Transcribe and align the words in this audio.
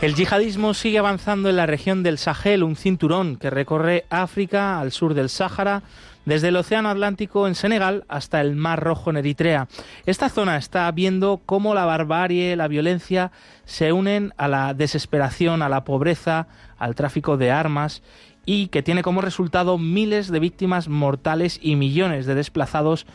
El 0.00 0.14
yihadismo 0.14 0.72
sigue 0.72 0.98
avanzando 0.98 1.50
en 1.50 1.56
la 1.56 1.66
región 1.66 2.02
del 2.02 2.16
Sahel, 2.16 2.62
un 2.62 2.74
cinturón 2.74 3.36
que 3.36 3.50
recorre 3.50 4.06
África 4.08 4.80
al 4.80 4.92
sur 4.92 5.12
del 5.12 5.28
Sáhara, 5.28 5.82
desde 6.24 6.48
el 6.48 6.56
Océano 6.56 6.88
Atlántico 6.88 7.46
en 7.46 7.54
Senegal 7.54 8.04
hasta 8.08 8.40
el 8.40 8.56
Mar 8.56 8.82
Rojo 8.82 9.10
en 9.10 9.18
Eritrea. 9.18 9.68
Esta 10.06 10.30
zona 10.30 10.56
está 10.56 10.90
viendo 10.90 11.42
cómo 11.44 11.74
la 11.74 11.84
barbarie, 11.84 12.56
la 12.56 12.66
violencia 12.66 13.30
se 13.66 13.92
unen 13.92 14.32
a 14.38 14.48
la 14.48 14.72
desesperación, 14.72 15.60
a 15.60 15.68
la 15.68 15.84
pobreza, 15.84 16.46
al 16.78 16.94
tráfico 16.94 17.36
de 17.36 17.50
armas 17.50 18.02
y 18.46 18.68
que 18.68 18.82
tiene 18.82 19.02
como 19.02 19.20
resultado 19.20 19.76
miles 19.76 20.28
de 20.28 20.40
víctimas 20.40 20.88
mortales 20.88 21.58
y 21.60 21.76
millones 21.76 22.24
de 22.24 22.34
desplazados 22.34 23.06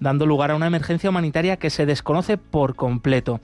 dando 0.00 0.26
lugar 0.26 0.50
a 0.50 0.56
una 0.56 0.66
emergencia 0.66 1.10
humanitaria 1.10 1.56
que 1.56 1.70
se 1.70 1.86
desconoce 1.86 2.38
por 2.38 2.74
completo. 2.74 3.40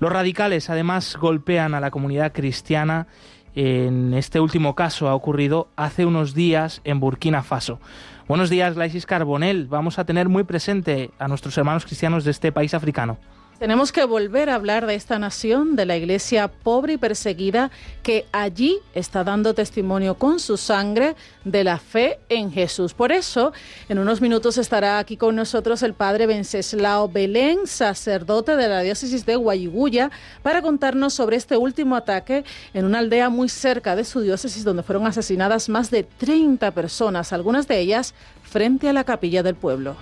Los 0.00 0.12
radicales 0.12 0.70
además 0.70 1.16
golpean 1.16 1.74
a 1.74 1.80
la 1.80 1.90
comunidad 1.90 2.32
cristiana. 2.32 3.06
En 3.54 4.14
este 4.14 4.40
último 4.40 4.74
caso 4.74 5.08
ha 5.08 5.14
ocurrido 5.14 5.68
hace 5.76 6.06
unos 6.06 6.34
días 6.34 6.80
en 6.84 7.00
Burkina 7.00 7.42
Faso. 7.42 7.80
Buenos 8.26 8.50
días, 8.50 8.74
Glaisis 8.74 9.06
Carbonel. 9.06 9.66
Vamos 9.68 9.98
a 9.98 10.04
tener 10.04 10.28
muy 10.28 10.44
presente 10.44 11.10
a 11.18 11.28
nuestros 11.28 11.56
hermanos 11.58 11.84
cristianos 11.84 12.24
de 12.24 12.30
este 12.30 12.52
país 12.52 12.74
africano. 12.74 13.18
Tenemos 13.64 13.92
que 13.92 14.04
volver 14.04 14.50
a 14.50 14.56
hablar 14.56 14.84
de 14.84 14.94
esta 14.94 15.18
nación, 15.18 15.74
de 15.74 15.86
la 15.86 15.96
iglesia 15.96 16.48
pobre 16.48 16.92
y 16.92 16.96
perseguida, 16.98 17.70
que 18.02 18.26
allí 18.30 18.78
está 18.94 19.24
dando 19.24 19.54
testimonio 19.54 20.16
con 20.16 20.38
su 20.38 20.58
sangre 20.58 21.16
de 21.46 21.64
la 21.64 21.78
fe 21.78 22.18
en 22.28 22.52
Jesús. 22.52 22.92
Por 22.92 23.10
eso, 23.10 23.54
en 23.88 23.98
unos 23.98 24.20
minutos 24.20 24.58
estará 24.58 24.98
aquí 24.98 25.16
con 25.16 25.34
nosotros 25.34 25.82
el 25.82 25.94
padre 25.94 26.26
Venceslao 26.26 27.08
Belén, 27.08 27.60
sacerdote 27.66 28.54
de 28.54 28.68
la 28.68 28.82
diócesis 28.82 29.24
de 29.24 29.36
Guayiguya, 29.36 30.10
para 30.42 30.60
contarnos 30.60 31.14
sobre 31.14 31.36
este 31.36 31.56
último 31.56 31.96
ataque 31.96 32.44
en 32.74 32.84
una 32.84 32.98
aldea 32.98 33.30
muy 33.30 33.48
cerca 33.48 33.96
de 33.96 34.04
su 34.04 34.20
diócesis 34.20 34.62
donde 34.64 34.82
fueron 34.82 35.06
asesinadas 35.06 35.70
más 35.70 35.90
de 35.90 36.02
30 36.02 36.70
personas, 36.72 37.32
algunas 37.32 37.66
de 37.66 37.80
ellas 37.80 38.12
frente 38.42 38.90
a 38.90 38.92
la 38.92 39.04
capilla 39.04 39.42
del 39.42 39.54
pueblo. 39.54 39.96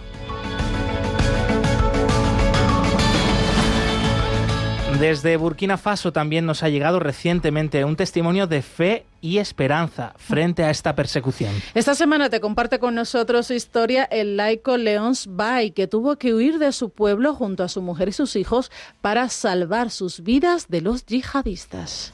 Desde 5.03 5.37
Burkina 5.37 5.79
Faso 5.79 6.13
también 6.13 6.47
nos 6.47 6.63
ha 6.63 6.69
llegado 6.69 7.01
recientemente 7.01 7.85
un 7.85 7.97
testimonio 7.97 8.47
de 8.47 8.63
fe 8.63 9.05
y 9.21 9.39
esperanza 9.39 10.15
frente 10.17 10.63
a 10.63 10.71
esta 10.71 10.95
persecución. 10.95 11.53
Esta 11.75 11.97
semana 11.97 12.31
te 12.31 12.39
comparte 12.39 12.79
con 12.79 12.95
nosotros 12.95 13.49
su 13.49 13.55
historia 13.55 14.05
el 14.05 14.37
laico 14.37 14.77
Leons 14.77 15.27
Bay, 15.29 15.73
que 15.73 15.89
tuvo 15.89 16.19
que 16.19 16.33
huir 16.33 16.61
de 16.61 16.71
su 16.71 16.91
pueblo 16.91 17.35
junto 17.35 17.65
a 17.65 17.69
su 17.69 17.83
mujer 17.83 18.11
y 18.11 18.13
sus 18.13 18.37
hijos 18.37 18.71
para 19.01 19.29
salvar 19.29 19.91
sus 19.91 20.23
vidas 20.23 20.69
de 20.69 20.83
los 20.83 21.05
yihadistas. 21.05 22.13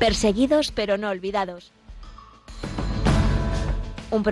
Perseguidos 0.00 0.72
pero 0.72 0.98
no 0.98 1.10
olvidados. 1.10 1.70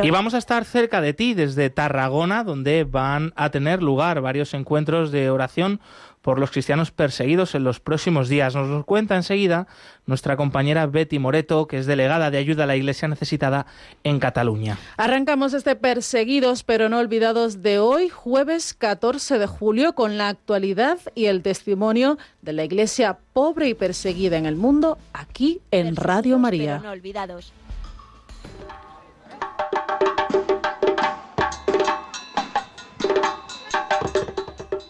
Y 0.03 0.11
vamos 0.11 0.35
a 0.35 0.39
estar 0.39 0.65
cerca 0.65 1.01
de 1.01 1.13
ti 1.13 1.35
desde 1.35 1.69
Tarragona, 1.69 2.45
donde 2.45 2.85
van 2.85 3.33
a 3.35 3.51
tener 3.51 3.83
lugar 3.83 4.21
varios 4.21 4.55
encuentros 4.55 5.11
de 5.11 5.29
oración 5.31 5.81
por 6.23 6.39
los 6.39 6.51
cristianos 6.51 6.91
perseguidos 6.91 7.55
en 7.55 7.65
los 7.65 7.81
próximos 7.81 8.29
días. 8.29 8.55
Nos 8.55 8.69
lo 8.69 8.85
cuenta 8.85 9.17
enseguida 9.17 9.67
nuestra 10.07 10.37
compañera 10.37 10.87
Betty 10.87 11.19
Moreto, 11.19 11.67
que 11.67 11.79
es 11.79 11.87
delegada 11.87 12.31
de 12.31 12.39
ayuda 12.39 12.65
a 12.65 12.67
la 12.67 12.77
Iglesia 12.77 13.09
necesitada 13.09 13.67
en 14.05 14.19
Cataluña. 14.21 14.79
Arrancamos 14.97 15.53
este 15.53 15.77
Perseguidos 15.77 16.63
pero 16.63 16.89
no 16.89 16.99
olvidados 16.99 17.63
de 17.63 17.79
hoy, 17.79 18.09
jueves 18.09 18.75
14 18.75 19.39
de 19.39 19.47
julio, 19.47 19.95
con 19.95 20.17
la 20.17 20.29
actualidad 20.29 20.99
y 21.15 21.27
el 21.27 21.43
testimonio 21.43 22.19
de 22.41 22.53
la 22.53 22.65
Iglesia 22.65 23.19
pobre 23.33 23.69
y 23.69 23.75
perseguida 23.75 24.37
en 24.37 24.47
el 24.47 24.57
mundo, 24.57 24.99
aquí 25.13 25.61
en 25.71 25.97
Radio 25.97 26.39
María. 26.39 26.79
no 26.79 26.91
olvidados. 26.91 27.53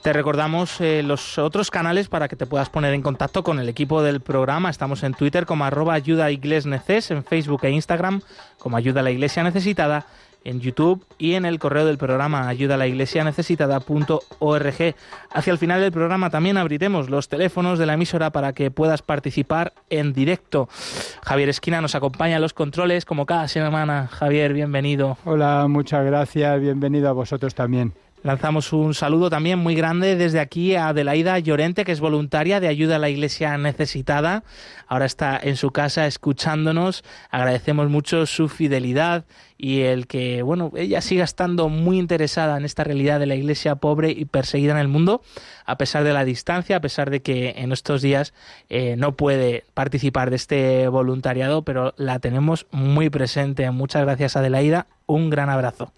Te 0.02 0.12
recordamos 0.12 0.80
eh, 0.80 1.04
los 1.04 1.38
otros 1.38 1.70
canales 1.70 2.08
para 2.08 2.26
que 2.26 2.34
te 2.34 2.44
puedas 2.44 2.68
poner 2.68 2.92
en 2.92 3.02
contacto 3.02 3.44
con 3.44 3.60
el 3.60 3.68
equipo 3.68 4.02
del 4.02 4.20
programa. 4.20 4.68
Estamos 4.68 5.04
en 5.04 5.14
Twitter 5.14 5.46
como 5.46 5.64
arroba 5.64 5.94
ayuda 5.94 6.28
neces, 6.28 7.12
en 7.12 7.22
Facebook 7.22 7.60
e 7.62 7.70
Instagram 7.70 8.20
como 8.58 8.76
ayuda 8.76 8.98
a 8.98 9.04
la 9.04 9.12
iglesia 9.12 9.44
necesitada, 9.44 10.06
en 10.42 10.60
YouTube 10.60 11.06
y 11.18 11.34
en 11.34 11.44
el 11.44 11.60
correo 11.60 11.86
del 11.86 11.98
programa 11.98 12.48
ayuda 12.48 12.74
a 12.74 12.78
la 12.78 12.88
iglesia 12.88 13.22
necesitada.org. 13.22 14.94
Hacia 15.30 15.52
el 15.52 15.58
final 15.58 15.80
del 15.80 15.92
programa 15.92 16.30
también 16.30 16.56
abriremos 16.56 17.08
los 17.08 17.28
teléfonos 17.28 17.78
de 17.78 17.86
la 17.86 17.94
emisora 17.94 18.30
para 18.30 18.54
que 18.54 18.72
puedas 18.72 19.02
participar 19.02 19.72
en 19.88 20.12
directo. 20.12 20.68
Javier 21.22 21.48
Esquina 21.48 21.80
nos 21.80 21.94
acompaña 21.94 22.36
en 22.36 22.42
los 22.42 22.54
controles 22.54 23.04
como 23.04 23.24
cada 23.24 23.46
semana. 23.46 24.08
Javier, 24.08 24.52
bienvenido. 24.52 25.16
Hola, 25.24 25.66
muchas 25.68 26.04
gracias, 26.04 26.60
bienvenido 26.60 27.08
a 27.08 27.12
vosotros 27.12 27.54
también. 27.54 27.92
Lanzamos 28.22 28.72
un 28.72 28.94
saludo 28.94 29.30
también 29.30 29.58
muy 29.58 29.74
grande 29.74 30.14
desde 30.14 30.38
aquí 30.38 30.76
a 30.76 30.88
Adelaida 30.88 31.40
Llorente, 31.40 31.84
que 31.84 31.90
es 31.90 31.98
voluntaria 31.98 32.60
de 32.60 32.68
ayuda 32.68 32.96
a 32.96 32.98
la 33.00 33.10
iglesia 33.10 33.58
necesitada. 33.58 34.44
Ahora 34.86 35.06
está 35.06 35.40
en 35.42 35.56
su 35.56 35.72
casa 35.72 36.06
escuchándonos. 36.06 37.02
Agradecemos 37.32 37.90
mucho 37.90 38.24
su 38.26 38.48
fidelidad 38.48 39.24
y 39.58 39.80
el 39.80 40.06
que, 40.06 40.42
bueno, 40.42 40.70
ella 40.76 41.00
siga 41.00 41.24
estando 41.24 41.68
muy 41.68 41.98
interesada 41.98 42.56
en 42.56 42.64
esta 42.64 42.84
realidad 42.84 43.18
de 43.18 43.26
la 43.26 43.34
iglesia 43.34 43.74
pobre 43.74 44.12
y 44.12 44.24
perseguida 44.24 44.70
en 44.70 44.78
el 44.78 44.88
mundo, 44.88 45.22
a 45.66 45.76
pesar 45.76 46.04
de 46.04 46.12
la 46.12 46.24
distancia, 46.24 46.76
a 46.76 46.80
pesar 46.80 47.10
de 47.10 47.22
que 47.22 47.54
en 47.56 47.72
estos 47.72 48.02
días 48.02 48.34
eh, 48.68 48.94
no 48.96 49.16
puede 49.16 49.64
participar 49.74 50.30
de 50.30 50.36
este 50.36 50.86
voluntariado, 50.86 51.62
pero 51.62 51.92
la 51.96 52.20
tenemos 52.20 52.66
muy 52.70 53.10
presente. 53.10 53.68
Muchas 53.72 54.02
gracias, 54.02 54.36
Adelaida. 54.36 54.86
Un 55.06 55.28
gran 55.28 55.50
abrazo. 55.50 55.92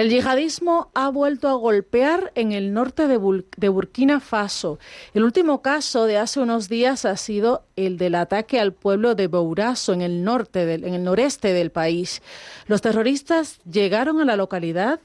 El 0.00 0.08
yihadismo 0.08 0.90
ha 0.94 1.10
vuelto 1.10 1.46
a 1.46 1.52
golpear 1.52 2.32
en 2.34 2.52
el 2.52 2.72
norte 2.72 3.06
de, 3.06 3.18
Burkina 3.18 4.18
Faso. 4.18 4.78
El 5.12 5.24
último 5.24 5.60
caso 5.60 6.06
de 6.06 6.16
hace 6.16 6.40
unos 6.40 6.70
días 6.70 7.04
ha 7.04 7.18
sido 7.18 7.64
el 7.76 7.98
del 7.98 8.14
ataque 8.14 8.58
al 8.58 8.72
pueblo 8.72 9.14
de 9.14 9.26
Bourazo 9.26 9.92
en 9.92 10.00
el 10.00 10.24
norte, 10.24 10.72
en 10.72 10.94
el 10.94 11.04
noreste 11.04 11.52
del 11.52 11.70
país. 11.70 12.22
Los 12.66 12.80
terroristas 12.80 13.60
llegaron 13.70 14.22
a 14.22 14.24
la 14.24 14.36
localidad 14.36 15.00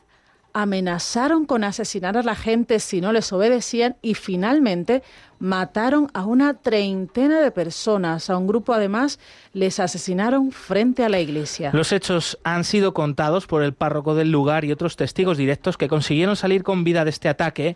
amenazaron 0.55 1.45
con 1.45 1.65
asesinar 1.65 2.15
a 2.15 2.23
la 2.23 2.33
gente 2.33 2.79
si 2.79 3.01
no 3.01 3.11
les 3.11 3.33
obedecían 3.33 3.97
y 4.01 4.13
finalmente 4.13 5.03
mataron 5.37 6.07
a 6.13 6.23
una 6.23 6.53
treintena 6.53 7.41
de 7.41 7.51
personas. 7.51 8.29
A 8.29 8.37
un 8.37 8.47
grupo 8.47 8.73
además 8.73 9.19
les 9.51 9.81
asesinaron 9.81 10.53
frente 10.53 11.03
a 11.03 11.09
la 11.09 11.19
iglesia. 11.19 11.71
Los 11.73 11.91
hechos 11.91 12.39
han 12.45 12.63
sido 12.63 12.93
contados 12.93 13.47
por 13.47 13.63
el 13.63 13.73
párroco 13.73 14.15
del 14.15 14.31
lugar 14.31 14.63
y 14.63 14.71
otros 14.71 14.95
testigos 14.95 15.37
directos 15.37 15.75
que 15.75 15.89
consiguieron 15.89 16.37
salir 16.37 16.63
con 16.63 16.85
vida 16.85 17.03
de 17.03 17.09
este 17.09 17.27
ataque 17.27 17.75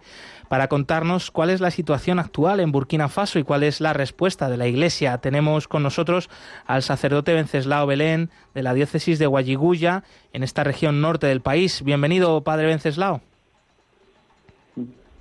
para 0.49 0.67
contarnos 0.67 1.31
cuál 1.31 1.51
es 1.51 1.61
la 1.61 1.71
situación 1.71 2.19
actual 2.19 2.59
en 2.59 2.73
Burkina 2.73 3.07
Faso 3.07 3.39
y 3.39 3.43
cuál 3.43 3.63
es 3.63 3.79
la 3.79 3.93
respuesta 3.93 4.49
de 4.49 4.57
la 4.57 4.67
Iglesia. 4.67 5.19
Tenemos 5.19 5.67
con 5.67 5.83
nosotros 5.83 6.29
al 6.65 6.83
sacerdote 6.83 7.33
Venceslao 7.33 7.87
Belén 7.87 8.29
de 8.53 8.63
la 8.63 8.73
diócesis 8.73 9.19
de 9.19 9.27
Guayiguya 9.27 10.03
en 10.33 10.43
esta 10.43 10.63
región 10.63 10.99
norte 10.99 11.27
del 11.27 11.41
país. 11.41 11.83
Bienvenido, 11.83 12.41
Padre 12.43 12.67
Venceslao. 12.67 13.21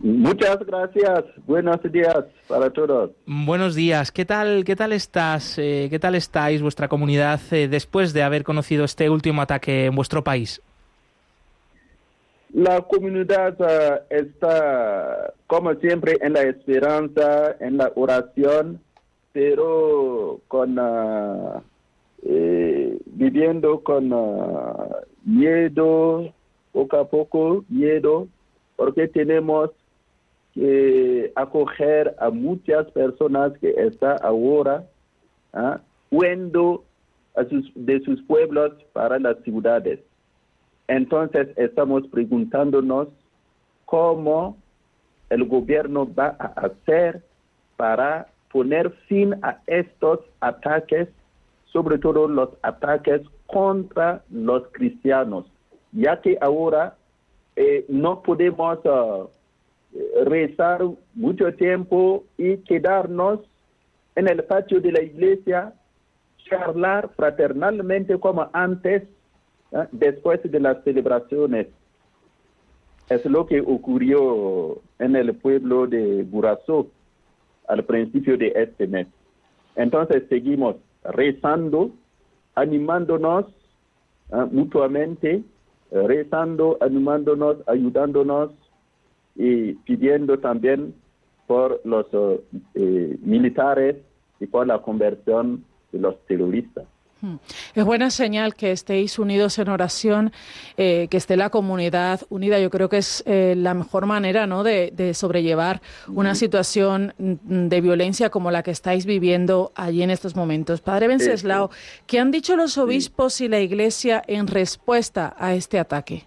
Muchas 0.01 0.59
gracias. 0.61 1.25
Buenos 1.47 1.81
días 1.91 2.25
para 2.47 2.71
todos. 2.71 3.11
Buenos 3.27 3.75
días. 3.75 4.13
¿Qué 4.13 4.25
tal, 4.25 4.65
qué 4.65 4.77
tal 4.77 4.93
estás? 4.93 5.59
Eh, 5.59 5.89
¿Qué 5.91 5.99
tal 5.99 6.15
estáis 6.15 6.63
vuestra 6.63 6.89
comunidad 6.89 7.41
eh, 7.51 7.67
después 7.69 8.13
de 8.13 8.23
haber 8.23 8.45
conocido 8.45 8.85
este 8.85 9.11
último 9.11 9.43
ataque 9.43 9.87
en 9.87 9.97
vuestro 9.97 10.23
país? 10.23 10.63
La 12.53 12.81
comunidad 12.81 13.57
eh, 13.61 14.01
está, 14.09 15.35
como 15.47 15.75
siempre, 15.75 16.17
en 16.23 16.33
la 16.33 16.43
esperanza, 16.43 17.57
en 17.61 17.77
la 17.77 17.93
oración, 17.95 18.81
pero 19.33 20.41
con 20.49 20.79
ah, 20.79 21.63
eh, 22.23 22.99
viviendo 23.05 23.81
con 23.81 24.11
ah, 24.15 25.03
miedo, 25.25 26.33
poco 26.73 26.97
a 26.97 27.09
poco, 27.09 27.65
miedo, 27.69 28.29
porque 28.77 29.09
tenemos 29.09 29.71
que 30.55 31.31
acoger 31.35 32.17
a 32.19 32.31
muchas 32.31 32.91
personas 32.93 33.53
que 33.59 33.71
están 33.77 34.17
ahora 34.23 34.85
¿ah? 35.53 35.81
huyendo 36.11 36.83
sus, 37.51 37.71
de 37.75 38.01
sus 38.01 38.23
pueblos 38.23 38.73
para 38.95 39.19
las 39.19 39.37
ciudades. 39.45 40.01
Entonces 40.89 41.49
estamos 41.57 42.07
preguntándonos 42.09 43.09
cómo 43.85 44.57
el 45.31 45.45
gobierno 45.45 46.13
va 46.13 46.37
a 46.39 46.67
hacer 46.67 47.23
para 47.77 48.29
poner 48.51 48.91
fin 49.07 49.35
a 49.43 49.59
estos 49.67 50.21
ataques, 50.41 51.09
sobre 51.67 51.99
todo 51.99 52.27
los 52.27 52.51
ataques 52.63 53.21
contra 53.47 54.23
los 54.31 54.67
cristianos, 54.73 55.47
ya 55.93 56.21
que 56.21 56.39
ahora 56.41 56.97
eh, 57.57 57.85
no 57.89 58.23
podemos 58.23 58.79
uh, 58.85 59.29
rezar 60.25 60.83
mucho 61.15 61.53
tiempo 61.55 62.25
y 62.37 62.59
quedarnos 62.59 63.41
en 64.17 64.29
el 64.29 64.43
patio 64.45 64.81
de 64.81 64.93
la 64.93 65.03
iglesia, 65.03 65.75
charlar 66.49 67.11
fraternalmente 67.17 68.19
como 68.19 68.49
antes, 68.53 69.03
¿eh? 69.73 69.87
después 69.93 70.41
de 70.43 70.61
las 70.61 70.83
celebraciones. 70.85 71.69
Es 73.09 73.25
lo 73.25 73.47
que 73.47 73.61
ocurrió 73.61 74.83
en 74.99 75.17
el 75.17 75.35
pueblo 75.35 75.87
de 75.87 76.25
Burazó 76.25 76.89
al 77.67 77.85
principio 77.85 78.37
de 78.37 78.53
este 78.55 78.87
mes. 78.87 79.07
Entonces 79.77 80.25
seguimos 80.29 80.77
rezando, 81.05 81.91
animándonos 82.55 83.47
¿eh? 84.31 84.47
mutuamente, 84.51 85.43
rezando, 85.91 86.77
animándonos, 86.81 87.57
ayudándonos 87.67 88.51
y 89.35 89.75
pidiendo 89.75 90.39
también 90.39 90.95
por 91.47 91.81
los 91.85 92.07
eh, 92.75 93.17
militares 93.23 93.97
y 94.41 94.47
por 94.47 94.67
la 94.67 94.81
conversión 94.83 95.65
de 95.93 95.99
los 95.99 96.19
terroristas. 96.27 96.85
Hmm. 97.21 97.37
Es 97.75 97.85
buena 97.85 98.11
señal 98.11 98.55
que 98.55 98.71
estéis 98.71 99.19
unidos 99.19 99.59
en 99.59 99.69
oración, 99.69 100.33
eh, 100.77 101.09
que 101.11 101.17
esté 101.17 101.37
la 101.37 101.51
comunidad 101.51 102.21
unida. 102.29 102.61
Yo 102.61 102.71
creo 102.71 102.89
que 102.89 102.99
es 102.99 103.25
eh, 103.27 103.55
la 103.57 103.75
mejor 103.75 104.07
manera 104.07 104.47
¿no? 104.47 104.63
de, 104.63 105.13
sobrellevar 105.15 105.81
una 106.07 106.37
situación 106.37 107.15
mm, 107.19 107.67
de 107.69 107.81
violencia 107.81 108.31
como 108.31 108.53
la 108.53 108.63
que 108.63 108.71
estáis 108.71 109.05
viviendo 109.05 109.73
allí 109.75 110.03
en 110.03 110.11
estos 110.11 110.37
momentos. 110.37 110.81
Padre 110.81 111.09
Benceslao, 111.09 111.71
¿qué 112.07 112.21
han 112.21 112.31
dicho 112.31 112.55
los 112.55 112.79
obispos 112.79 113.41
y 113.41 113.49
la 113.49 113.59
Iglesia 113.59 114.23
en 114.29 114.47
respuesta 114.47 115.35
a 115.37 115.55
este 115.55 115.81
ataque? 115.81 116.25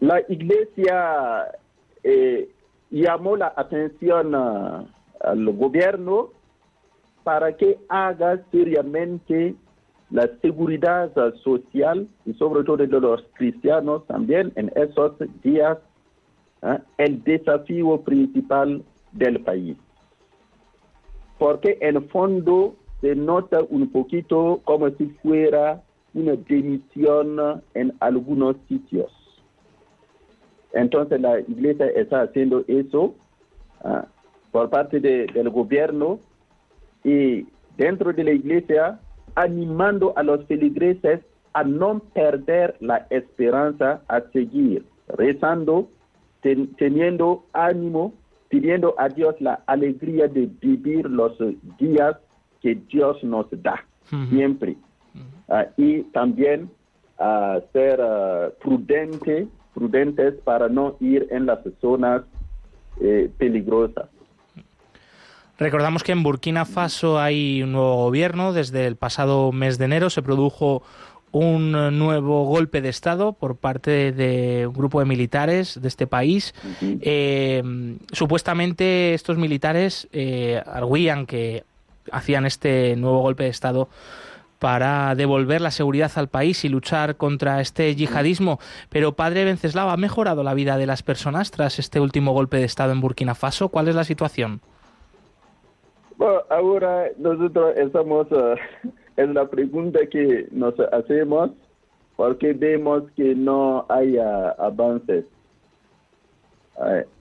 La 0.00 0.20
Iglesia 0.28 1.52
eh, 2.02 2.48
llamó 2.90 3.36
la 3.36 3.52
atención 3.56 4.34
al 4.34 5.52
gobierno 5.52 6.30
para 7.24 7.56
que 7.56 7.78
haga 7.88 8.40
seriamente 8.52 9.56
la 10.10 10.28
seguridad 10.42 11.12
social 11.42 12.06
y 12.24 12.34
sobre 12.34 12.62
todo 12.62 12.76
de 12.76 12.86
los 12.86 13.24
cristianos 13.32 14.06
también 14.06 14.52
en 14.54 14.70
esos 14.76 15.14
días 15.42 15.78
¿eh? 16.62 16.78
el 16.98 17.24
desafío 17.24 18.00
principal 18.02 18.84
del 19.12 19.40
país. 19.40 19.76
Porque 21.38 21.78
en 21.80 22.06
fondo 22.10 22.76
se 23.00 23.16
nota 23.16 23.60
un 23.68 23.90
poquito 23.90 24.60
como 24.64 24.90
si 24.90 25.06
fuera 25.22 25.82
una 26.12 26.32
dimisión 26.32 27.62
en 27.74 27.92
algunos 28.00 28.56
sitios. 28.68 29.10
Entonces 30.74 31.20
la 31.20 31.40
iglesia 31.40 31.86
está 31.86 32.22
haciendo 32.22 32.62
eso 32.68 33.14
¿eh? 33.84 34.02
por 34.52 34.68
parte 34.70 35.00
del 35.00 35.50
gobierno 35.50 36.20
y 37.04 37.46
dentro 37.76 38.12
de 38.12 38.24
la 38.24 38.32
iglesia 38.32 38.98
animando 39.36 40.12
a 40.16 40.22
los 40.22 40.44
feligreses 40.46 41.20
a 41.52 41.62
no 41.62 42.00
perder 42.12 42.76
la 42.80 43.06
esperanza, 43.10 44.02
a 44.08 44.20
seguir 44.32 44.84
rezando, 45.08 45.88
teniendo 46.40 47.44
ánimo, 47.52 48.12
pidiendo 48.48 48.94
a 48.98 49.08
Dios 49.08 49.34
la 49.40 49.62
alegría 49.66 50.26
de 50.28 50.50
vivir 50.60 51.08
los 51.08 51.32
días 51.78 52.16
que 52.60 52.74
Dios 52.88 53.22
nos 53.22 53.46
da, 53.62 53.84
siempre. 54.30 54.76
Ah, 55.48 55.66
y 55.76 56.02
también 56.04 56.70
a 57.18 57.60
ser 57.72 58.00
ah, 58.00 58.50
prudente, 58.62 59.46
prudentes 59.74 60.34
para 60.44 60.68
no 60.68 60.96
ir 61.00 61.28
en 61.30 61.46
las 61.46 61.60
zonas 61.80 62.22
eh, 63.00 63.30
peligrosas. 63.38 64.08
Recordamos 65.58 66.02
que 66.02 66.12
en 66.12 66.22
Burkina 66.22 66.64
Faso 66.64 67.20
hay 67.20 67.62
un 67.62 67.72
nuevo 67.72 67.96
gobierno. 67.96 68.52
Desde 68.52 68.86
el 68.86 68.96
pasado 68.96 69.52
mes 69.52 69.78
de 69.78 69.84
enero 69.84 70.10
se 70.10 70.22
produjo 70.22 70.82
un 71.30 71.72
nuevo 71.98 72.44
golpe 72.44 72.80
de 72.80 72.88
Estado 72.88 73.32
por 73.32 73.56
parte 73.56 74.12
de 74.12 74.66
un 74.66 74.72
grupo 74.72 75.00
de 75.00 75.06
militares 75.06 75.80
de 75.80 75.88
este 75.88 76.06
país. 76.06 76.54
Eh, 76.82 77.62
supuestamente 78.12 79.14
estos 79.14 79.36
militares 79.36 80.08
eh, 80.12 80.62
arguían 80.66 81.26
que 81.26 81.64
hacían 82.10 82.46
este 82.46 82.94
nuevo 82.96 83.20
golpe 83.20 83.44
de 83.44 83.50
Estado 83.50 83.88
para 84.58 85.14
devolver 85.14 85.60
la 85.60 85.70
seguridad 85.70 86.10
al 86.14 86.28
país 86.28 86.64
y 86.64 86.68
luchar 86.68 87.16
contra 87.16 87.60
este 87.60 87.94
yihadismo. 87.94 88.58
Pero, 88.88 89.14
padre 89.14 89.44
Venceslao, 89.44 89.90
¿ha 89.90 89.96
mejorado 89.96 90.42
la 90.42 90.54
vida 90.54 90.78
de 90.78 90.86
las 90.86 91.02
personas 91.02 91.50
tras 91.50 91.78
este 91.78 92.00
último 92.00 92.32
golpe 92.32 92.56
de 92.56 92.64
Estado 92.64 92.92
en 92.92 93.00
Burkina 93.00 93.34
Faso? 93.34 93.68
¿Cuál 93.68 93.88
es 93.88 93.94
la 93.94 94.04
situación? 94.04 94.60
Ahora 96.48 97.10
nosotros 97.18 97.76
estamos, 97.76 98.26
uh, 98.32 98.56
es 99.16 99.28
la 99.28 99.46
pregunta 99.48 100.00
que 100.06 100.48
nos 100.50 100.74
hacemos 100.92 101.50
porque 102.16 102.52
vemos 102.52 103.02
que 103.16 103.34
no 103.34 103.84
hay 103.88 104.16
avances. 104.18 105.26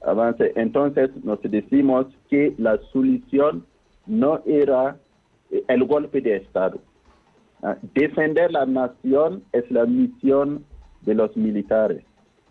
avance. 0.05 0.53
Entonces 0.55 1.09
nos 1.23 1.41
decimos 1.41 2.05
que 2.29 2.53
la 2.57 2.77
solución 2.91 3.65
no 4.05 4.41
era 4.45 4.97
el 5.67 5.83
golpe 5.85 6.21
de 6.21 6.37
Estado. 6.37 6.79
Ah, 7.61 7.77
defender 7.93 8.51
la 8.51 8.65
nación 8.65 9.43
es 9.51 9.69
la 9.71 9.85
misión 9.85 10.65
de 11.01 11.15
los 11.15 11.35
militares. 11.35 12.03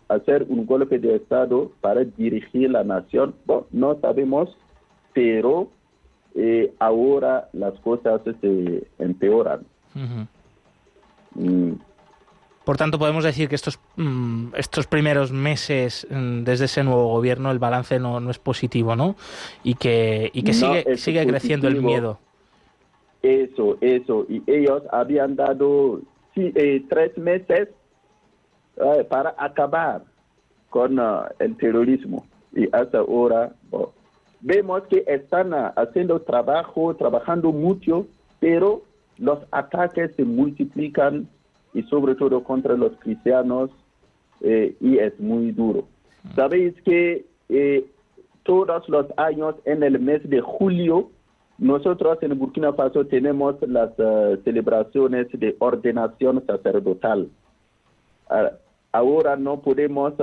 Hacer 0.07 0.45
un 0.49 0.65
golpe 0.65 0.99
de 0.99 1.15
Estado 1.15 1.71
para 1.81 2.03
dirigir 2.03 2.71
la 2.71 2.83
nación, 2.83 3.35
bueno, 3.45 3.67
no 3.71 3.99
sabemos, 4.01 4.55
pero 5.13 5.69
eh, 6.35 6.73
ahora 6.79 7.49
las 7.53 7.79
cosas 7.79 8.21
se 8.41 8.87
empeoran. 8.99 9.61
Mm. 11.35 11.73
Por 12.65 12.77
tanto, 12.77 12.97
podemos 12.97 13.23
decir 13.25 13.49
que 13.49 13.55
estos, 13.55 13.79
mm, 13.97 14.55
estos 14.55 14.87
primeros 14.87 15.31
meses 15.31 16.07
mm, 16.09 16.43
desde 16.43 16.65
ese 16.65 16.83
nuevo 16.83 17.09
gobierno 17.09 17.51
el 17.51 17.59
balance 17.59 17.99
no, 17.99 18.19
no 18.19 18.31
es 18.31 18.39
positivo, 18.39 18.95
¿no? 18.95 19.15
Y 19.63 19.75
que, 19.75 20.31
y 20.33 20.43
que 20.43 20.53
sigue, 20.53 20.97
sigue 20.97 21.27
creciendo 21.27 21.67
el 21.67 21.81
miedo. 21.81 22.19
Eso, 23.21 23.77
eso. 23.81 24.25
Y 24.29 24.43
ellos 24.47 24.83
habían 24.91 25.35
dado 25.35 26.01
eh, 26.35 26.83
tres 26.89 27.17
meses 27.17 27.69
eh, 28.77 29.03
para 29.09 29.35
acabar 29.37 30.03
con 30.69 30.97
el 31.39 31.57
terrorismo. 31.57 32.25
Y 32.55 32.67
hasta 32.75 32.99
ahora, 32.99 33.53
vemos 34.43 34.83
que 34.89 35.03
están 35.07 35.53
ah, 35.53 35.73
haciendo 35.75 36.19
trabajo, 36.21 36.95
trabajando 36.95 37.51
mucho, 37.51 38.05
pero 38.39 38.83
los 39.17 39.39
ataques 39.51 40.11
se 40.15 40.25
multiplican 40.25 41.27
y 41.73 41.81
sobre 41.83 42.15
todo 42.15 42.43
contra 42.43 42.75
los 42.75 42.91
cristianos 42.99 43.71
eh, 44.41 44.75
y 44.79 44.97
es 44.97 45.17
muy 45.19 45.51
duro. 45.51 45.87
Sabéis 46.35 46.73
que 46.83 47.25
eh, 47.49 47.85
todos 48.43 48.87
los 48.89 49.07
años 49.17 49.55
en 49.65 49.81
el 49.81 49.99
mes 49.99 50.29
de 50.29 50.41
julio 50.41 51.09
nosotros 51.57 52.17
en 52.21 52.37
Burkina 52.37 52.73
Faso 52.73 53.05
tenemos 53.05 53.55
las 53.61 53.91
ah, 53.99 54.35
celebraciones 54.43 55.27
de 55.31 55.55
ordenación 55.59 56.45
sacerdotal. 56.45 57.29
Ah, 58.29 58.51
ahora 58.91 59.37
no 59.37 59.61
podemos 59.61 60.13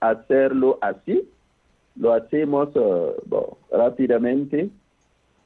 hacerlo 0.00 0.78
así 0.80 1.28
lo 1.98 2.12
hacemos 2.12 2.68
uh, 2.76 3.56
rápidamente 3.70 4.70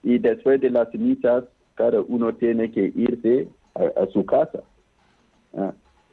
y 0.03 0.19
después 0.19 0.61
de 0.61 0.71
las 0.71 0.93
misas 0.95 1.45
cada 1.75 2.01
uno 2.01 2.35
tiene 2.35 2.71
que 2.71 2.93
irse 2.95 3.49
a, 3.75 4.07
su 4.13 4.27
casa. 4.27 4.61
Ah, 5.57 5.73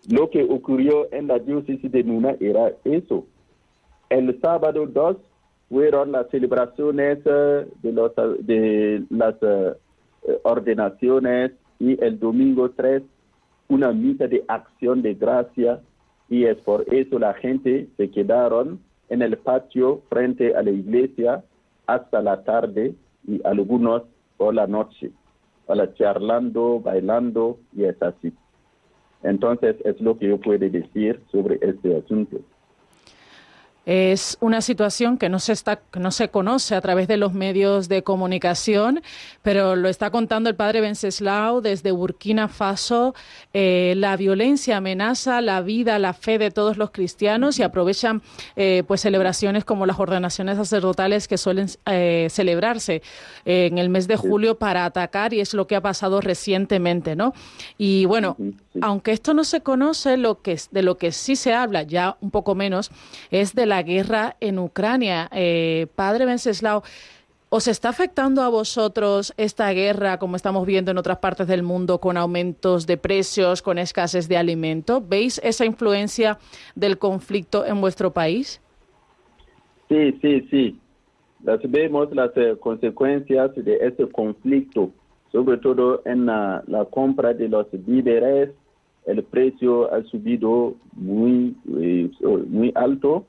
lo 0.09 0.29
que 0.29 0.43
ocurrió 0.43 1.11
en 1.11 1.27
la 1.27 1.39
diócesis 1.39 1.91
de 1.91 2.03
Nuna 2.03 2.35
era 2.39 2.71
eso. 2.85 3.25
El 4.09 4.39
sábado 4.39 4.87
2 4.87 5.17
fueron 5.67 6.13
las 6.13 6.29
celebraciones 6.29 7.19
eh, 7.25 7.67
de, 7.83 7.91
los, 7.91 8.11
de 8.39 9.03
las 9.09 9.35
eh, 9.41 9.73
ordenaciones 10.43 11.51
y 11.79 12.01
el 12.03 12.19
domingo 12.19 12.69
3 12.71 13.03
una 13.67 13.91
misa 13.91 14.27
de 14.27 14.43
acción 14.47 15.01
de 15.01 15.13
gracia 15.13 15.79
y 16.27 16.45
es 16.45 16.57
por 16.57 16.91
eso 16.93 17.19
la 17.19 17.33
gente 17.35 17.87
se 17.97 18.09
quedaron 18.09 18.79
en 19.09 19.21
el 19.21 19.37
patio 19.37 20.01
frente 20.09 20.55
a 20.55 20.61
la 20.61 20.71
iglesia 20.71 21.43
hasta 21.87 22.21
la 22.21 22.43
tarde 22.43 22.93
y 23.27 23.41
algunos 23.43 24.03
por 24.37 24.53
la 24.53 24.67
noche, 24.67 25.11
la 25.67 25.93
charlando, 25.93 26.79
bailando 26.79 27.59
y 27.75 27.83
es 27.83 28.01
así. 28.01 28.33
Entonces 29.23 29.75
es 29.83 29.99
lo 29.99 30.17
que 30.17 30.29
yo 30.29 30.39
puedo 30.39 30.69
decir 30.69 31.21
sobre 31.31 31.59
este 31.61 31.97
asunto. 31.97 32.39
Es 33.91 34.37
una 34.39 34.61
situación 34.61 35.17
que 35.17 35.29
no 35.29 35.39
se 35.39 35.51
está, 35.51 35.81
no 35.97 36.11
se 36.11 36.29
conoce 36.29 36.75
a 36.75 36.81
través 36.81 37.07
de 37.07 37.17
los 37.17 37.33
medios 37.33 37.89
de 37.89 38.03
comunicación, 38.03 39.01
pero 39.41 39.75
lo 39.75 39.89
está 39.89 40.11
contando 40.11 40.47
el 40.47 40.55
padre 40.55 40.79
Benceslao 40.79 41.59
desde 41.61 41.91
Burkina 41.91 42.49
Faso. 42.49 43.15
Eh, 43.51 43.95
la 43.97 44.15
violencia 44.15 44.77
amenaza 44.77 45.41
la 45.41 45.61
vida, 45.61 45.97
la 45.97 46.13
fe 46.13 46.37
de 46.37 46.51
todos 46.51 46.77
los 46.77 46.91
cristianos 46.91 47.57
y 47.57 47.63
aprovechan 47.63 48.21
eh, 48.55 48.83
pues 48.87 49.01
celebraciones 49.01 49.65
como 49.65 49.87
las 49.87 49.99
ordenaciones 49.99 50.57
sacerdotales 50.57 51.27
que 51.27 51.39
suelen 51.39 51.67
eh, 51.87 52.27
celebrarse 52.29 53.01
en 53.45 53.79
el 53.79 53.89
mes 53.89 54.07
de 54.07 54.17
julio 54.17 54.59
para 54.59 54.85
atacar 54.85 55.33
y 55.33 55.39
es 55.39 55.55
lo 55.55 55.65
que 55.65 55.75
ha 55.75 55.81
pasado 55.81 56.21
recientemente, 56.21 57.15
¿no? 57.15 57.33
Y 57.79 58.05
bueno, 58.05 58.37
aunque 58.81 59.13
esto 59.13 59.33
no 59.33 59.43
se 59.43 59.61
conoce, 59.61 60.17
lo 60.17 60.43
que 60.43 60.59
de 60.69 60.83
lo 60.83 60.97
que 60.99 61.11
sí 61.11 61.35
se 61.35 61.55
habla 61.55 61.81
ya 61.81 62.17
un 62.21 62.29
poco 62.29 62.53
menos 62.53 62.91
es 63.31 63.55
de 63.55 63.65
la 63.65 63.78
guerra 63.83 64.35
en 64.39 64.59
Ucrania. 64.59 65.29
Eh, 65.31 65.87
padre 65.95 66.25
Venceslao, 66.25 66.83
¿os 67.49 67.67
está 67.67 67.89
afectando 67.89 68.41
a 68.41 68.49
vosotros 68.49 69.33
esta 69.37 69.69
guerra, 69.71 70.19
como 70.19 70.35
estamos 70.35 70.65
viendo 70.65 70.91
en 70.91 70.97
otras 70.97 71.17
partes 71.17 71.47
del 71.47 71.63
mundo, 71.63 71.99
con 71.99 72.17
aumentos 72.17 72.85
de 72.85 72.97
precios, 72.97 73.61
con 73.61 73.77
escasez 73.77 74.27
de 74.27 74.37
alimento? 74.37 75.03
¿Veis 75.05 75.39
esa 75.43 75.65
influencia 75.65 76.37
del 76.75 76.97
conflicto 76.97 77.65
en 77.65 77.81
vuestro 77.81 78.11
país? 78.11 78.61
Sí, 79.89 80.17
sí, 80.21 80.47
sí. 80.51 80.79
Las 81.43 81.59
vemos 81.63 82.13
las 82.13 82.31
eh, 82.35 82.55
consecuencias 82.59 83.51
de 83.55 83.77
ese 83.77 84.07
conflicto, 84.09 84.91
sobre 85.31 85.57
todo 85.57 86.01
en 86.05 86.25
la 86.25 86.87
compra 86.91 87.33
de 87.33 87.47
los 87.47 87.67
víveres. 87.71 88.51
El 89.05 89.23
precio 89.23 89.91
ha 89.91 90.03
subido 90.03 90.75
muy, 90.93 91.55
eh, 91.79 92.11
muy 92.47 92.71
alto 92.75 93.25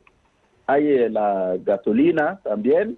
hay 0.71 0.89
eh, 0.89 1.11
la 1.11 1.57
gasolina 1.65 2.41
también. 2.43 2.97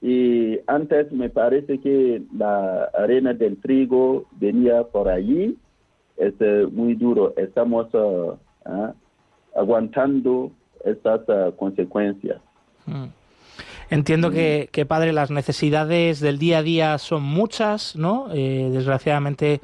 Y 0.00 0.58
antes 0.66 1.12
me 1.12 1.30
parece 1.30 1.78
que 1.78 2.22
la 2.36 2.84
arena 2.94 3.32
del 3.34 3.56
trigo 3.60 4.26
venía 4.32 4.82
por 4.84 5.08
allí. 5.08 5.56
Es 6.16 6.34
eh, 6.40 6.66
muy 6.70 6.94
duro. 6.94 7.34
Estamos 7.36 7.86
ah, 8.64 8.92
aguantando 9.54 10.50
estas 10.84 11.20
consecuencias. 11.56 12.40
Mm. 12.86 13.21
Entiendo 13.92 14.30
que, 14.30 14.86
padre, 14.88 15.12
las 15.12 15.30
necesidades 15.30 16.18
del 16.20 16.38
día 16.38 16.58
a 16.58 16.62
día 16.62 16.96
son 16.96 17.22
muchas, 17.22 17.94
¿no? 17.94 18.28
Eh, 18.32 18.70
desgraciadamente, 18.72 19.60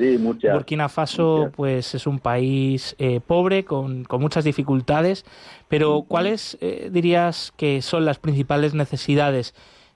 Burkina 0.52 0.90
Faso, 0.90 1.50
pues 1.56 1.94
es 1.94 2.06
un 2.06 2.18
país 2.18 2.94
eh, 2.98 3.20
pobre 3.26 3.64
con, 3.64 4.04
muchas 4.18 4.44
dificultades. 4.44 5.24
Pero, 5.68 6.04
¿cuáles 6.06 6.58
eh, 6.60 6.90
dirías 6.92 7.54
que 7.56 7.80
son 7.80 8.04
las 8.04 8.18
principales 8.18 8.74
necesidades 8.74 9.54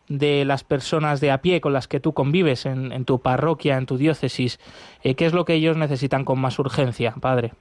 de 0.09 0.47
las 0.47 0.65
personas 0.65 1.21
de 1.21 1.31
a 1.31 1.43
pie 1.43 1.61
con 1.61 1.75
las 1.75 1.87
que 1.87 2.01
tú 2.01 2.15
convives 2.15 2.65
en, 2.65 2.91
en 2.91 3.05
tu 3.05 3.21
parroquia, 3.21 3.77
en 3.77 3.85
tu 3.85 3.99
diócesis? 3.99 4.61
¿Qué 5.03 5.27
es 5.27 5.35
lo 5.35 5.45
que 5.45 5.53
ellos 5.53 5.77
necesitan 5.77 6.25
con 6.25 6.41
más 6.41 6.59
urgencia, 6.59 7.15
padre? 7.21 7.53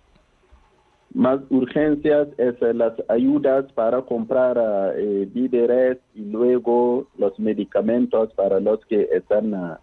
Más 1.13 1.41
urgencias 1.49 2.29
es 2.37 2.55
eh, 2.61 2.73
las 2.73 2.93
ayudas 3.09 3.69
para 3.73 4.01
comprar 4.03 4.57
eh, 4.97 5.27
víveres 5.31 5.97
y 6.15 6.21
luego 6.21 7.07
los 7.17 7.37
medicamentos 7.37 8.33
para 8.33 8.59
los 8.59 8.79
que 8.85 9.09
están 9.11 9.77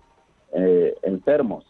eh, 0.55 0.95
enfermos. 1.03 1.65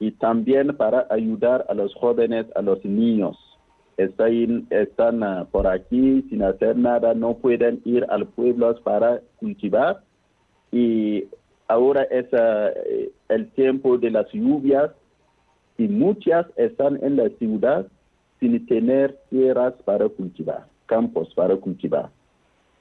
Y 0.00 0.12
también 0.12 0.76
para 0.76 1.06
ayudar 1.08 1.64
a 1.68 1.74
los 1.74 1.94
jóvenes, 1.94 2.46
a 2.56 2.62
los 2.62 2.84
niños. 2.84 3.38
Están, 3.96 4.66
están 4.70 5.46
por 5.52 5.66
aquí 5.68 6.22
sin 6.28 6.42
hacer 6.42 6.76
nada, 6.76 7.14
no 7.14 7.34
pueden 7.36 7.80
ir 7.84 8.04
al 8.10 8.26
pueblo 8.26 8.74
para 8.82 9.20
cultivar. 9.36 10.02
Y 10.72 11.24
ahora 11.68 12.02
es 12.10 12.26
el 13.28 13.48
tiempo 13.52 13.96
de 13.96 14.10
las 14.10 14.30
lluvias 14.32 14.90
y 15.78 15.86
muchas 15.86 16.46
están 16.56 16.98
en 17.02 17.16
la 17.16 17.28
ciudad 17.38 17.86
sin 18.44 18.66
tener 18.66 19.18
tierras 19.30 19.72
para 19.86 20.06
cultivar, 20.06 20.66
campos 20.84 21.32
para 21.34 21.56
cultivar. 21.56 22.10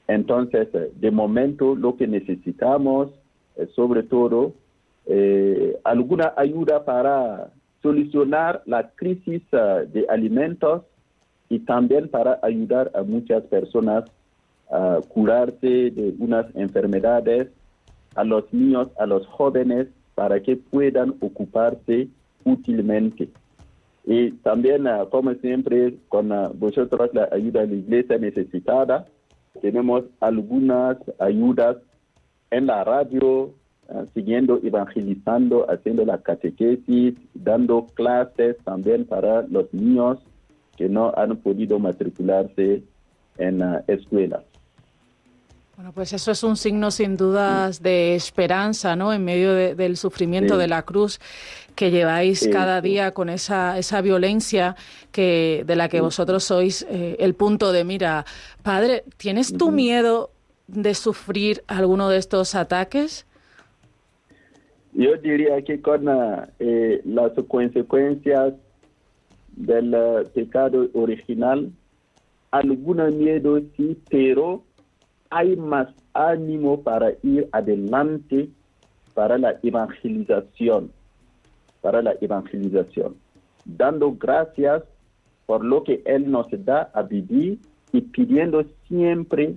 Entonces, 0.10 0.68
eh, 0.74 0.92
de 1.00 1.10
momento 1.10 1.74
lo 1.74 1.96
que 1.96 2.06
necesitamos 2.06 3.12
es 3.56 3.70
sobre 3.72 4.04
todo 4.04 4.52
eh, 5.06 5.78
alguna 5.86 6.34
ayuda 6.36 6.84
para 6.84 7.52
solucionar 7.82 8.62
la 8.66 8.90
crisis 8.90 9.42
eh, 9.54 9.88
de 9.94 10.06
alimentos 10.10 10.84
y 11.48 11.60
también 11.60 12.10
para 12.10 12.40
ayudar 12.42 12.92
a 12.94 13.04
muchas 13.04 13.44
personas 13.44 14.04
a 14.70 15.00
curarse 15.08 15.92
de 15.92 16.14
unas 16.20 16.46
enfermedades, 16.56 17.48
a 18.16 18.26
los 18.26 18.52
niños, 18.54 18.90
a 19.00 19.06
los 19.06 19.26
jóvenes, 19.28 19.88
para 20.14 20.42
que 20.42 20.58
puedan 20.58 21.16
ocuparse 21.22 22.10
útilmente. 22.44 23.30
Y 24.06 24.32
también, 24.32 24.88
ah, 24.88 25.06
como 25.10 25.34
siempre, 25.36 25.96
con 26.10 26.32
ah, 26.32 26.52
vosotros 26.54 27.10
la 27.14 27.30
ayuda 27.32 27.62
de 27.62 27.68
la 27.68 27.76
iglesia 27.76 28.18
necesitada, 28.18 29.06
tenemos 29.62 30.04
algunas 30.20 30.98
ayudas 31.20 31.78
en 32.52 32.68
la 32.68 32.84
radio, 32.84 33.54
ah, 33.90 34.04
siguiendo, 34.14 34.60
evangelizando, 34.62 35.70
haciendo 35.70 36.06
la 36.06 36.22
catequesis, 36.22 37.16
dando 37.34 37.88
clases 37.94 38.58
también 38.66 39.06
para 39.06 39.44
los 39.44 39.74
niños 39.74 40.20
que 40.76 40.90
no 40.90 41.14
han 41.16 41.38
podido 41.38 41.80
matricularse 41.80 42.84
en 43.38 43.62
escuelas. 43.88 44.44
Bueno, 45.76 45.92
pues 45.92 46.14
eso 46.14 46.30
es 46.30 46.44
un 46.44 46.56
signo 46.56 46.92
sin 46.92 47.18
dudas 47.18 47.82
de 47.82 48.14
esperanza, 48.14 48.96
¿no? 48.96 49.12
En 49.12 49.26
medio 49.26 49.56
del 49.56 49.98
sufrimiento 49.98 50.56
de 50.56 50.68
la 50.68 50.84
cruz 50.84 51.20
que 51.76 51.90
lleváis 51.90 52.48
cada 52.52 52.80
día 52.80 53.10
con 53.10 53.28
esa, 53.28 53.80
esa 53.80 54.02
violencia 54.02 54.76
que, 55.12 55.64
de 55.66 55.76
la 55.76 55.90
que 55.90 56.00
vosotros 56.00 56.44
sois 56.44 56.86
eh, 56.92 57.16
el 57.18 57.34
punto 57.34 57.72
de 57.72 57.86
mira. 57.86 58.24
Padre, 58.62 59.04
¿tienes 59.18 59.58
tu 59.58 59.72
miedo 59.72 60.30
de 60.68 60.94
sufrir 60.94 61.64
alguno 61.66 62.08
de 62.08 62.18
estos 62.18 62.54
ataques? 62.54 63.26
Yo 64.94 65.18
diría 65.18 65.60
que 65.64 65.82
con 65.82 66.06
eh, 66.60 67.02
las 67.04 67.32
consecuencias 67.48 68.54
del 69.56 69.92
eh, 69.96 70.24
pecado 70.36 70.88
original, 70.94 71.72
algún 72.52 73.18
miedo 73.18 73.60
sí, 73.76 73.98
pero 74.08 74.64
hay 75.34 75.56
más 75.56 75.88
ánimo 76.14 76.82
para 76.82 77.14
ir 77.24 77.50
adelante 77.52 78.50
para 79.16 79.38
la 79.40 79.58
evangelización, 79.64 80.92
para 81.82 82.04
la 82.04 82.14
evangelización, 82.22 83.16
dando 83.66 84.14
gracias 84.14 84.84
por 85.48 85.66
lo 85.66 85.84
que 85.84 86.04
Él 86.06 86.30
nos 86.30 86.48
da 86.66 86.92
a 86.94 87.02
vivir 87.02 87.58
y 87.92 88.02
pidiendo 88.02 88.64
siempre 88.88 89.56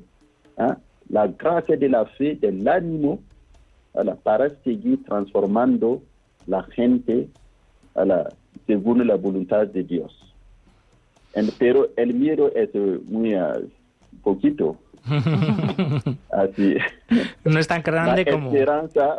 ¿ah? 0.57 0.79
la 1.11 1.27
gracia 1.27 1.77
de 1.77 1.91
la 1.91 2.07
fe, 2.07 2.37
del 2.37 2.67
ánimo, 2.67 3.21
para 4.23 4.51
seguir 4.63 5.05
transformando 5.05 6.03
la 6.47 6.63
gente 6.65 7.29
según 8.67 9.07
la 9.07 9.17
voluntad 9.17 9.67
de 9.67 9.85
Dios. 9.85 10.35
pero 11.59 11.89
el 11.97 12.15
miedo 12.15 12.51
es 12.55 12.75
muy 13.09 13.35
uh, 13.35 13.69
poquito, 14.23 14.77
Así. 16.33 16.77
No 17.45 17.59
es 17.59 17.69
tan 17.69 17.83
grande 17.83 18.25
la 18.25 18.33
como. 18.33 18.49
esperanza, 18.49 19.19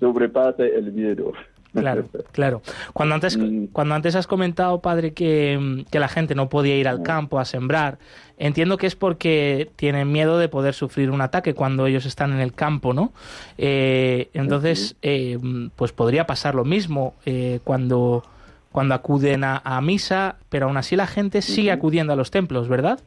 sobrepasa 0.00 0.64
el 0.64 0.92
miedo. 0.92 1.32
Claro, 1.72 2.04
claro. 2.32 2.62
Cuando 2.92 3.14
antes, 3.14 3.36
mm. 3.36 3.66
cuando 3.72 3.94
antes 3.94 4.14
has 4.14 4.26
comentado, 4.26 4.80
padre, 4.80 5.12
que, 5.14 5.84
la 5.90 6.08
gente 6.08 6.34
no 6.34 6.48
podía 6.48 6.76
ir 6.76 6.86
al 6.86 7.00
mm. 7.00 7.02
campo 7.02 7.40
a 7.40 7.44
sembrar, 7.46 7.98
entiendo 8.36 8.76
que 8.76 8.86
es 8.86 8.94
porque 8.94 9.70
tienen 9.76 10.12
miedo 10.12 10.38
de 10.38 10.48
poder 10.48 10.74
sufrir 10.74 11.10
un 11.10 11.22
ataque 11.22 11.54
cuando 11.54 11.86
ellos 11.86 12.04
están 12.04 12.32
en 12.32 12.40
el 12.40 12.52
campo, 12.52 12.92
¿no? 12.92 13.12
Eh, 13.56 14.28
entonces, 14.34 14.96
eh, 15.00 15.38
pues 15.74 15.92
podría 15.92 16.26
pasar 16.26 16.54
lo 16.54 16.64
mismo 16.64 17.14
eh, 17.24 17.60
cuando, 17.64 18.22
cuando 18.70 18.94
acuden 18.94 19.42
a, 19.44 19.80
misa, 19.80 20.36
pero 20.50 20.66
aún 20.66 20.76
así 20.76 20.94
la 20.94 21.06
gente 21.06 21.40
sigue 21.40 21.72
acudiendo 21.72 22.12
a 22.12 22.16
los 22.16 22.30
templos, 22.30 22.68
¿verdad? 22.68 23.00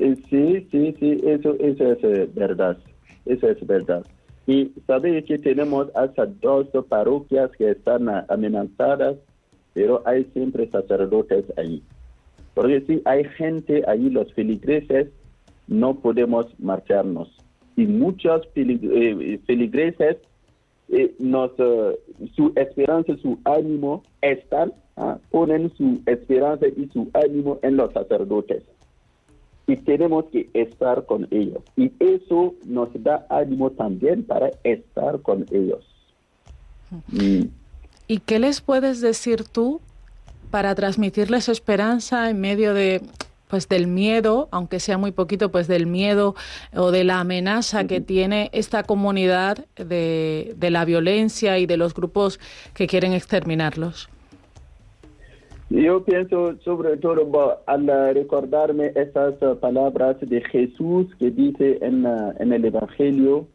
Eh, 0.00 0.14
sí, 0.30 0.68
sí, 0.70 0.94
sí, 1.00 1.20
eso, 1.24 1.56
eso 1.58 1.92
es 1.92 2.04
eh, 2.04 2.30
verdad. 2.32 2.78
Eso 3.26 3.48
es 3.48 3.66
verdad. 3.66 4.06
Y 4.46 4.70
sabéis 4.86 5.24
que 5.24 5.38
tenemos 5.38 5.88
hasta 5.96 6.26
dos 6.26 6.68
parroquias 6.88 7.50
que 7.58 7.72
están 7.72 8.08
amenazadas, 8.28 9.16
pero 9.74 10.02
hay 10.06 10.24
siempre 10.32 10.70
sacerdotes 10.70 11.44
ahí. 11.56 11.82
Porque 12.54 12.80
si 12.82 13.02
hay 13.04 13.24
gente 13.24 13.82
ahí, 13.88 14.08
los 14.08 14.32
feligreses, 14.34 15.08
no 15.66 15.96
podemos 15.96 16.46
marcharnos. 16.60 17.36
Y 17.76 17.86
muchos 17.86 18.42
eh, 18.54 19.40
feligreses, 19.46 20.16
nos, 21.18 21.50
su 22.34 22.52
esperanza, 22.54 23.14
su 23.20 23.38
ánimo 23.44 24.04
están, 24.22 24.72
ah, 24.96 25.18
ponen 25.30 25.70
su 25.76 26.00
esperanza 26.06 26.66
y 26.68 26.88
su 26.92 27.10
ánimo 27.12 27.58
en 27.62 27.76
los 27.76 27.92
sacerdotes 27.92 28.62
y 29.68 29.76
tenemos 29.76 30.24
que 30.32 30.48
estar 30.54 31.04
con 31.04 31.28
ellos. 31.30 31.62
Y 31.76 31.92
eso 32.00 32.54
nos 32.64 32.88
da 32.94 33.26
ánimo 33.28 33.70
también 33.70 34.24
para 34.24 34.50
estar 34.64 35.20
con 35.20 35.44
ellos. 35.52 35.84
¿Y 38.08 38.18
qué 38.20 38.38
les 38.38 38.62
puedes 38.62 39.02
decir 39.02 39.44
tú 39.44 39.82
para 40.50 40.74
transmitirles 40.74 41.50
esperanza 41.50 42.30
en 42.30 42.40
medio 42.40 42.72
de 42.72 43.02
pues 43.48 43.68
del 43.68 43.86
miedo, 43.86 44.48
aunque 44.50 44.78
sea 44.78 44.98
muy 44.98 45.10
poquito, 45.10 45.50
pues 45.50 45.68
del 45.68 45.86
miedo 45.86 46.34
o 46.74 46.90
de 46.90 47.04
la 47.04 47.20
amenaza 47.20 47.86
que 47.86 48.00
tiene 48.02 48.50
esta 48.52 48.82
comunidad 48.82 49.64
de, 49.76 50.54
de 50.56 50.70
la 50.70 50.84
violencia 50.84 51.58
y 51.58 51.64
de 51.64 51.78
los 51.78 51.94
grupos 51.94 52.40
que 52.74 52.86
quieren 52.86 53.14
exterminarlos? 53.14 54.10
Yo 55.70 56.02
pienso 56.02 56.56
sobre 56.64 56.96
todo 56.96 57.60
al 57.66 57.86
recordarme 58.14 58.92
esas 58.94 59.34
palabras 59.60 60.16
de 60.20 60.40
Jesús 60.40 61.06
que 61.18 61.30
dice 61.30 61.78
en, 61.82 62.06
en 62.38 62.52
el 62.52 62.64
Evangelio 62.64 63.46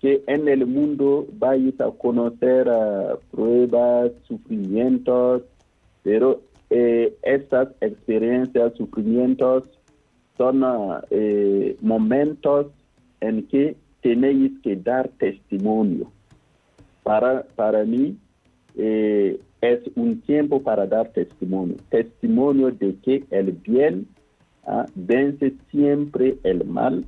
que 0.00 0.22
en 0.26 0.48
el 0.48 0.66
mundo 0.66 1.26
vais 1.38 1.80
a 1.80 1.90
conocer 1.90 2.68
pruebas, 3.30 4.12
sufrimientos, 4.28 5.42
pero 6.02 6.40
eh, 6.70 7.16
estas 7.22 7.68
experiencias, 7.80 8.74
sufrimientos 8.76 9.64
son 10.36 10.62
eh, 11.10 11.76
momentos 11.80 12.66
en 13.20 13.46
que 13.48 13.76
tenéis 14.02 14.52
que 14.62 14.76
dar 14.76 15.08
testimonio. 15.18 16.12
Para, 17.02 17.42
para 17.56 17.84
mí, 17.84 18.16
eh, 18.76 19.40
es 19.60 19.80
un 19.96 20.20
tiempo 20.20 20.62
para 20.62 20.86
dar 20.86 21.08
testimonio, 21.08 21.76
testimonio 21.90 22.70
de 22.70 22.94
que 22.96 23.24
el 23.30 23.52
bien 23.52 24.06
ah, 24.66 24.86
vence 24.94 25.54
siempre 25.70 26.38
el 26.44 26.64
mal, 26.64 27.04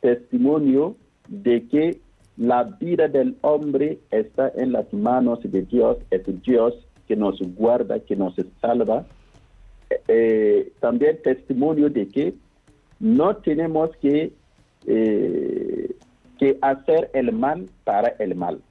testimonio 0.00 0.96
de 1.28 1.66
que 1.66 2.00
la 2.36 2.64
vida 2.64 3.08
del 3.08 3.36
hombre 3.42 3.98
está 4.10 4.52
en 4.56 4.72
las 4.72 4.92
manos 4.92 5.40
de 5.42 5.62
Dios, 5.62 5.98
es 6.10 6.22
Dios 6.42 6.74
que 7.06 7.16
nos 7.16 7.40
guarda, 7.54 7.98
que 7.98 8.16
nos 8.16 8.34
salva. 8.60 9.04
Eh, 10.06 10.72
también 10.78 11.18
testimonio 11.22 11.90
de 11.90 12.06
que 12.06 12.34
no 13.00 13.36
tenemos 13.36 13.90
que, 13.96 14.32
eh, 14.86 15.94
que 16.38 16.56
hacer 16.62 17.10
el 17.12 17.32
mal 17.32 17.66
para 17.84 18.10
el 18.20 18.36
mal 18.36 18.62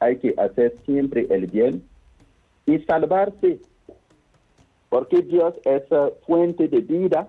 hay 0.00 0.16
que 0.16 0.34
hacer 0.38 0.76
siempre 0.84 1.26
el 1.30 1.46
bien 1.46 1.82
y 2.66 2.78
salvarse, 2.80 3.60
porque 4.88 5.22
Dios 5.22 5.54
es 5.64 5.82
fuente 6.26 6.68
de 6.68 6.80
vida. 6.80 7.28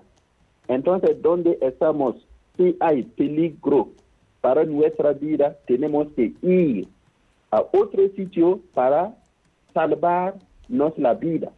Entonces, 0.68 1.20
¿dónde 1.22 1.58
estamos? 1.60 2.16
Si 2.56 2.76
hay 2.80 3.02
peligro 3.02 3.90
para 4.40 4.64
nuestra 4.64 5.12
vida, 5.12 5.56
tenemos 5.66 6.08
que 6.16 6.32
ir 6.42 6.88
a 7.50 7.60
otro 7.60 8.08
sitio 8.16 8.60
para 8.74 9.14
salvarnos 9.74 10.96
la 10.96 11.14
vida. 11.14 11.52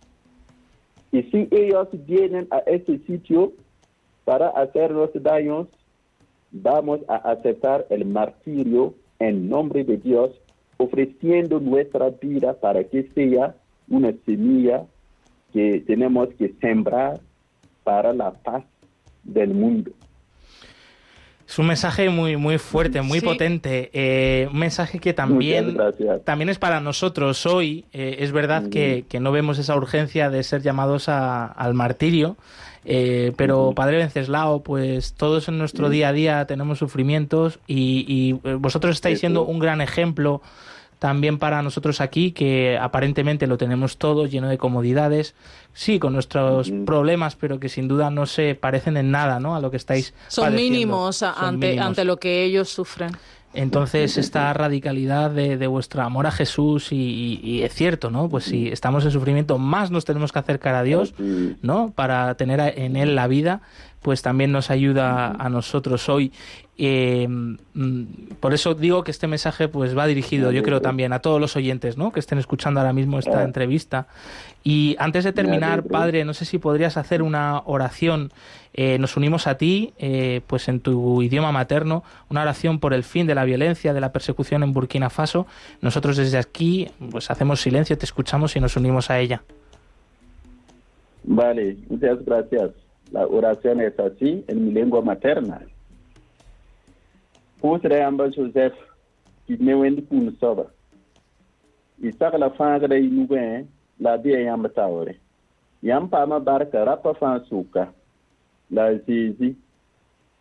Y 1.12 1.22
si 1.24 1.48
ellos 1.52 1.88
vienen 1.92 2.48
a 2.50 2.58
ese 2.58 2.98
sitio 3.06 3.52
para 4.24 4.48
hacernos 4.48 5.10
daños, 5.14 5.68
vamos 6.50 7.00
a 7.08 7.16
aceptar 7.16 7.86
el 7.90 8.04
martirio 8.04 8.94
en 9.20 9.48
nombre 9.48 9.84
de 9.84 9.96
Dios 9.96 10.32
ofreciendo 10.76 11.60
nuestra 11.60 12.10
vida 12.10 12.54
para 12.54 12.84
que 12.84 13.08
sea 13.14 13.54
una 13.88 14.12
semilla 14.24 14.84
que 15.52 15.82
tenemos 15.86 16.28
que 16.38 16.52
sembrar 16.60 17.20
para 17.84 18.12
la 18.12 18.32
paz 18.32 18.64
del 19.22 19.54
mundo. 19.54 19.92
Es 21.46 21.58
un 21.58 21.66
mensaje 21.66 22.08
muy, 22.08 22.36
muy 22.36 22.58
fuerte, 22.58 23.02
muy 23.02 23.20
potente. 23.20 23.90
Eh, 23.92 24.48
un 24.50 24.58
mensaje 24.58 24.98
que 24.98 25.12
también, 25.12 25.76
también 26.24 26.48
es 26.48 26.58
para 26.58 26.80
nosotros 26.80 27.44
hoy. 27.44 27.84
Eh, 27.92 28.16
es 28.20 28.32
verdad 28.32 28.70
que, 28.70 29.04
no 29.20 29.30
vemos 29.30 29.58
esa 29.58 29.76
urgencia 29.76 30.30
de 30.30 30.42
ser 30.42 30.62
llamados 30.62 31.08
al 31.08 31.74
martirio. 31.74 32.36
Eh, 32.84 33.32
pero 33.36 33.72
Padre 33.74 33.98
Venceslao, 33.98 34.62
pues 34.62 35.14
todos 35.14 35.48
en 35.48 35.58
nuestro 35.58 35.88
día 35.88 36.08
a 36.08 36.12
día 36.12 36.46
tenemos 36.46 36.78
sufrimientos 36.78 37.58
y, 37.66 38.04
y 38.06 38.32
vosotros 38.56 38.96
estáis 38.96 39.20
siendo 39.20 39.44
un 39.44 39.58
gran 39.58 39.80
ejemplo 39.80 40.42
también 41.04 41.38
para 41.38 41.60
nosotros 41.60 42.00
aquí, 42.00 42.32
que 42.32 42.78
aparentemente 42.80 43.46
lo 43.46 43.58
tenemos 43.58 43.98
todo 43.98 44.24
lleno 44.24 44.48
de 44.48 44.56
comodidades, 44.56 45.34
sí, 45.74 45.98
con 45.98 46.14
nuestros 46.14 46.70
problemas, 46.86 47.36
pero 47.36 47.60
que 47.60 47.68
sin 47.68 47.88
duda 47.88 48.08
no 48.08 48.24
se 48.24 48.54
parecen 48.54 48.96
en 48.96 49.10
nada 49.10 49.38
¿no? 49.38 49.54
a 49.54 49.60
lo 49.60 49.70
que 49.70 49.76
estáis 49.76 50.14
Son 50.28 50.54
mínimos 50.54 51.22
ante, 51.22 51.78
ante 51.78 52.04
lo 52.04 52.16
que 52.16 52.44
ellos 52.44 52.70
sufren. 52.70 53.10
Entonces, 53.54 54.18
esta 54.18 54.52
radicalidad 54.52 55.30
de, 55.30 55.56
de 55.56 55.66
vuestro 55.68 56.02
amor 56.02 56.26
a 56.26 56.32
Jesús, 56.32 56.88
y, 56.90 57.62
es 57.62 57.72
cierto, 57.72 58.10
¿no? 58.10 58.28
Pues 58.28 58.44
si 58.44 58.68
estamos 58.68 59.04
en 59.04 59.12
sufrimiento, 59.12 59.58
más 59.58 59.90
nos 59.90 60.04
tenemos 60.04 60.32
que 60.32 60.40
acercar 60.40 60.74
a 60.74 60.82
Dios, 60.82 61.14
¿no? 61.62 61.92
Para 61.92 62.34
tener 62.34 62.60
en 62.76 62.96
Él 62.96 63.14
la 63.14 63.28
vida, 63.28 63.62
pues 64.02 64.22
también 64.22 64.52
nos 64.52 64.70
ayuda 64.70 65.30
a 65.30 65.48
nosotros 65.48 66.08
hoy. 66.08 66.32
Eh, 66.76 67.26
mm, 67.28 68.04
por 68.40 68.52
eso 68.52 68.74
digo 68.74 69.04
que 69.04 69.12
este 69.12 69.28
mensaje 69.28 69.68
pues 69.68 69.96
va 69.96 70.06
dirigido, 70.06 70.50
yo 70.50 70.62
creo 70.62 70.82
también 70.82 71.12
a 71.12 71.20
todos 71.20 71.40
los 71.40 71.54
oyentes, 71.56 71.96
¿no? 71.96 72.12
Que 72.12 72.20
estén 72.20 72.38
escuchando 72.38 72.80
ahora 72.80 72.92
mismo 72.92 73.18
esta 73.18 73.38
ah. 73.38 73.44
entrevista. 73.44 74.08
Y 74.66 74.96
antes 74.98 75.24
de 75.24 75.32
terminar, 75.34 75.82
padre, 75.84 76.24
no 76.24 76.32
sé 76.32 76.46
si 76.46 76.56
podrías 76.56 76.96
hacer 76.96 77.22
una 77.22 77.60
oración. 77.66 78.32
Eh, 78.72 78.98
nos 78.98 79.18
unimos 79.18 79.46
a 79.46 79.58
ti, 79.58 79.92
eh, 79.98 80.40
pues 80.46 80.68
en 80.68 80.80
tu 80.80 81.20
idioma 81.20 81.52
materno, 81.52 82.02
una 82.30 82.40
oración 82.40 82.80
por 82.80 82.94
el 82.94 83.04
fin 83.04 83.26
de 83.26 83.34
la 83.34 83.44
violencia, 83.44 83.92
de 83.92 84.00
la 84.00 84.10
persecución 84.10 84.62
en 84.62 84.72
Burkina 84.72 85.10
Faso. 85.10 85.46
Nosotros 85.82 86.16
desde 86.16 86.38
aquí, 86.38 86.88
pues 87.10 87.30
hacemos 87.30 87.60
silencio, 87.60 87.98
te 87.98 88.06
escuchamos 88.06 88.56
y 88.56 88.60
nos 88.60 88.74
unimos 88.76 89.10
a 89.10 89.20
ella. 89.20 89.42
Vale, 91.24 91.76
muchas 91.90 92.24
gracias. 92.24 92.70
La 93.12 93.26
oración 93.26 93.82
es 93.82 93.98
así 94.00 94.44
en 94.48 94.64
mi 94.64 94.72
lengua 94.72 95.02
materna. 95.02 95.60
me 99.46 99.74
wẽnd 99.74 100.08
pũun 100.08 100.36
soaba 100.40 100.66
y 101.98 102.10
sagla 102.12 102.50
fãagda 102.50 102.96
y 102.96 103.08
nugẽ 103.08 103.66
la 104.00 104.12
a 104.12 104.18
bɩa 104.22 104.38
yãmb 104.46 104.66
taoore 104.76 105.14
yãmb 105.82 106.10
paama 106.10 106.38
barka 106.40 106.84
rapa 106.84 107.12
fãa 107.20 107.38
sʋka 107.48 107.84
la 108.70 108.82
a 108.90 108.94
zeezi 109.06 109.54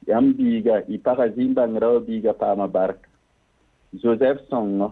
yãmb 0.08 0.36
biiga 0.38 0.76
y 0.88 0.98
paga 0.98 1.28
zĩn-bãngrã 1.36 1.88
wa 1.94 2.00
biiga 2.00 2.34
paama 2.34 2.68
barka 2.68 3.08
zosɛf 4.02 4.38
sõngɔ 4.50 4.88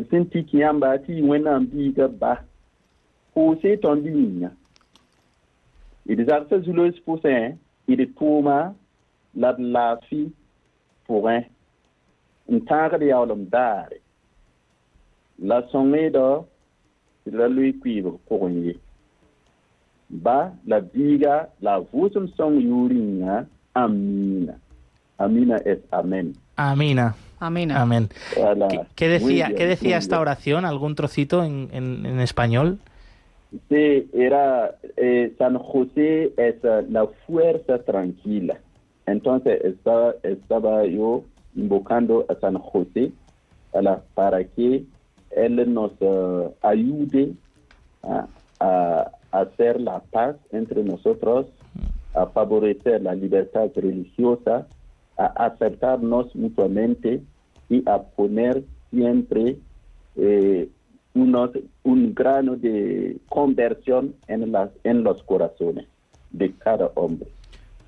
b 0.00 0.02
sẽn 0.10 0.24
tik 0.30 0.48
yãmba 0.54 0.88
tɩ 1.04 1.10
y 1.18 1.22
wẽnnaam 1.22 1.66
biiga 1.72 2.08
ba 2.20 2.32
pʋʋse 3.34 3.70
tõnd 3.82 4.04
yĩnga 4.16 4.50
d 6.16 6.20
zagsã 6.28 6.56
zulos 6.64 6.96
pʋsẽ 7.06 7.56
d 7.98 8.00
tʋʋma 8.18 8.56
la 9.40 9.50
d 9.56 9.58
laafɩ 9.74 10.20
pʋgẽ 11.06 11.38
n 12.52 12.56
tãagd 12.68 13.02
yaoolem 13.10 13.42
daare 13.54 13.98
la 15.48 15.58
sõngẽedɔ 15.70 16.26
tɩ 17.26 17.34
la 17.36 17.48
loe 17.48 17.72
kʋɩɩbg 17.82 18.18
pʋgẽ 18.28 18.64
ye 18.64 18.74
ba 20.10 20.52
la 20.66 20.80
biiga 20.80 21.48
la 21.60 21.74
a 21.74 21.80
vʋʋsem 21.80 22.26
sõng 22.36 22.62
yʋʋr 22.62 22.90
yĩnga 22.94 23.46
amina 23.74 24.54
amina 25.18 25.56
es 25.66 25.78
amén 25.90 26.34
amina 26.56 27.14
Amina. 27.38 27.82
Amén. 27.82 28.08
¿Qué, 28.94 29.08
decía, 29.08 29.52
¿qué 29.54 29.66
decía 29.66 29.98
esta 29.98 30.20
oración? 30.20 30.64
¿Algún 30.64 30.94
trocito 30.94 31.44
en, 31.44 31.68
en, 31.70 32.06
en 32.06 32.20
español? 32.20 32.78
Sí, 33.68 34.08
era 34.14 34.74
eh, 34.96 35.34
San 35.38 35.58
José 35.58 36.32
es 36.36 36.56
uh, 36.64 36.90
la 36.90 37.06
fuerza 37.26 37.82
tranquila. 37.84 38.58
Entonces 39.06 39.62
estaba, 39.64 40.14
estaba 40.22 40.86
yo 40.86 41.24
invocando 41.54 42.24
a 42.28 42.34
San 42.40 42.58
José 42.58 43.12
para 44.14 44.44
que 44.44 44.84
Él 45.30 45.72
nos 45.72 45.92
uh, 46.00 46.52
ayude 46.62 47.32
a, 48.02 48.26
hacer 49.32 49.80
la 49.80 50.00
paz 50.00 50.36
entre 50.50 50.82
nosotros, 50.82 51.46
a 52.14 52.26
favorecer 52.26 53.02
la 53.02 53.14
libertad 53.14 53.70
religiosa, 53.74 54.66
a 55.18 55.26
aceptarnos 55.46 56.34
mutuamente 56.34 57.20
y 57.68 57.82
a 57.86 58.02
poner 58.02 58.64
siempre 58.90 59.58
eh, 60.16 60.70
unos, 61.14 61.50
un 61.82 62.14
grano 62.14 62.56
de 62.56 63.18
conversión 63.28 64.14
en, 64.28 64.52
las, 64.52 64.70
en 64.84 65.02
los 65.02 65.22
corazones 65.24 65.86
de 66.30 66.52
cada 66.52 66.90
hombre. 66.94 67.28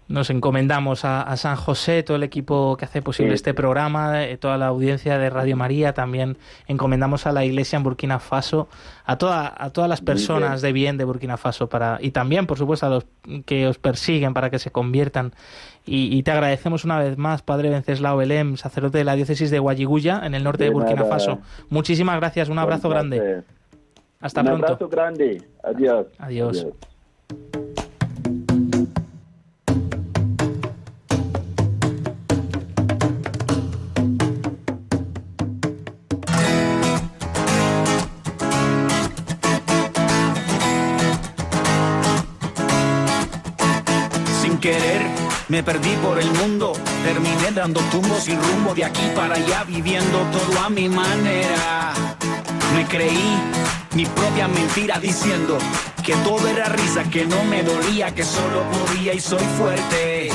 Nos 0.09 0.31
encomendamos 0.31 1.05
a, 1.05 1.37
San 1.37 1.57
José, 1.57 2.03
todo 2.03 2.17
el 2.17 2.23
equipo 2.23 2.79
que 2.79 2.87
hace 2.87 3.03
posible 3.03 3.35
este 3.35 3.53
programa, 3.53 4.25
eh, 4.25 4.39
toda 4.39 4.57
la 4.57 4.69
audiencia 4.69 5.19
de 5.19 5.29
Radio 5.29 5.55
María, 5.55 5.93
también 5.93 6.39
encomendamos 6.67 7.27
a 7.27 7.33
la 7.33 7.45
Iglesia 7.45 7.77
en 7.77 7.83
Burkina 7.83 8.19
Faso, 8.19 8.69
a, 9.05 9.19
toda, 9.19 9.53
a 9.55 9.69
todas 9.69 9.91
las 9.91 10.01
personas 10.01 10.63
de 10.63 10.73
bien 10.73 10.97
de 10.97 11.05
Burkina 11.05 11.37
Faso 11.37 11.69
para 11.69 11.99
y 12.01 12.11
también, 12.11 12.47
por 12.47 12.57
supuesto, 12.57 12.87
a 12.87 12.89
los 12.89 13.07
que 13.45 13.67
os 13.67 13.77
persiguen 13.77 14.33
para 14.33 14.49
que 14.49 14.59
se 14.59 14.71
conviertan. 14.71 15.35
Y, 15.85 16.23
te 16.23 16.31
agradecemos 16.31 16.85
una 16.85 16.99
vez 16.99 17.17
más, 17.17 17.43
Padre 17.43 17.71
Venceslao 17.71 18.17
Belém, 18.17 18.57
sacerdote 18.57 18.99
de 18.99 19.05
la 19.05 19.15
diócesis 19.15 19.51
de 19.51 19.59
Guayiguya, 19.59 20.23
en 20.25 20.35
el 20.35 20.45
norte 20.45 20.65
de, 20.65 20.71
Burkina 20.71 21.05
Faso. 21.05 21.41
Muchísimas 21.69 22.17
gracias, 22.17 22.49
un 22.49 22.59
abrazo 22.59 22.89
grande. 22.89 23.43
Hasta 24.21 24.43
pronto. 24.43 24.59
Un 24.59 24.65
abrazo 24.65 24.89
grande. 24.89 25.43
Adiós. 25.63 26.07
Adiós. 26.19 26.67
Me 45.49 45.63
perdí 45.63 45.97
por 46.03 46.19
el 46.19 46.31
mundo, 46.33 46.75
terminé 47.03 47.51
dando 47.55 47.81
tumbos 47.91 48.25
sin 48.25 48.39
rumbo 48.39 48.75
de 48.75 48.85
aquí 48.85 49.09
para 49.15 49.35
allá, 49.35 49.65
viviendo 49.65 50.19
todo 50.31 50.61
a 50.61 50.69
mi 50.69 50.91
manera. 50.91 51.95
Me 52.75 52.87
creí 52.87 53.35
mi 53.95 54.05
propia 54.05 54.47
mentira 54.47 54.99
diciendo 55.01 55.57
que 56.05 56.15
todo 56.17 56.47
era 56.49 56.69
risa, 56.69 57.03
que 57.05 57.25
no 57.25 57.43
me 57.45 57.63
dolía, 57.63 58.15
que 58.15 58.25
solo 58.25 58.63
podía 58.65 59.15
y 59.15 59.21
soy 59.21 59.43
fuerte. 59.57 60.29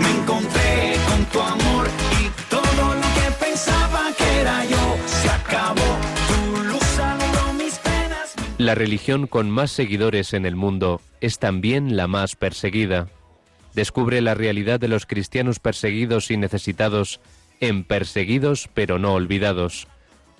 Me 0.00 0.10
encontré 0.22 0.96
con 1.06 1.24
tu 1.26 1.40
amor 1.40 1.86
y 2.18 2.30
todo 2.48 2.94
lo 2.94 3.00
que 3.02 3.44
pensaba 3.44 4.10
que 4.16 4.40
era 4.40 4.64
yo 4.64 4.96
se 5.04 5.28
acabó. 5.28 5.98
Tu 6.28 6.62
luz 6.62 7.58
mis 7.58 7.74
penas. 7.74 8.34
La 8.56 8.74
religión 8.74 9.26
con 9.26 9.50
más 9.50 9.70
seguidores 9.70 10.32
en 10.32 10.46
el 10.46 10.56
mundo 10.56 11.02
es 11.20 11.38
también 11.38 11.94
la 11.94 12.06
más 12.06 12.36
perseguida 12.36 13.08
descubre 13.76 14.22
la 14.22 14.34
realidad 14.34 14.80
de 14.80 14.88
los 14.88 15.06
cristianos 15.06 15.60
perseguidos 15.60 16.30
y 16.30 16.38
necesitados 16.38 17.20
en 17.60 17.84
Perseguidos 17.84 18.68
pero 18.74 18.98
no 18.98 19.12
olvidados, 19.12 19.86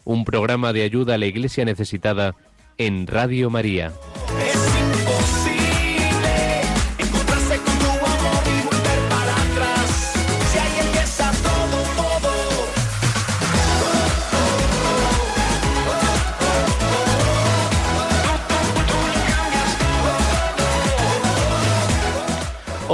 un 0.05 0.25
programa 0.25 0.73
de 0.73 0.83
ayuda 0.83 1.15
a 1.15 1.19
la 1.19 1.27
Iglesia 1.27 1.65
necesitada 1.65 2.35
en 2.79 3.07
Radio 3.07 3.51
María. 3.51 3.93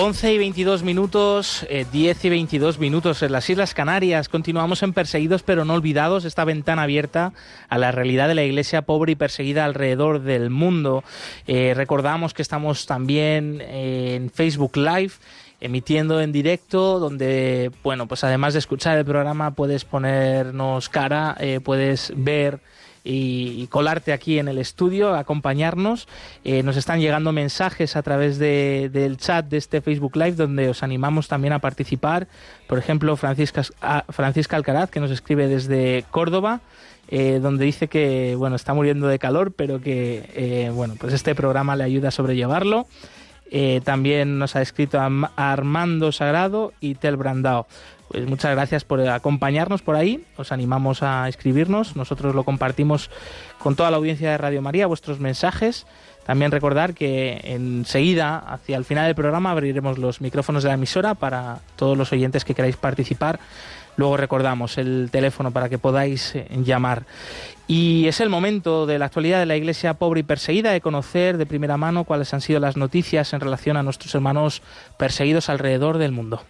11 0.04 0.32
y 0.32 0.38
22 0.38 0.82
minutos, 0.82 1.64
10 1.70 1.94
eh, 1.94 2.26
y 2.26 2.28
22 2.28 2.80
minutos 2.80 3.22
en 3.22 3.30
las 3.30 3.48
Islas 3.48 3.72
Canarias. 3.72 4.28
Continuamos 4.28 4.82
en 4.82 4.92
Perseguidos 4.92 5.44
pero 5.44 5.64
no 5.64 5.74
olvidados, 5.74 6.24
esta 6.24 6.44
ventana 6.44 6.82
abierta 6.82 7.34
a 7.68 7.78
la 7.78 7.92
realidad 7.92 8.26
de 8.26 8.34
la 8.34 8.42
iglesia 8.42 8.82
pobre 8.82 9.12
y 9.12 9.14
perseguida 9.14 9.64
alrededor 9.64 10.22
del 10.22 10.50
mundo. 10.50 11.04
Eh, 11.46 11.74
recordamos 11.76 12.34
que 12.34 12.42
estamos 12.42 12.84
también 12.86 13.60
en 13.60 14.28
Facebook 14.30 14.76
Live 14.76 15.12
emitiendo 15.60 16.20
en 16.20 16.32
directo, 16.32 16.98
donde, 16.98 17.70
bueno, 17.84 18.08
pues 18.08 18.24
además 18.24 18.54
de 18.54 18.58
escuchar 18.58 18.98
el 18.98 19.04
programa, 19.04 19.52
puedes 19.52 19.84
ponernos 19.84 20.88
cara, 20.88 21.36
eh, 21.38 21.60
puedes 21.62 22.12
ver 22.16 22.58
y, 23.04 23.66
colarte 23.68 24.12
aquí 24.12 24.38
en 24.38 24.48
el 24.48 24.58
estudio, 24.58 25.14
acompañarnos. 25.14 26.08
Eh, 26.44 26.62
nos 26.62 26.76
están 26.76 27.00
llegando 27.00 27.32
mensajes 27.32 27.96
a 27.96 28.02
través 28.02 28.38
de, 28.38 28.90
del 28.92 29.16
chat 29.16 29.46
de 29.46 29.56
este 29.56 29.80
Facebook 29.80 30.16
Live 30.16 30.32
donde 30.32 30.68
os 30.68 30.82
animamos 30.82 31.28
también 31.28 31.52
a 31.52 31.58
participar. 31.58 32.28
Por 32.68 32.78
ejemplo, 32.78 33.16
Francisca, 33.16 33.62
Francisca 34.08 34.56
Alcaraz, 34.56 34.90
que 34.90 35.00
nos 35.00 35.10
escribe 35.10 35.48
desde 35.48 36.04
Córdoba. 36.10 36.60
Eh, 37.08 37.40
donde 37.42 37.64
dice 37.64 37.88
que 37.88 38.36
bueno 38.38 38.54
está 38.54 38.74
muriendo 38.74 39.08
de 39.08 39.18
calor 39.18 39.52
pero 39.52 39.80
que 39.80 40.30
eh, 40.34 40.70
bueno 40.72 40.94
pues 40.98 41.12
este 41.12 41.34
programa 41.34 41.74
le 41.74 41.82
ayuda 41.82 42.08
a 42.08 42.10
sobrellevarlo 42.12 42.86
también 43.84 44.38
nos 44.38 44.56
ha 44.56 44.62
escrito 44.62 44.98
Armando 45.36 46.12
Sagrado 46.12 46.72
y 46.80 46.94
Tel 46.94 47.16
Brandao 47.16 47.66
pues 48.12 48.28
muchas 48.28 48.50
gracias 48.50 48.84
por 48.84 49.00
acompañarnos 49.08 49.80
por 49.80 49.96
ahí. 49.96 50.22
Os 50.36 50.52
animamos 50.52 51.02
a 51.02 51.28
escribirnos. 51.28 51.96
Nosotros 51.96 52.34
lo 52.34 52.44
compartimos 52.44 53.10
con 53.58 53.74
toda 53.74 53.90
la 53.90 53.96
audiencia 53.96 54.30
de 54.30 54.38
Radio 54.38 54.60
María, 54.60 54.86
vuestros 54.86 55.18
mensajes. 55.18 55.86
También 56.26 56.50
recordar 56.50 56.92
que 56.92 57.40
enseguida, 57.42 58.38
hacia 58.38 58.76
el 58.76 58.84
final 58.84 59.06
del 59.06 59.14
programa, 59.14 59.50
abriremos 59.50 59.98
los 59.98 60.20
micrófonos 60.20 60.62
de 60.62 60.68
la 60.68 60.74
emisora 60.74 61.14
para 61.14 61.60
todos 61.76 61.96
los 61.96 62.12
oyentes 62.12 62.44
que 62.44 62.54
queráis 62.54 62.76
participar. 62.76 63.40
Luego 63.96 64.18
recordamos 64.18 64.76
el 64.76 65.08
teléfono 65.10 65.50
para 65.50 65.70
que 65.70 65.78
podáis 65.78 66.34
eh, 66.34 66.46
llamar. 66.64 67.04
Y 67.66 68.06
es 68.08 68.20
el 68.20 68.28
momento 68.28 68.84
de 68.84 68.98
la 68.98 69.06
actualidad 69.06 69.38
de 69.38 69.46
la 69.46 69.56
Iglesia 69.56 69.94
pobre 69.94 70.20
y 70.20 70.22
perseguida 70.24 70.70
de 70.70 70.82
conocer 70.82 71.38
de 71.38 71.46
primera 71.46 71.78
mano 71.78 72.04
cuáles 72.04 72.32
han 72.34 72.42
sido 72.42 72.60
las 72.60 72.76
noticias 72.76 73.32
en 73.32 73.40
relación 73.40 73.78
a 73.78 73.82
nuestros 73.82 74.14
hermanos 74.14 74.62
perseguidos 74.98 75.48
alrededor 75.48 75.96
del 75.96 76.12
mundo. 76.12 76.42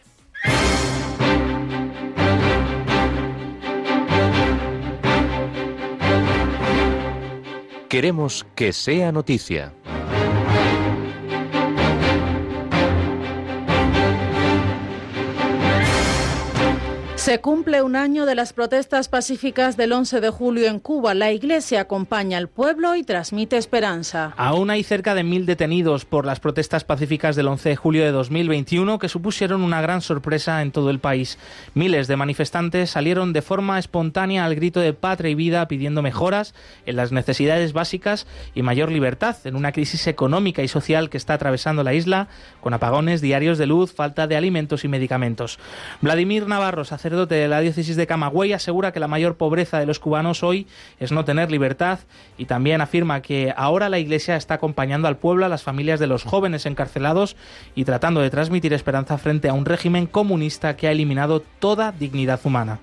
Queremos 7.93 8.47
que 8.55 8.73
sea 8.73 9.13
noticia. 9.13 9.75
Se 17.23 17.41
cumple 17.41 17.83
un 17.83 17.95
año 17.95 18.27
de 18.27 18.35
las 18.35 18.53
protestas 18.53 19.09
pacíficas 19.09 19.77
del 19.77 19.93
11 19.93 20.21
de 20.21 20.31
julio 20.31 20.67
en 20.67 20.81
Cuba. 20.81 21.15
La 21.15 21.31
Iglesia 21.31 21.83
acompaña 21.83 22.37
al 22.37 22.49
pueblo 22.49 22.97
y 22.97 23.05
transmite 23.05 23.57
esperanza. 23.57 24.35
Aún 24.37 24.71
hay 24.71 24.83
cerca 24.83 25.15
de 25.15 25.23
mil 25.23 25.47
detenidos 25.47 26.05
por 26.05 26.27
las 26.27 26.41
protestas 26.41 26.83
pacíficas 26.83 27.37
del 27.37 27.47
11 27.47 27.69
de 27.69 27.77
julio 27.77 28.05
de 28.05 28.11
2021 28.11 28.99
que 28.99 29.09
supusieron 29.09 29.63
una 29.63 29.81
gran 29.81 30.01
sorpresa 30.01 30.63
en 30.63 30.73
todo 30.73 30.91
el 30.91 30.99
país. 30.99 31.39
Miles 31.75 32.09
de 32.09 32.17
manifestantes 32.17 32.91
salieron 32.91 33.33
de 33.33 33.43
forma 33.43 33.79
espontánea 33.79 34.45
al 34.45 34.57
grito 34.57 34.81
de 34.81 34.93
patria 34.93 35.31
y 35.31 35.37
vida 35.37 35.69
pidiendo 35.69 36.03
mejoras 36.03 36.57
en 36.87 36.97
las 36.97 37.13
necesidades 37.13 37.73
básicas 37.73 38.27
y 38.53 38.63
mayor 38.63 38.91
libertad 38.91 39.37
en 39.45 39.55
una 39.55 39.71
crisis 39.71 40.09
económica 40.09 40.65
y 40.65 40.67
social 40.67 41.09
que 41.09 41.19
está 41.19 41.35
atravesando 41.35 41.85
la 41.85 41.95
isla 41.95 42.27
con 42.61 42.75
apagones 42.75 43.21
diarios 43.21 43.59
de 43.59 43.67
luz, 43.67 43.93
falta 43.93 44.27
de 44.27 44.35
alimentos 44.35 44.83
y 44.83 44.89
medicamentos. 44.89 45.61
Vladimir 46.01 46.49
Navarro, 46.49 46.85
sacerdote 47.12 47.35
de 47.35 47.48
la 47.48 47.61
diócesis 47.61 47.94
de 47.96 48.07
Camagüey, 48.07 48.55
asegura 48.55 48.90
que 48.90 48.98
la 48.98 49.07
mayor 49.07 49.37
pobreza 49.37 49.79
de 49.79 49.85
los 49.85 49.98
cubanos 49.98 50.42
hoy 50.42 50.66
es 50.98 51.12
no 51.12 51.27
tener 51.27 51.51
libertad 51.51 51.98
y 52.38 52.46
también 52.46 52.81
afirma 52.81 53.20
que 53.20 53.53
ahora 53.55 53.90
la 53.90 53.98
Iglesia 53.98 54.35
está 54.37 54.55
acompañando 54.55 55.09
al 55.09 55.18
pueblo, 55.18 55.44
a 55.44 55.51
las 55.51 55.62
familias 55.62 56.01
de 56.01 56.07
los 56.07 56.22
jóvenes 56.25 56.64
encarcelados 56.64 57.37
y 57.75 57.85
tratando 57.85 58.22
de 58.22 58.31
transmitir 58.31 58.72
esperanza 58.72 59.18
frente 59.18 59.51
a 59.51 59.53
un 59.53 59.66
régimen 59.66 60.07
comunista 60.07 60.75
que 60.75 60.88
ha 60.88 60.92
eliminado 60.92 61.42
toda 61.59 61.92
dignidad 61.92 62.40
humana 62.44 62.81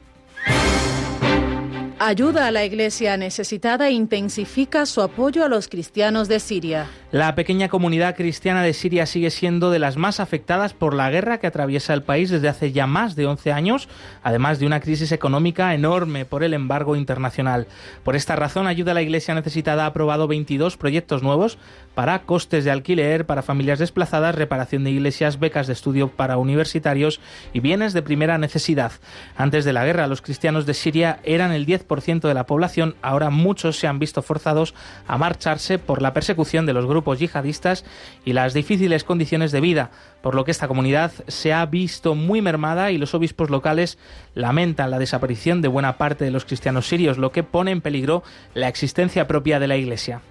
ayuda 1.99 2.47
a 2.47 2.51
la 2.51 2.63
iglesia 2.63 3.17
necesitada 3.17 3.89
e 3.89 3.91
intensifica 3.91 4.85
su 4.85 5.01
apoyo 5.01 5.43
a 5.43 5.49
los 5.49 5.67
cristianos 5.67 6.27
de 6.29 6.39
Siria. 6.39 6.87
La 7.11 7.35
pequeña 7.35 7.69
comunidad 7.69 8.15
cristiana 8.15 8.63
de 8.63 8.73
Siria 8.73 9.05
sigue 9.05 9.31
siendo 9.31 9.71
de 9.71 9.79
las 9.79 9.97
más 9.97 10.19
afectadas 10.19 10.73
por 10.73 10.93
la 10.93 11.09
guerra 11.09 11.39
que 11.39 11.47
atraviesa 11.47 11.93
el 11.93 12.03
país 12.03 12.29
desde 12.29 12.47
hace 12.47 12.71
ya 12.71 12.87
más 12.87 13.15
de 13.15 13.25
11 13.25 13.51
años, 13.51 13.89
además 14.23 14.59
de 14.59 14.65
una 14.65 14.79
crisis 14.79 15.11
económica 15.11 15.73
enorme 15.73 16.25
por 16.25 16.43
el 16.43 16.53
embargo 16.53 16.95
internacional. 16.95 17.67
Por 18.03 18.15
esta 18.15 18.35
razón, 18.35 18.67
Ayuda 18.67 18.91
a 18.91 18.93
la 18.93 19.01
Iglesia 19.01 19.33
Necesitada 19.33 19.83
ha 19.83 19.87
aprobado 19.87 20.27
22 20.27 20.77
proyectos 20.77 21.23
nuevos 21.23 21.57
para 21.95 22.19
costes 22.19 22.63
de 22.63 22.71
alquiler 22.71 23.25
para 23.25 23.41
familias 23.41 23.79
desplazadas, 23.79 24.35
reparación 24.35 24.83
de 24.83 24.91
iglesias, 24.91 25.39
becas 25.39 25.67
de 25.67 25.73
estudio 25.73 26.07
para 26.09 26.37
universitarios 26.37 27.19
y 27.51 27.59
bienes 27.59 27.93
de 27.93 28.03
primera 28.03 28.37
necesidad. 28.37 28.91
Antes 29.35 29.65
de 29.65 29.73
la 29.73 29.83
guerra, 29.83 30.07
los 30.07 30.21
cristianos 30.21 30.65
de 30.65 30.75
Siria 30.75 31.19
eran 31.23 31.51
el 31.51 31.65
10 31.65 31.83
10% 31.89 32.27
de 32.27 32.33
la 32.33 32.45
población, 32.45 32.95
ahora 33.01 33.29
muchos 33.29 33.77
se 33.77 33.87
han 33.87 33.99
visto 33.99 34.21
forzados 34.21 34.73
a 35.07 35.17
marcharse 35.17 35.79
por 35.79 36.01
la 36.01 36.13
persecución 36.13 36.65
de 36.65 36.73
los 36.73 36.85
grupos 36.85 37.19
yihadistas 37.19 37.83
y 38.23 38.33
las 38.33 38.53
difíciles 38.53 39.03
condiciones 39.03 39.51
de 39.51 39.61
vida, 39.61 39.91
por 40.21 40.35
lo 40.35 40.45
que 40.45 40.51
esta 40.51 40.67
comunidad 40.67 41.11
se 41.27 41.51
ha 41.53 41.65
visto 41.65 42.15
muy 42.15 42.41
mermada 42.41 42.91
y 42.91 42.97
los 42.97 43.13
obispos 43.13 43.49
locales 43.49 43.97
lamentan 44.35 44.91
la 44.91 44.99
desaparición 44.99 45.61
de 45.61 45.67
buena 45.67 45.97
parte 45.97 46.25
de 46.25 46.31
los 46.31 46.45
cristianos 46.45 46.87
sirios, 46.87 47.17
lo 47.17 47.31
que 47.31 47.43
pone 47.43 47.71
en 47.71 47.81
peligro 47.81 48.23
la 48.53 48.67
existencia 48.67 49.27
propia 49.27 49.59
de 49.59 49.67
la 49.67 49.77
Iglesia. 49.77 50.21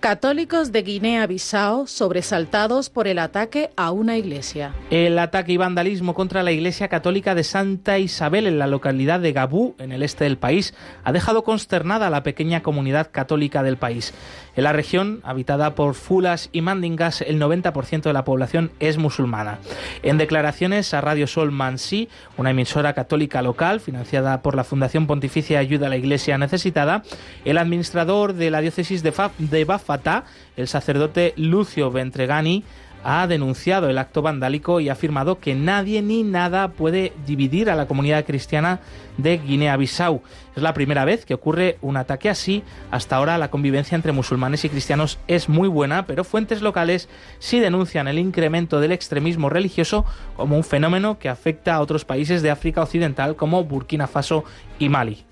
Católicos 0.00 0.70
de 0.70 0.82
Guinea-Bissau 0.82 1.88
sobresaltados 1.88 2.88
por 2.88 3.08
el 3.08 3.18
ataque 3.18 3.70
a 3.76 3.90
una 3.90 4.16
iglesia. 4.16 4.72
El 4.90 5.18
ataque 5.18 5.52
y 5.52 5.56
vandalismo 5.56 6.14
contra 6.14 6.44
la 6.44 6.52
iglesia 6.52 6.86
católica 6.86 7.34
de 7.34 7.42
Santa 7.42 7.98
Isabel 7.98 8.46
en 8.46 8.60
la 8.60 8.68
localidad 8.68 9.18
de 9.18 9.32
Gabú, 9.32 9.74
en 9.78 9.90
el 9.90 10.04
este 10.04 10.22
del 10.22 10.38
país, 10.38 10.72
ha 11.02 11.10
dejado 11.10 11.42
consternada 11.42 12.06
a 12.06 12.10
la 12.10 12.22
pequeña 12.22 12.62
comunidad 12.62 13.10
católica 13.10 13.64
del 13.64 13.76
país. 13.76 14.14
En 14.58 14.64
la 14.64 14.72
región, 14.72 15.20
habitada 15.22 15.76
por 15.76 15.94
fulas 15.94 16.48
y 16.50 16.62
mandingas, 16.62 17.20
el 17.20 17.40
90% 17.40 18.02
de 18.02 18.12
la 18.12 18.24
población 18.24 18.72
es 18.80 18.98
musulmana. 18.98 19.60
En 20.02 20.18
declaraciones 20.18 20.92
a 20.94 21.00
Radio 21.00 21.28
Sol 21.28 21.52
Mansi, 21.52 22.08
una 22.36 22.50
emisora 22.50 22.92
católica 22.92 23.40
local 23.40 23.78
financiada 23.78 24.42
por 24.42 24.56
la 24.56 24.64
Fundación 24.64 25.06
Pontificia 25.06 25.60
Ayuda 25.60 25.86
a 25.86 25.90
la 25.90 25.96
Iglesia 25.96 26.38
Necesitada, 26.38 27.04
el 27.44 27.56
administrador 27.56 28.32
de 28.32 28.50
la 28.50 28.60
diócesis 28.60 29.04
de, 29.04 29.12
de 29.38 29.64
Bafata, 29.64 30.24
el 30.56 30.66
sacerdote 30.66 31.34
Lucio 31.36 31.92
Ventregani, 31.92 32.64
ha 33.04 33.26
denunciado 33.26 33.88
el 33.88 33.98
acto 33.98 34.22
vandálico 34.22 34.80
y 34.80 34.88
ha 34.88 34.92
afirmado 34.92 35.38
que 35.38 35.54
nadie 35.54 36.02
ni 36.02 36.22
nada 36.22 36.68
puede 36.68 37.12
dividir 37.26 37.70
a 37.70 37.76
la 37.76 37.86
comunidad 37.86 38.24
cristiana 38.24 38.80
de 39.16 39.38
Guinea-Bissau. 39.38 40.22
Es 40.56 40.62
la 40.62 40.74
primera 40.74 41.04
vez 41.04 41.24
que 41.24 41.34
ocurre 41.34 41.78
un 41.82 41.96
ataque 41.96 42.28
así. 42.28 42.62
Hasta 42.90 43.16
ahora 43.16 43.38
la 43.38 43.50
convivencia 43.50 43.96
entre 43.96 44.12
musulmanes 44.12 44.64
y 44.64 44.68
cristianos 44.68 45.18
es 45.28 45.48
muy 45.48 45.68
buena, 45.68 46.06
pero 46.06 46.24
fuentes 46.24 46.62
locales 46.62 47.08
sí 47.38 47.60
denuncian 47.60 48.08
el 48.08 48.18
incremento 48.18 48.80
del 48.80 48.92
extremismo 48.92 49.48
religioso 49.48 50.04
como 50.36 50.56
un 50.56 50.64
fenómeno 50.64 51.18
que 51.18 51.28
afecta 51.28 51.74
a 51.74 51.80
otros 51.80 52.04
países 52.04 52.42
de 52.42 52.50
África 52.50 52.82
Occidental 52.82 53.36
como 53.36 53.64
Burkina 53.64 54.06
Faso 54.06 54.44
y 54.78 54.88
Mali. 54.88 55.27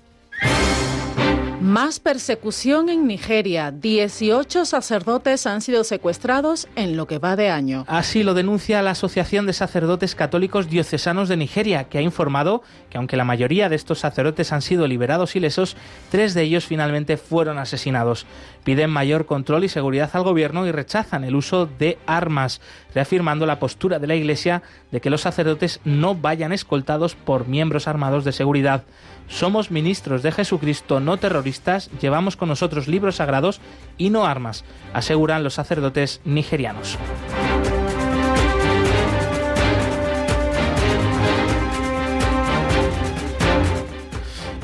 Más 1.61 1.99
persecución 1.99 2.87
en 2.87 3.07
Nigeria. 3.07 3.71
18 3.71 4.63
sacerdotes 4.63 5.47
han 5.47 5.61
sido 5.61 5.83
secuestrados 5.83 6.67
en 6.75 6.95
lo 6.95 7.07
que 7.07 7.17
va 7.17 7.35
de 7.35 7.49
año. 7.49 7.83
Así 7.87 8.21
lo 8.21 8.35
denuncia 8.35 8.83
la 8.83 8.91
Asociación 8.91 9.47
de 9.47 9.53
Sacerdotes 9.53 10.13
Católicos 10.13 10.69
Diocesanos 10.69 11.29
de 11.29 11.35
Nigeria, 11.35 11.85
que 11.85 11.97
ha 11.97 12.01
informado 12.01 12.61
que 12.91 12.99
aunque 12.99 13.17
la 13.17 13.23
mayoría 13.23 13.69
de 13.69 13.75
estos 13.75 13.99
sacerdotes 13.99 14.53
han 14.53 14.61
sido 14.61 14.85
liberados 14.87 15.35
ilesos, 15.35 15.75
tres 16.11 16.35
de 16.35 16.43
ellos 16.43 16.67
finalmente 16.67 17.17
fueron 17.17 17.57
asesinados. 17.57 18.27
Piden 18.63 18.91
mayor 18.91 19.25
control 19.25 19.63
y 19.63 19.69
seguridad 19.69 20.11
al 20.13 20.23
gobierno 20.23 20.67
y 20.67 20.71
rechazan 20.71 21.23
el 21.23 21.35
uso 21.35 21.65
de 21.65 21.97
armas, 22.05 22.61
reafirmando 22.93 23.47
la 23.47 23.57
postura 23.57 23.97
de 23.97 24.05
la 24.05 24.15
Iglesia 24.15 24.61
de 24.91 25.01
que 25.01 25.09
los 25.09 25.21
sacerdotes 25.21 25.79
no 25.85 26.13
vayan 26.13 26.51
escoltados 26.51 27.15
por 27.15 27.47
miembros 27.47 27.87
armados 27.87 28.25
de 28.25 28.31
seguridad. 28.31 28.83
Somos 29.27 29.71
ministros 29.71 30.23
de 30.23 30.31
Jesucristo, 30.31 30.99
no 30.99 31.17
terroristas, 31.17 31.89
llevamos 32.01 32.37
con 32.37 32.49
nosotros 32.49 32.87
libros 32.87 33.17
sagrados 33.17 33.61
y 33.97 34.09
no 34.09 34.25
armas, 34.25 34.63
aseguran 34.93 35.43
los 35.43 35.55
sacerdotes 35.55 36.21
nigerianos. 36.25 36.97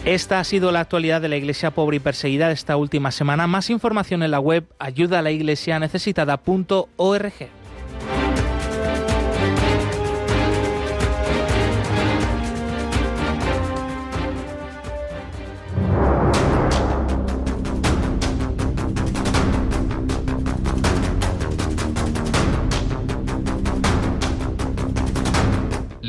Esta 0.06 0.40
ha 0.40 0.44
sido 0.44 0.74
la 0.74 0.82
actualidad 0.82 1.22
de 1.22 1.30
la 1.30 1.38
Iglesia 1.38 1.72
pobre 1.72 1.96
y 1.96 2.00
perseguida 2.02 2.52
esta 2.52 2.76
última 2.76 3.12
semana. 3.12 3.48
Más 3.48 3.70
información 3.70 4.22
en 4.22 4.32
la 4.32 4.42
web 4.42 4.66
ayuda 4.78 5.22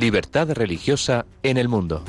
Libertad 0.04 0.50
religiosa 0.50 1.24
en 1.42 1.56
el 1.56 1.66
mundo. 1.66 2.04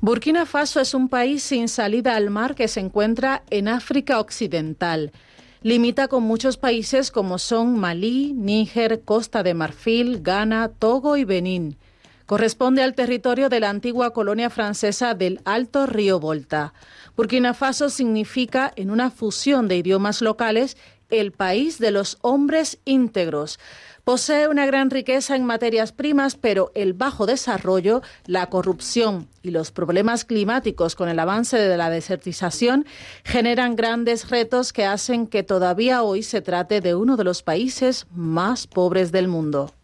Burkina 0.00 0.46
Faso 0.46 0.80
es 0.80 0.94
un 0.94 1.10
país 1.10 1.42
sin 1.42 1.68
salida 1.68 2.16
al 2.16 2.30
mar 2.30 2.54
que 2.54 2.68
se 2.68 2.80
encuentra 2.80 3.42
en 3.50 3.68
África 3.68 4.18
Occidental. 4.18 5.12
Limita 5.62 6.06
con 6.06 6.22
muchos 6.22 6.56
países 6.56 7.10
como 7.10 7.36
son 7.38 7.80
Malí, 7.80 8.32
Níger, 8.32 9.00
Costa 9.00 9.42
de 9.42 9.54
Marfil, 9.54 10.22
Ghana, 10.22 10.68
Togo 10.68 11.16
y 11.16 11.24
Benín. 11.24 11.76
Corresponde 12.26 12.84
al 12.84 12.94
territorio 12.94 13.48
de 13.48 13.58
la 13.58 13.68
antigua 13.68 14.12
colonia 14.12 14.50
francesa 14.50 15.14
del 15.14 15.40
Alto 15.44 15.86
Río 15.86 16.20
Volta. 16.20 16.74
Burkina 17.16 17.54
Faso 17.54 17.90
significa, 17.90 18.72
en 18.76 18.90
una 18.90 19.10
fusión 19.10 19.66
de 19.66 19.78
idiomas 19.78 20.22
locales, 20.22 20.76
el 21.10 21.32
país 21.32 21.78
de 21.78 21.90
los 21.90 22.18
hombres 22.20 22.78
íntegros. 22.84 23.58
Posee 24.04 24.48
una 24.48 24.64
gran 24.64 24.88
riqueza 24.88 25.36
en 25.36 25.44
materias 25.44 25.92
primas, 25.92 26.34
pero 26.34 26.72
el 26.74 26.94
bajo 26.94 27.26
desarrollo, 27.26 28.00
la 28.26 28.46
corrupción 28.46 29.28
y 29.42 29.50
los 29.50 29.70
problemas 29.70 30.24
climáticos 30.24 30.94
con 30.94 31.10
el 31.10 31.18
avance 31.18 31.58
de 31.58 31.76
la 31.76 31.90
desertización 31.90 32.86
generan 33.22 33.76
grandes 33.76 34.30
retos 34.30 34.72
que 34.72 34.86
hacen 34.86 35.26
que 35.26 35.42
todavía 35.42 36.02
hoy 36.02 36.22
se 36.22 36.40
trate 36.40 36.80
de 36.80 36.94
uno 36.94 37.18
de 37.18 37.24
los 37.24 37.42
países 37.42 38.06
más 38.14 38.66
pobres 38.66 39.12
del 39.12 39.28
mundo. 39.28 39.74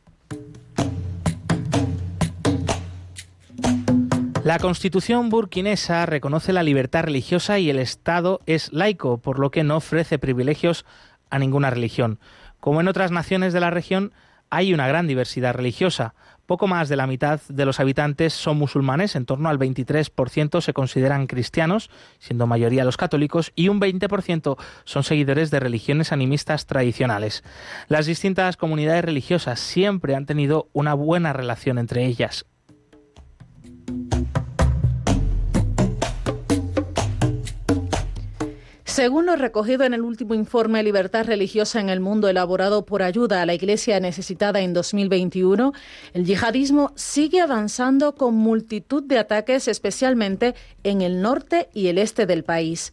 La 4.44 4.58
constitución 4.58 5.30
burkinesa 5.30 6.04
reconoce 6.04 6.52
la 6.52 6.62
libertad 6.62 7.04
religiosa 7.04 7.58
y 7.58 7.70
el 7.70 7.78
Estado 7.78 8.42
es 8.44 8.74
laico, 8.74 9.16
por 9.16 9.38
lo 9.38 9.50
que 9.50 9.64
no 9.64 9.78
ofrece 9.78 10.18
privilegios 10.18 10.84
a 11.30 11.38
ninguna 11.38 11.70
religión. 11.70 12.18
Como 12.60 12.80
en 12.80 12.88
otras 12.88 13.10
naciones 13.10 13.52
de 13.52 13.60
la 13.60 13.70
región, 13.70 14.12
hay 14.50 14.72
una 14.72 14.88
gran 14.88 15.06
diversidad 15.06 15.54
religiosa. 15.54 16.14
Poco 16.46 16.66
más 16.66 16.88
de 16.88 16.96
la 16.96 17.06
mitad 17.06 17.40
de 17.48 17.64
los 17.64 17.80
habitantes 17.80 18.34
son 18.34 18.58
musulmanes, 18.58 19.16
en 19.16 19.24
torno 19.24 19.48
al 19.48 19.58
23% 19.58 20.60
se 20.60 20.72
consideran 20.74 21.26
cristianos, 21.26 21.90
siendo 22.18 22.46
mayoría 22.46 22.84
los 22.84 22.98
católicos, 22.98 23.52
y 23.54 23.68
un 23.68 23.80
20% 23.80 24.56
son 24.84 25.04
seguidores 25.04 25.50
de 25.50 25.60
religiones 25.60 26.12
animistas 26.12 26.66
tradicionales. 26.66 27.42
Las 27.88 28.06
distintas 28.06 28.56
comunidades 28.58 29.04
religiosas 29.04 29.58
siempre 29.58 30.14
han 30.14 30.26
tenido 30.26 30.68
una 30.72 30.92
buena 30.92 31.32
relación 31.32 31.78
entre 31.78 32.04
ellas. 32.04 32.44
Según 38.94 39.26
lo 39.26 39.34
recogido 39.34 39.82
en 39.82 39.92
el 39.92 40.02
último 40.02 40.34
informe 40.34 40.80
Libertad 40.84 41.26
Religiosa 41.26 41.80
en 41.80 41.88
el 41.88 41.98
Mundo 41.98 42.28
elaborado 42.28 42.86
por 42.86 43.02
Ayuda 43.02 43.42
a 43.42 43.44
la 43.44 43.52
Iglesia 43.52 43.98
Necesitada 43.98 44.60
en 44.60 44.72
2021, 44.72 45.72
el 46.12 46.24
yihadismo 46.24 46.92
sigue 46.94 47.40
avanzando 47.40 48.14
con 48.14 48.36
multitud 48.36 49.02
de 49.02 49.18
ataques, 49.18 49.66
especialmente 49.66 50.54
en 50.84 51.02
el 51.02 51.22
norte 51.22 51.70
y 51.74 51.88
el 51.88 51.98
este 51.98 52.24
del 52.26 52.44
país. 52.44 52.92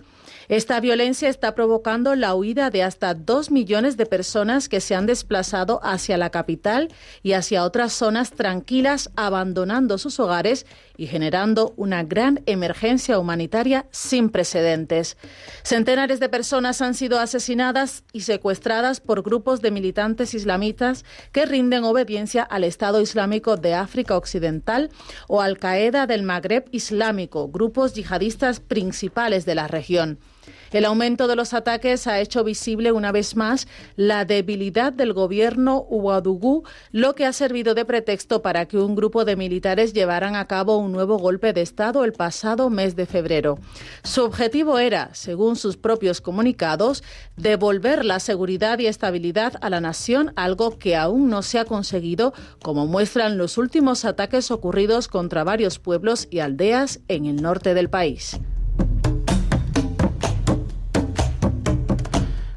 Esta 0.49 0.79
violencia 0.79 1.29
está 1.29 1.55
provocando 1.55 2.15
la 2.15 2.35
huida 2.35 2.71
de 2.71 2.83
hasta 2.83 3.13
dos 3.13 3.51
millones 3.51 3.95
de 3.95 4.05
personas 4.05 4.69
que 4.69 4.81
se 4.81 4.95
han 4.95 5.05
desplazado 5.05 5.79
hacia 5.83 6.17
la 6.17 6.29
capital 6.29 6.89
y 7.23 7.33
hacia 7.33 7.63
otras 7.63 7.93
zonas 7.93 8.31
tranquilas, 8.31 9.11
abandonando 9.15 9.97
sus 9.97 10.19
hogares 10.19 10.65
y 10.97 11.07
generando 11.07 11.73
una 11.77 12.03
gran 12.03 12.41
emergencia 12.45 13.19
humanitaria 13.19 13.85
sin 13.91 14.29
precedentes. 14.29 15.17
Centenares 15.63 16.19
de 16.19 16.29
personas 16.29 16.81
han 16.81 16.93
sido 16.93 17.19
asesinadas 17.19 18.03
y 18.13 18.21
secuestradas 18.21 18.99
por 18.99 19.23
grupos 19.23 19.61
de 19.61 19.71
militantes 19.71 20.33
islamitas 20.33 21.05
que 21.31 21.45
rinden 21.45 21.83
obediencia 21.83 22.43
al 22.43 22.63
Estado 22.63 23.01
Islámico 23.01 23.57
de 23.57 23.73
África 23.73 24.17
Occidental 24.17 24.89
o 25.27 25.41
Al 25.41 25.57
Qaeda 25.57 26.07
del 26.07 26.23
Magreb 26.23 26.65
Islámico, 26.71 27.47
grupos 27.49 27.93
yihadistas 27.93 28.59
principales 28.59 29.45
de 29.45 29.55
la 29.55 29.67
región. 29.67 30.19
El 30.71 30.85
aumento 30.85 31.27
de 31.27 31.35
los 31.35 31.53
ataques 31.53 32.07
ha 32.07 32.19
hecho 32.19 32.43
visible 32.43 32.91
una 32.91 33.11
vez 33.11 33.35
más 33.35 33.67
la 33.95 34.25
debilidad 34.25 34.93
del 34.93 35.13
gobierno 35.13 35.85
Ouagadougou, 35.89 36.63
lo 36.91 37.13
que 37.13 37.25
ha 37.25 37.33
servido 37.33 37.73
de 37.75 37.85
pretexto 37.85 38.41
para 38.41 38.65
que 38.67 38.77
un 38.77 38.95
grupo 38.95 39.25
de 39.25 39.35
militares 39.35 39.93
llevaran 39.93 40.35
a 40.35 40.47
cabo 40.47 40.77
un 40.77 40.91
nuevo 40.91 41.17
golpe 41.17 41.53
de 41.53 41.61
Estado 41.61 42.05
el 42.05 42.13
pasado 42.13 42.69
mes 42.69 42.95
de 42.95 43.05
febrero. 43.05 43.59
Su 44.03 44.23
objetivo 44.23 44.79
era, 44.79 45.13
según 45.13 45.55
sus 45.55 45.77
propios 45.77 46.21
comunicados, 46.21 47.03
devolver 47.35 48.05
la 48.05 48.19
seguridad 48.19 48.79
y 48.79 48.87
estabilidad 48.87 49.53
a 49.61 49.69
la 49.69 49.81
nación, 49.81 50.31
algo 50.35 50.77
que 50.77 50.95
aún 50.95 51.29
no 51.29 51.41
se 51.41 51.59
ha 51.59 51.65
conseguido, 51.65 52.33
como 52.63 52.87
muestran 52.87 53.37
los 53.37 53.57
últimos 53.57 54.05
ataques 54.05 54.51
ocurridos 54.51 55.07
contra 55.07 55.43
varios 55.43 55.79
pueblos 55.79 56.27
y 56.31 56.39
aldeas 56.39 56.99
en 57.07 57.25
el 57.25 57.41
norte 57.41 57.73
del 57.73 57.89
país. 57.89 58.39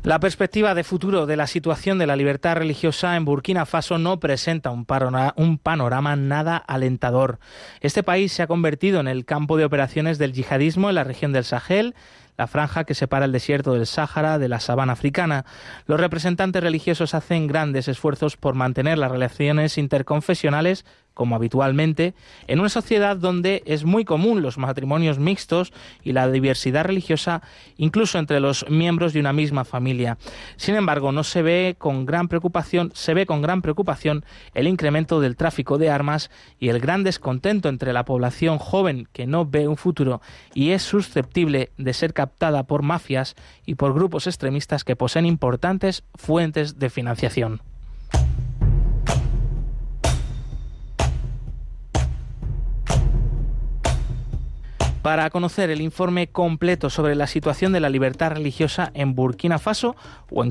La 0.04 0.20
perspectiva 0.20 0.74
de 0.74 0.84
futuro 0.84 1.24
de 1.24 1.34
la 1.34 1.46
situación 1.46 1.98
de 1.98 2.06
la 2.06 2.14
libertad 2.14 2.56
religiosa 2.56 3.16
en 3.16 3.24
Burkina 3.24 3.64
Faso 3.64 3.96
no 3.96 4.20
presenta 4.20 4.70
un, 4.70 4.84
panorama 4.84 6.14
nada 6.14 6.58
alentador. 6.58 7.38
Este 7.80 8.02
país 8.02 8.30
se 8.30 8.42
ha 8.42 8.46
convertido 8.46 9.00
en 9.00 9.08
el 9.08 9.24
campo 9.24 9.56
de 9.56 9.64
operaciones 9.64 10.18
del 10.18 10.34
yihadismo 10.34 10.90
en 10.90 10.96
la 10.96 11.04
región 11.04 11.32
del 11.32 11.44
Sahel 11.44 11.94
la 12.36 12.46
franja 12.46 12.84
que 12.84 12.94
separa 12.94 13.24
el 13.24 13.32
desierto 13.32 13.74
del 13.74 13.86
Sáhara 13.86 14.38
de 14.38 14.48
la 14.48 14.60
sabana 14.60 14.92
africana. 14.92 15.46
Los 15.86 16.00
representantes 16.00 16.62
religiosos 16.62 17.14
hacen 17.14 17.46
grandes 17.46 17.88
esfuerzos 17.88 18.36
por 18.36 18.54
mantener 18.54 18.98
las 18.98 19.10
relaciones 19.10 19.78
interconfesionales 19.78 20.84
como 21.14 21.36
habitualmente, 21.36 22.14
en 22.48 22.60
una 22.60 22.68
sociedad 22.68 23.16
donde 23.16 23.62
es 23.66 23.84
muy 23.84 24.04
común 24.04 24.42
los 24.42 24.58
matrimonios 24.58 25.18
mixtos 25.18 25.72
y 26.02 26.12
la 26.12 26.30
diversidad 26.30 26.84
religiosa 26.84 27.42
incluso 27.76 28.18
entre 28.18 28.40
los 28.40 28.68
miembros 28.68 29.12
de 29.12 29.20
una 29.20 29.32
misma 29.32 29.64
familia. 29.64 30.18
Sin 30.56 30.74
embargo, 30.74 31.12
no 31.12 31.24
se 31.24 31.42
ve 31.42 31.76
con 31.78 32.04
gran 32.04 32.28
preocupación, 32.28 32.90
se 32.94 33.14
ve 33.14 33.26
con 33.26 33.42
gran 33.42 33.62
preocupación 33.62 34.24
el 34.54 34.68
incremento 34.68 35.20
del 35.20 35.36
tráfico 35.36 35.78
de 35.78 35.90
armas 35.90 36.30
y 36.58 36.68
el 36.68 36.80
gran 36.80 37.04
descontento 37.04 37.68
entre 37.68 37.92
la 37.92 38.04
población 38.04 38.58
joven 38.58 39.08
que 39.12 39.26
no 39.26 39.46
ve 39.46 39.68
un 39.68 39.76
futuro 39.76 40.20
y 40.52 40.70
es 40.70 40.82
susceptible 40.82 41.70
de 41.78 41.92
ser 41.92 42.12
captada 42.12 42.64
por 42.64 42.82
mafias 42.82 43.36
y 43.64 43.76
por 43.76 43.94
grupos 43.94 44.26
extremistas 44.26 44.84
que 44.84 44.96
poseen 44.96 45.26
importantes 45.26 46.02
fuentes 46.14 46.78
de 46.78 46.90
financiación. 46.90 47.60
Para 55.04 55.28
conocer 55.28 55.68
el 55.68 55.82
informe 55.82 56.28
completo 56.28 56.88
sobre 56.88 57.14
la 57.14 57.26
situación 57.26 57.74
de 57.74 57.80
la 57.80 57.90
libertad 57.90 58.30
religiosa 58.30 58.90
en 58.94 59.14
Burkina 59.14 59.58
Faso 59.58 59.96
o 60.30 60.42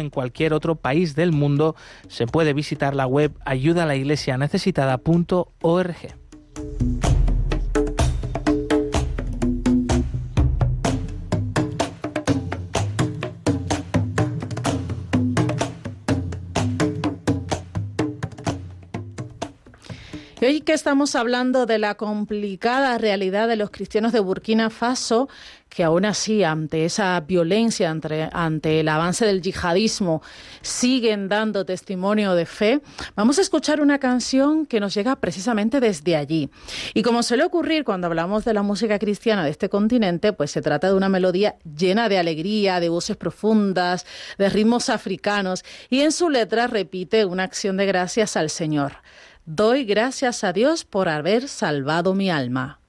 en, 0.00 0.10
cualquier 0.10 0.52
otro 0.52 0.74
país 0.74 1.14
del 1.14 1.30
mundo, 1.30 1.76
se 2.08 2.26
puede 2.26 2.54
visitar 2.54 2.96
la 2.96 3.06
web 3.06 3.38
ayudalaiglesianecesitada.org. 3.44 5.94
hoy 20.46 20.60
que 20.60 20.72
estamos 20.72 21.14
hablando 21.14 21.64
de 21.66 21.78
la 21.78 21.94
complicada 21.94 22.98
realidad 22.98 23.48
de 23.48 23.56
los 23.56 23.70
cristianos 23.70 24.12
de 24.12 24.20
Burkina 24.20 24.68
Faso, 24.68 25.28
que 25.68 25.84
aún 25.84 26.04
así, 26.04 26.44
ante 26.44 26.84
esa 26.84 27.18
violencia, 27.20 27.90
ante, 27.90 28.28
ante, 28.32 28.80
el 28.80 28.88
avance 28.88 29.26
del 29.26 29.42
yihadismo, 29.42 30.22
siguen 30.60 31.28
dando 31.28 31.64
testimonio 31.64 32.34
de 32.34 32.46
fe, 32.46 32.80
vamos 33.16 33.38
a 33.38 33.42
escuchar 33.42 33.80
una 33.80 33.98
canción 33.98 34.66
que 34.66 34.80
nos 34.80 34.94
llega 34.94 35.16
precisamente 35.16 35.80
desde 35.80 36.16
allí. 36.16 36.48
Y 36.94 37.02
como 37.02 37.22
suele 37.22 37.44
ocurrir 37.44 37.84
cuando 37.84 38.06
hablamos 38.06 38.44
de 38.44 38.54
la 38.54 38.62
música 38.62 38.98
cristiana 38.98 39.44
de 39.44 39.50
este 39.50 39.68
continente, 39.68 40.32
pues 40.32 40.50
se 40.50 40.62
trata 40.62 40.88
de 40.88 40.94
una 40.94 41.08
melodía 41.08 41.56
llena 41.64 42.08
de 42.08 42.18
alegría, 42.18 42.80
de 42.80 42.88
voces 42.88 43.16
profundas, 43.16 44.06
de 44.38 44.48
ritmos 44.48 44.88
africanos, 44.88 45.64
y 45.90 46.00
en 46.00 46.12
su 46.12 46.28
letra 46.28 46.66
repite 46.66 47.24
una 47.24 47.44
acción 47.44 47.76
de 47.76 47.86
gracias 47.86 48.36
al 48.36 48.50
Señor. 48.50 48.94
Doy 49.46 49.84
gracias 49.84 50.42
a 50.42 50.54
Dios 50.54 50.86
por 50.86 51.10
haber 51.10 51.48
salvado 51.48 52.14
mi 52.14 52.30
alma. 52.30 52.80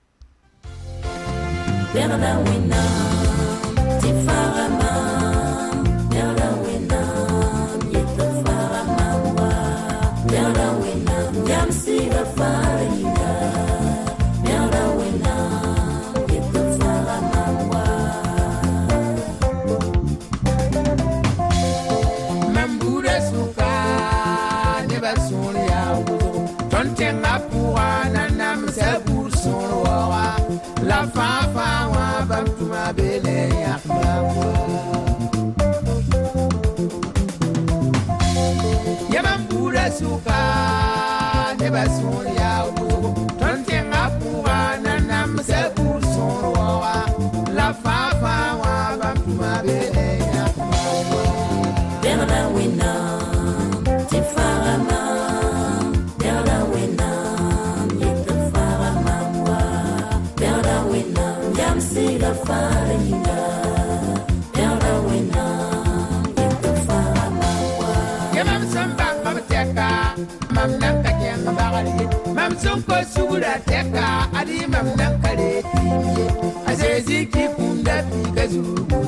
Ko 72.88 72.96
sugura 73.14 73.54
teka 73.68 74.28
adi 74.40 74.66
mam 74.72 74.88
nan 74.98 75.14
kare. 75.22 75.52
Timiye 75.72 76.26
azezi 76.70 77.20
ki 77.32 77.44
kunda 77.56 77.96
fi 78.10 78.20
ka 78.36 78.44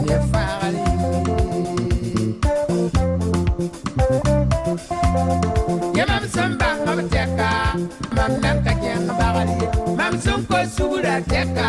ne 0.08 0.18
fari 0.32 0.84
ya 5.98 6.04
mam 6.10 6.24
samba 6.36 6.70
mam 6.86 7.00
teka 7.14 7.50
mam 8.16 8.32
nan 8.44 8.58
ka 8.66 8.74
bagari 9.20 9.58
mam 9.98 10.14
sun 10.24 10.42
ko 10.50 10.60
teka 11.32 11.68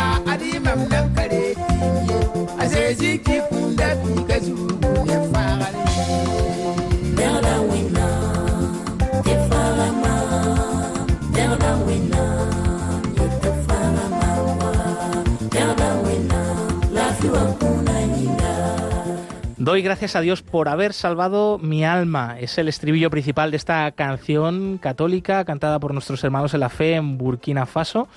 Doy 19.68 19.82
gracias 19.82 20.16
a 20.16 20.22
Dios 20.22 20.40
por 20.40 20.66
haber 20.70 20.94
salvado 20.94 21.58
mi 21.58 21.84
alma. 21.84 22.38
Es 22.40 22.56
el 22.56 22.68
estribillo 22.68 23.10
principal 23.10 23.50
de 23.50 23.58
esta 23.58 23.92
canción 23.92 24.78
católica 24.78 25.44
cantada 25.44 25.78
por 25.78 25.92
nuestros 25.92 26.24
hermanos 26.24 26.54
en 26.54 26.60
la 26.60 26.70
fe 26.70 26.94
en 26.94 27.18
Burkina 27.18 27.66
Faso. 27.66 28.08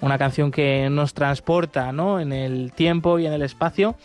una 0.00 0.18
canción 0.18 0.52
que 0.52 0.88
nos 0.88 1.12
transporta 1.12 1.90
¿no? 1.90 2.20
en 2.20 2.32
el 2.32 2.70
tiempo 2.70 3.18
y 3.18 3.26
en 3.26 3.32
el 3.32 3.42
espacio, 3.42 3.96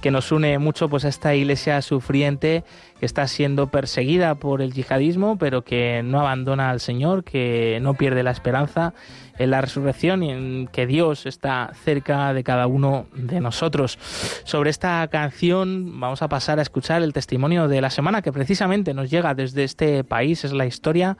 que 0.00 0.10
nos 0.10 0.32
une 0.32 0.58
mucho 0.58 0.88
pues, 0.88 1.04
a 1.04 1.08
esta 1.08 1.34
iglesia 1.34 1.82
sufriente 1.82 2.64
que 2.98 3.04
está 3.04 3.28
siendo 3.28 3.66
perseguida 3.66 4.34
por 4.34 4.62
el 4.62 4.72
yihadismo, 4.72 5.36
pero 5.36 5.64
que 5.64 6.00
no 6.02 6.18
abandona 6.18 6.70
al 6.70 6.80
Señor, 6.80 7.24
que 7.24 7.78
no 7.82 7.92
pierde 7.92 8.22
la 8.22 8.30
esperanza 8.30 8.94
en 9.38 9.50
la 9.50 9.60
resurrección 9.60 10.22
y 10.22 10.30
en 10.30 10.68
que 10.72 10.86
Dios 10.86 11.26
está 11.26 11.72
cerca 11.84 12.32
de 12.32 12.44
cada 12.44 12.66
uno 12.66 13.06
de 13.14 13.40
nosotros. 13.40 13.98
Sobre 14.44 14.70
esta 14.70 15.06
canción 15.08 16.00
vamos 16.00 16.22
a 16.22 16.28
pasar 16.28 16.58
a 16.58 16.62
escuchar 16.62 17.02
el 17.02 17.12
testimonio 17.12 17.68
de 17.68 17.80
la 17.80 17.90
semana 17.90 18.22
que 18.22 18.32
precisamente 18.32 18.94
nos 18.94 19.10
llega 19.10 19.34
desde 19.34 19.64
este 19.64 20.04
país, 20.04 20.44
es 20.44 20.52
la 20.52 20.66
historia 20.66 21.16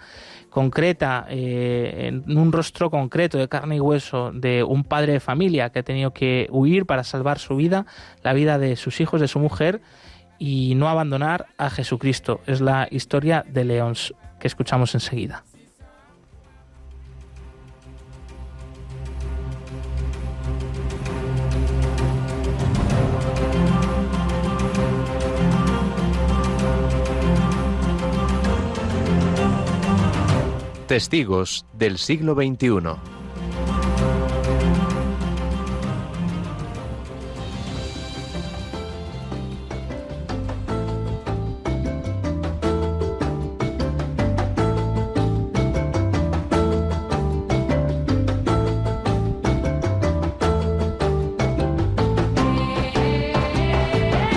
concreta, 0.51 1.27
eh, 1.29 2.11
en 2.27 2.39
un 2.39 2.53
rostro 2.53 2.89
concreto 2.89 3.39
de 3.39 3.49
carne 3.49 3.77
y 3.77 3.81
hueso 3.81 4.31
de 4.33 4.63
un 4.63 4.85
padre 4.85 5.15
de 5.15 5.21
familia 5.21 5.71
que 5.71 5.81
ha 5.81 5.83
tenido 5.83 6.13
que 6.13 6.47
huir 6.51 6.87
para 6.87 7.03
salvar 7.03 7.41
su 7.41 7.57
vida, 7.57 7.87
la 8.23 8.33
vida 8.33 8.59
de 8.59 8.77
sus 8.77 9.01
hijos, 9.01 9.21
de 9.21 9.27
su 9.27 9.41
mujer 9.41 9.81
y 10.39 10.75
no 10.77 10.89
abandonar 10.89 11.47
a 11.59 11.71
Jesucristo. 11.71 12.41
Es 12.47 12.61
la 12.61 12.87
historia 12.91 13.45
de 13.49 13.65
Leons 13.65 14.15
que 14.39 14.47
escuchamos 14.47 14.95
enseguida. 14.95 15.43
Testigos 30.95 31.67
del 31.73 31.99
siglo 31.99 32.37
XXI. 32.37 32.69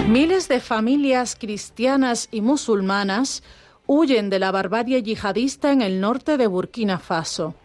Miles 0.07 0.47
de 0.47 0.59
familias 0.59 1.35
cristianas 1.39 2.27
y 2.31 2.41
musulmanas 2.41 3.43
huyen 3.87 4.29
de 4.29 4.39
la 4.39 4.51
barbarie 4.51 5.01
yihadista 5.01 5.71
en 5.71 5.81
el 5.81 5.99
norte 5.99 6.37
de 6.37 6.45
Burkina 6.47 6.99
Faso. 6.99 7.55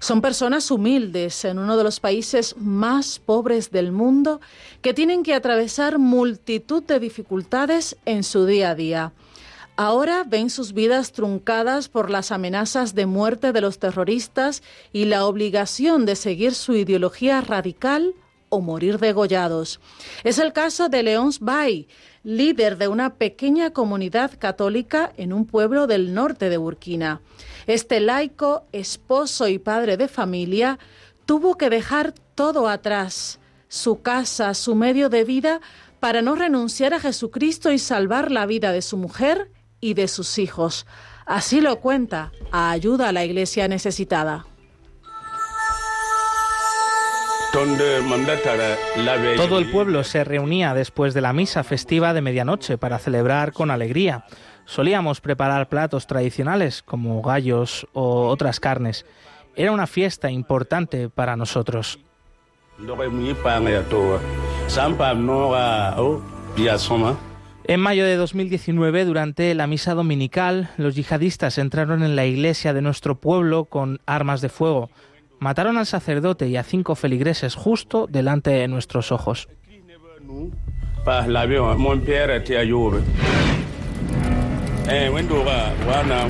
Son 0.00 0.20
personas 0.20 0.70
humildes 0.70 1.44
en 1.44 1.58
uno 1.58 1.76
de 1.76 1.84
los 1.84 1.98
países 1.98 2.56
más 2.56 3.18
pobres 3.18 3.70
del 3.70 3.90
mundo 3.90 4.40
que 4.80 4.94
tienen 4.94 5.22
que 5.22 5.34
atravesar 5.34 5.98
multitud 5.98 6.82
de 6.82 7.00
dificultades 7.00 7.96
en 8.04 8.22
su 8.22 8.46
día 8.46 8.70
a 8.70 8.74
día. 8.74 9.12
Ahora 9.76 10.24
ven 10.24 10.50
sus 10.50 10.72
vidas 10.72 11.12
truncadas 11.12 11.88
por 11.88 12.10
las 12.10 12.32
amenazas 12.32 12.94
de 12.94 13.06
muerte 13.06 13.52
de 13.52 13.60
los 13.60 13.78
terroristas 13.78 14.62
y 14.92 15.04
la 15.04 15.24
obligación 15.24 16.04
de 16.04 16.16
seguir 16.16 16.54
su 16.54 16.74
ideología 16.74 17.40
radical 17.40 18.14
o 18.48 18.60
morir 18.60 18.98
degollados. 18.98 19.80
Es 20.24 20.38
el 20.38 20.52
caso 20.52 20.88
de 20.88 21.02
Leons 21.02 21.40
Bay, 21.40 21.88
líder 22.22 22.78
de 22.78 22.88
una 22.88 23.14
pequeña 23.14 23.70
comunidad 23.70 24.32
católica 24.38 25.12
en 25.16 25.32
un 25.32 25.46
pueblo 25.46 25.86
del 25.86 26.14
norte 26.14 26.48
de 26.48 26.56
Burkina. 26.56 27.20
Este 27.66 28.00
laico, 28.00 28.64
esposo 28.72 29.48
y 29.48 29.58
padre 29.58 29.96
de 29.96 30.08
familia, 30.08 30.78
tuvo 31.26 31.56
que 31.56 31.70
dejar 31.70 32.14
todo 32.34 32.68
atrás, 32.68 33.38
su 33.68 34.02
casa, 34.02 34.54
su 34.54 34.74
medio 34.74 35.08
de 35.08 35.24
vida, 35.24 35.60
para 36.00 36.22
no 36.22 36.34
renunciar 36.34 36.94
a 36.94 37.00
Jesucristo 37.00 37.72
y 37.72 37.78
salvar 37.78 38.30
la 38.30 38.46
vida 38.46 38.72
de 38.72 38.82
su 38.82 38.96
mujer 38.96 39.50
y 39.80 39.94
de 39.94 40.08
sus 40.08 40.38
hijos. 40.38 40.86
Así 41.26 41.60
lo 41.60 41.80
cuenta 41.80 42.32
Ayuda 42.52 43.10
a 43.10 43.12
la 43.12 43.24
Iglesia 43.24 43.68
Necesitada. 43.68 44.46
Todo 49.36 49.58
el 49.58 49.70
pueblo 49.70 50.04
se 50.04 50.22
reunía 50.24 50.74
después 50.74 51.14
de 51.14 51.20
la 51.20 51.32
misa 51.32 51.64
festiva 51.64 52.12
de 52.12 52.20
medianoche 52.20 52.76
para 52.78 52.98
celebrar 52.98 53.52
con 53.52 53.70
alegría. 53.70 54.24
Solíamos 54.66 55.20
preparar 55.20 55.68
platos 55.68 56.06
tradicionales 56.06 56.82
como 56.82 57.22
gallos 57.22 57.86
o 57.94 58.28
otras 58.28 58.60
carnes. 58.60 59.06
Era 59.56 59.72
una 59.72 59.86
fiesta 59.86 60.30
importante 60.30 61.08
para 61.08 61.36
nosotros. 61.36 61.98
En 67.64 67.80
mayo 67.80 68.04
de 68.04 68.16
2019, 68.16 69.04
durante 69.04 69.54
la 69.54 69.66
misa 69.66 69.94
dominical, 69.94 70.70
los 70.76 70.94
yihadistas 70.94 71.58
entraron 71.58 72.02
en 72.02 72.16
la 72.16 72.24
iglesia 72.24 72.72
de 72.72 72.82
nuestro 72.82 73.20
pueblo 73.20 73.66
con 73.66 74.00
armas 74.06 74.40
de 74.40 74.48
fuego. 74.48 74.90
Mataron 75.40 75.78
al 75.78 75.86
sacerdote 75.86 76.48
y 76.48 76.56
a 76.56 76.64
cinco 76.64 76.94
feligreses 76.94 77.54
justo 77.54 78.06
delante 78.08 78.50
de 78.50 78.68
nuestros 78.68 79.12
ojos. 79.12 79.48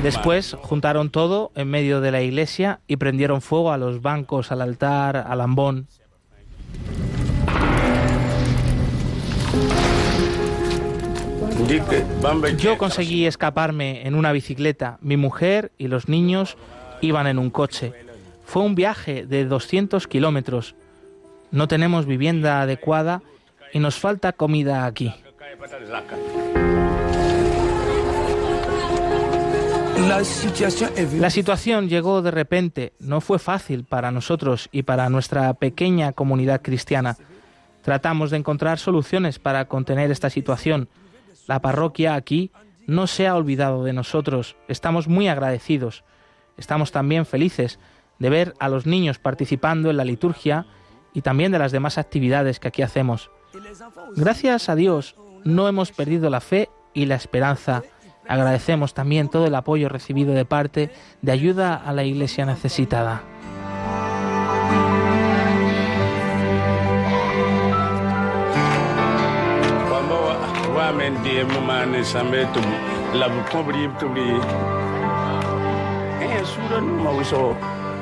Después 0.03 0.57
juntaron 0.61 1.09
todo 1.09 1.51
en 1.55 1.69
medio 1.69 2.01
de 2.01 2.11
la 2.11 2.21
iglesia 2.21 2.81
y 2.87 2.97
prendieron 2.97 3.41
fuego 3.41 3.71
a 3.71 3.77
los 3.77 4.01
bancos, 4.01 4.51
al 4.51 4.61
altar, 4.61 5.17
al 5.17 5.41
ambón. 5.41 5.87
Yo 12.57 12.77
conseguí 12.77 13.25
escaparme 13.25 14.07
en 14.07 14.15
una 14.15 14.31
bicicleta. 14.31 14.97
Mi 15.01 15.17
mujer 15.17 15.71
y 15.77 15.87
los 15.87 16.07
niños 16.07 16.57
iban 17.01 17.27
en 17.27 17.39
un 17.39 17.49
coche. 17.49 17.93
Fue 18.49 18.63
un 18.63 18.73
viaje 18.73 19.27
de 19.27 19.45
200 19.45 20.07
kilómetros. 20.07 20.73
No 21.51 21.67
tenemos 21.67 22.07
vivienda 22.07 22.63
adecuada 22.63 23.21
y 23.73 23.77
nos 23.77 23.99
falta 23.99 24.33
comida 24.33 24.87
aquí. 24.87 25.13
La 31.19 31.29
situación 31.29 31.89
llegó 31.89 32.23
de 32.23 32.31
repente, 32.31 32.93
no 32.97 33.21
fue 33.21 33.37
fácil 33.37 33.83
para 33.83 34.09
nosotros 34.09 34.67
y 34.71 34.81
para 34.81 35.11
nuestra 35.11 35.53
pequeña 35.53 36.13
comunidad 36.13 36.63
cristiana. 36.63 37.17
Tratamos 37.83 38.31
de 38.31 38.37
encontrar 38.37 38.79
soluciones 38.79 39.37
para 39.37 39.65
contener 39.65 40.09
esta 40.09 40.31
situación. 40.31 40.89
La 41.45 41.61
parroquia 41.61 42.15
aquí 42.15 42.49
no 42.87 43.05
se 43.05 43.27
ha 43.27 43.35
olvidado 43.35 43.83
de 43.83 43.93
nosotros, 43.93 44.55
estamos 44.67 45.07
muy 45.07 45.27
agradecidos. 45.27 46.03
Estamos 46.57 46.91
también 46.91 47.27
felices 47.27 47.79
de 48.19 48.29
ver 48.29 48.53
a 48.59 48.69
los 48.69 48.85
niños 48.85 49.17
participando 49.17 49.89
en 49.89 49.97
la 49.97 50.05
liturgia 50.05 50.67
y 51.13 51.21
también 51.21 51.51
de 51.51 51.59
las 51.59 51.71
demás 51.71 51.97
actividades 51.97 52.59
que 52.59 52.67
aquí 52.67 52.81
hacemos. 52.81 53.31
Gracias 54.15 54.69
a 54.69 54.75
Dios 54.75 55.15
no 55.43 55.67
hemos 55.67 55.91
perdido 55.91 56.29
la 56.29 56.41
fe 56.41 56.69
y 56.93 57.05
la 57.05 57.15
esperanza. 57.15 57.83
Agradecemos 58.27 58.93
también 58.93 59.29
todo 59.29 59.47
el 59.47 59.55
apoyo 59.55 59.89
recibido 59.89 60.33
de 60.33 60.45
parte 60.45 60.91
de 61.21 61.31
ayuda 61.31 61.75
a 61.75 61.93
la 61.93 62.03
iglesia 62.03 62.45
necesitada. 62.45 63.23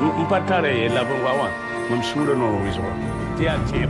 empat 0.01 0.45
tare 0.47 0.69
e 0.85 0.89
la 0.89 1.03
bongwa 1.03 1.31
wa 1.33 1.49
mam 1.89 2.03
sura 2.03 2.33
no 2.35 2.47
wizwa 2.63 2.91
tia 3.37 3.57
tia 3.71 3.87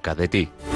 cerca 0.00 0.14
de 0.14 0.28
ti. 0.28 0.69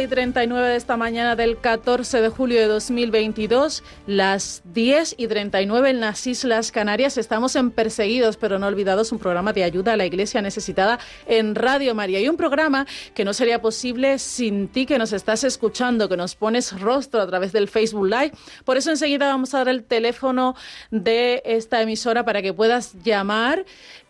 Y 0.00 0.06
39 0.06 0.68
de 0.68 0.76
esta 0.76 0.96
mañana 0.96 1.34
del 1.34 1.58
14 1.58 2.20
de 2.20 2.28
julio 2.28 2.60
de 2.60 2.66
2022, 2.66 3.82
las 4.06 4.62
10 4.72 5.16
y 5.18 5.26
39 5.26 5.90
en 5.90 6.00
las 6.00 6.24
Islas 6.26 6.70
Canarias. 6.70 7.18
Estamos 7.18 7.56
en 7.56 7.72
Perseguidos 7.72 8.36
pero 8.36 8.60
no 8.60 8.68
olvidados, 8.68 9.10
un 9.10 9.18
programa 9.18 9.52
de 9.52 9.64
ayuda 9.64 9.94
a 9.94 9.96
la 9.96 10.06
iglesia 10.06 10.40
necesitada 10.40 11.00
en 11.26 11.56
Radio 11.56 11.96
María. 11.96 12.20
Y 12.20 12.28
un 12.28 12.36
programa 12.36 12.86
que 13.14 13.24
no 13.24 13.32
sería 13.32 13.60
posible 13.60 14.20
sin 14.20 14.68
ti 14.68 14.86
que 14.86 14.98
nos 14.98 15.12
estás 15.12 15.42
escuchando, 15.42 16.08
que 16.08 16.16
nos 16.16 16.36
pones 16.36 16.78
rostro 16.80 17.20
a 17.20 17.26
través 17.26 17.50
del 17.50 17.66
Facebook 17.66 18.06
Live. 18.06 18.32
Por 18.64 18.76
eso 18.76 18.90
enseguida 18.90 19.26
vamos 19.26 19.52
a 19.54 19.58
dar 19.58 19.68
el 19.68 19.82
teléfono 19.82 20.54
de 20.92 21.42
esta 21.44 21.82
emisora 21.82 22.24
para 22.24 22.40
que 22.40 22.52
puedas 22.52 22.94
llamar 23.02 23.64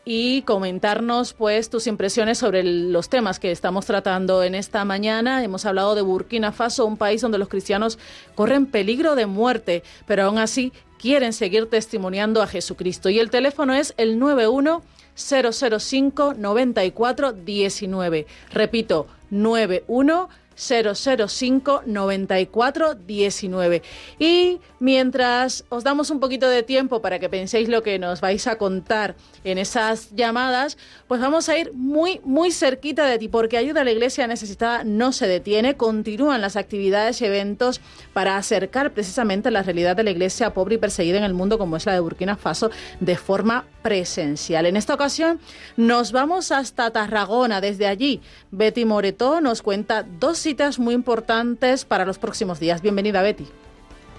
y 0.04 0.42
comentarnos 0.42 1.34
pues 1.34 1.70
tus 1.70 1.86
impresiones 1.86 2.38
sobre 2.38 2.62
los 2.62 3.08
temas 3.08 3.38
que 3.38 3.50
estamos 3.50 3.86
tratando 3.86 4.42
en 4.42 4.54
esta 4.54 4.84
mañana. 4.84 5.44
Hemos 5.44 5.66
hablado 5.66 5.94
de 5.94 6.02
Burkina 6.02 6.52
Faso, 6.52 6.86
un 6.86 6.96
país 6.96 7.20
donde 7.20 7.38
los 7.38 7.48
cristianos 7.48 7.98
corren 8.34 8.66
peligro 8.66 9.14
de 9.16 9.26
muerte, 9.26 9.82
pero 10.06 10.24
aún 10.24 10.38
así 10.38 10.72
quieren 10.98 11.32
seguir 11.32 11.68
testimoniando 11.68 12.42
a 12.42 12.46
Jesucristo. 12.46 13.10
Y 13.10 13.18
el 13.18 13.30
teléfono 13.30 13.74
es 13.74 13.94
el 13.96 14.18
91 14.18 14.82
005 15.14 16.34
94 16.34 17.32
19. 17.32 18.26
Repito, 18.52 19.06
91 19.30 20.28
005 20.58 21.82
94 21.86 22.94
19. 22.94 23.82
Y 24.18 24.60
mientras 24.80 25.64
os 25.68 25.84
damos 25.84 26.10
un 26.10 26.20
poquito 26.20 26.48
de 26.48 26.62
tiempo 26.62 27.00
para 27.00 27.18
que 27.18 27.28
penséis 27.28 27.68
lo 27.68 27.82
que 27.82 27.98
nos 27.98 28.20
vais 28.20 28.46
a 28.46 28.56
contar 28.56 29.14
en 29.44 29.58
esas 29.58 30.10
llamadas, 30.14 30.76
pues 31.06 31.20
vamos 31.20 31.48
a 31.48 31.56
ir 31.56 31.72
muy, 31.74 32.20
muy 32.24 32.50
cerquita 32.50 33.06
de 33.06 33.18
ti, 33.18 33.28
porque 33.28 33.56
Ayuda 33.56 33.82
a 33.82 33.84
la 33.84 33.92
Iglesia 33.92 34.26
Necesitada 34.26 34.84
no 34.84 35.12
se 35.12 35.26
detiene, 35.26 35.76
continúan 35.76 36.40
las 36.40 36.56
actividades 36.56 37.20
y 37.20 37.26
eventos 37.26 37.80
para 38.12 38.36
acercar 38.36 38.92
precisamente 38.92 39.50
la 39.50 39.62
realidad 39.62 39.96
de 39.96 40.04
la 40.04 40.10
Iglesia 40.10 40.54
pobre 40.54 40.76
y 40.76 40.78
perseguida 40.78 41.18
en 41.18 41.24
el 41.24 41.34
mundo, 41.34 41.58
como 41.58 41.76
es 41.76 41.86
la 41.86 41.92
de 41.92 42.00
Burkina 42.00 42.36
Faso, 42.36 42.70
de 43.00 43.16
forma 43.16 43.64
presencial. 43.82 44.66
En 44.66 44.76
esta 44.76 44.94
ocasión 44.94 45.40
nos 45.76 46.12
vamos 46.12 46.52
hasta 46.52 46.90
Tarragona. 46.90 47.60
Desde 47.60 47.86
allí, 47.86 48.20
Betty 48.50 48.84
Moretó 48.84 49.40
nos 49.40 49.62
cuenta 49.62 50.02
dos 50.02 50.38
citas 50.48 50.78
muy 50.78 50.94
importantes 50.94 51.84
para 51.84 52.06
los 52.06 52.18
próximos 52.18 52.58
días. 52.58 52.80
Bienvenida, 52.80 53.20
Betty. 53.20 53.46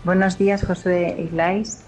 Buenos 0.04 0.38
días, 0.38 0.64
José 0.64 1.16
Iglais. 1.18 1.86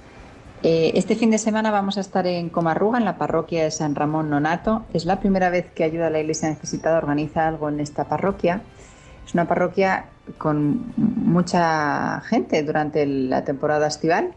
Eh, 0.64 0.94
este 0.96 1.16
fin 1.16 1.30
de 1.30 1.38
semana 1.38 1.70
vamos 1.70 2.00
a 2.00 2.02
estar 2.02 2.26
en 2.26 2.50
Comarruga, 2.50 2.98
en 2.98 3.06
la 3.06 3.20
parroquia 3.20 3.64
de 3.64 3.70
San 3.70 3.94
Ramón 3.94 4.32
Nonato. 4.32 4.84
Es 4.94 5.06
la 5.06 5.20
primera 5.20 5.52
vez 5.52 5.68
que 5.76 5.84
Ayuda 5.84 6.08
a 6.08 6.10
la 6.10 6.22
Iglesia 6.22 6.50
Necesitada 6.50 6.98
organiza 6.98 7.48
algo 7.48 7.70
en 7.70 7.82
esta 7.82 8.06
parroquia. 8.06 8.64
Es 9.28 9.36
una 9.36 9.48
parroquia 9.48 10.06
con 10.39 10.92
mucha 10.98 12.22
gente 12.22 12.64
durante 12.64 13.06
la 13.06 13.44
temporada 13.44 13.86
estival 13.86 14.34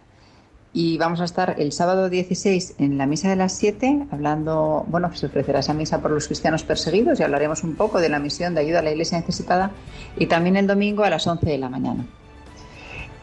y 0.76 0.98
vamos 0.98 1.20
a 1.20 1.24
estar 1.24 1.54
el 1.58 1.70
sábado 1.70 2.10
16 2.10 2.74
en 2.78 2.98
la 2.98 3.06
misa 3.06 3.30
de 3.30 3.36
las 3.36 3.52
7 3.52 4.08
hablando, 4.10 4.84
bueno, 4.88 5.14
se 5.14 5.26
ofrecerá 5.26 5.60
esa 5.60 5.72
misa 5.72 6.02
por 6.02 6.10
los 6.10 6.26
cristianos 6.26 6.64
perseguidos 6.64 7.20
y 7.20 7.22
hablaremos 7.22 7.62
un 7.62 7.76
poco 7.76 8.00
de 8.00 8.08
la 8.08 8.18
misión 8.18 8.54
de 8.54 8.62
ayuda 8.62 8.80
a 8.80 8.82
la 8.82 8.90
iglesia 8.90 9.16
necesitada 9.16 9.70
y 10.18 10.26
también 10.26 10.56
el 10.56 10.66
domingo 10.66 11.04
a 11.04 11.10
las 11.10 11.28
11 11.28 11.46
de 11.46 11.58
la 11.58 11.68
mañana. 11.68 12.04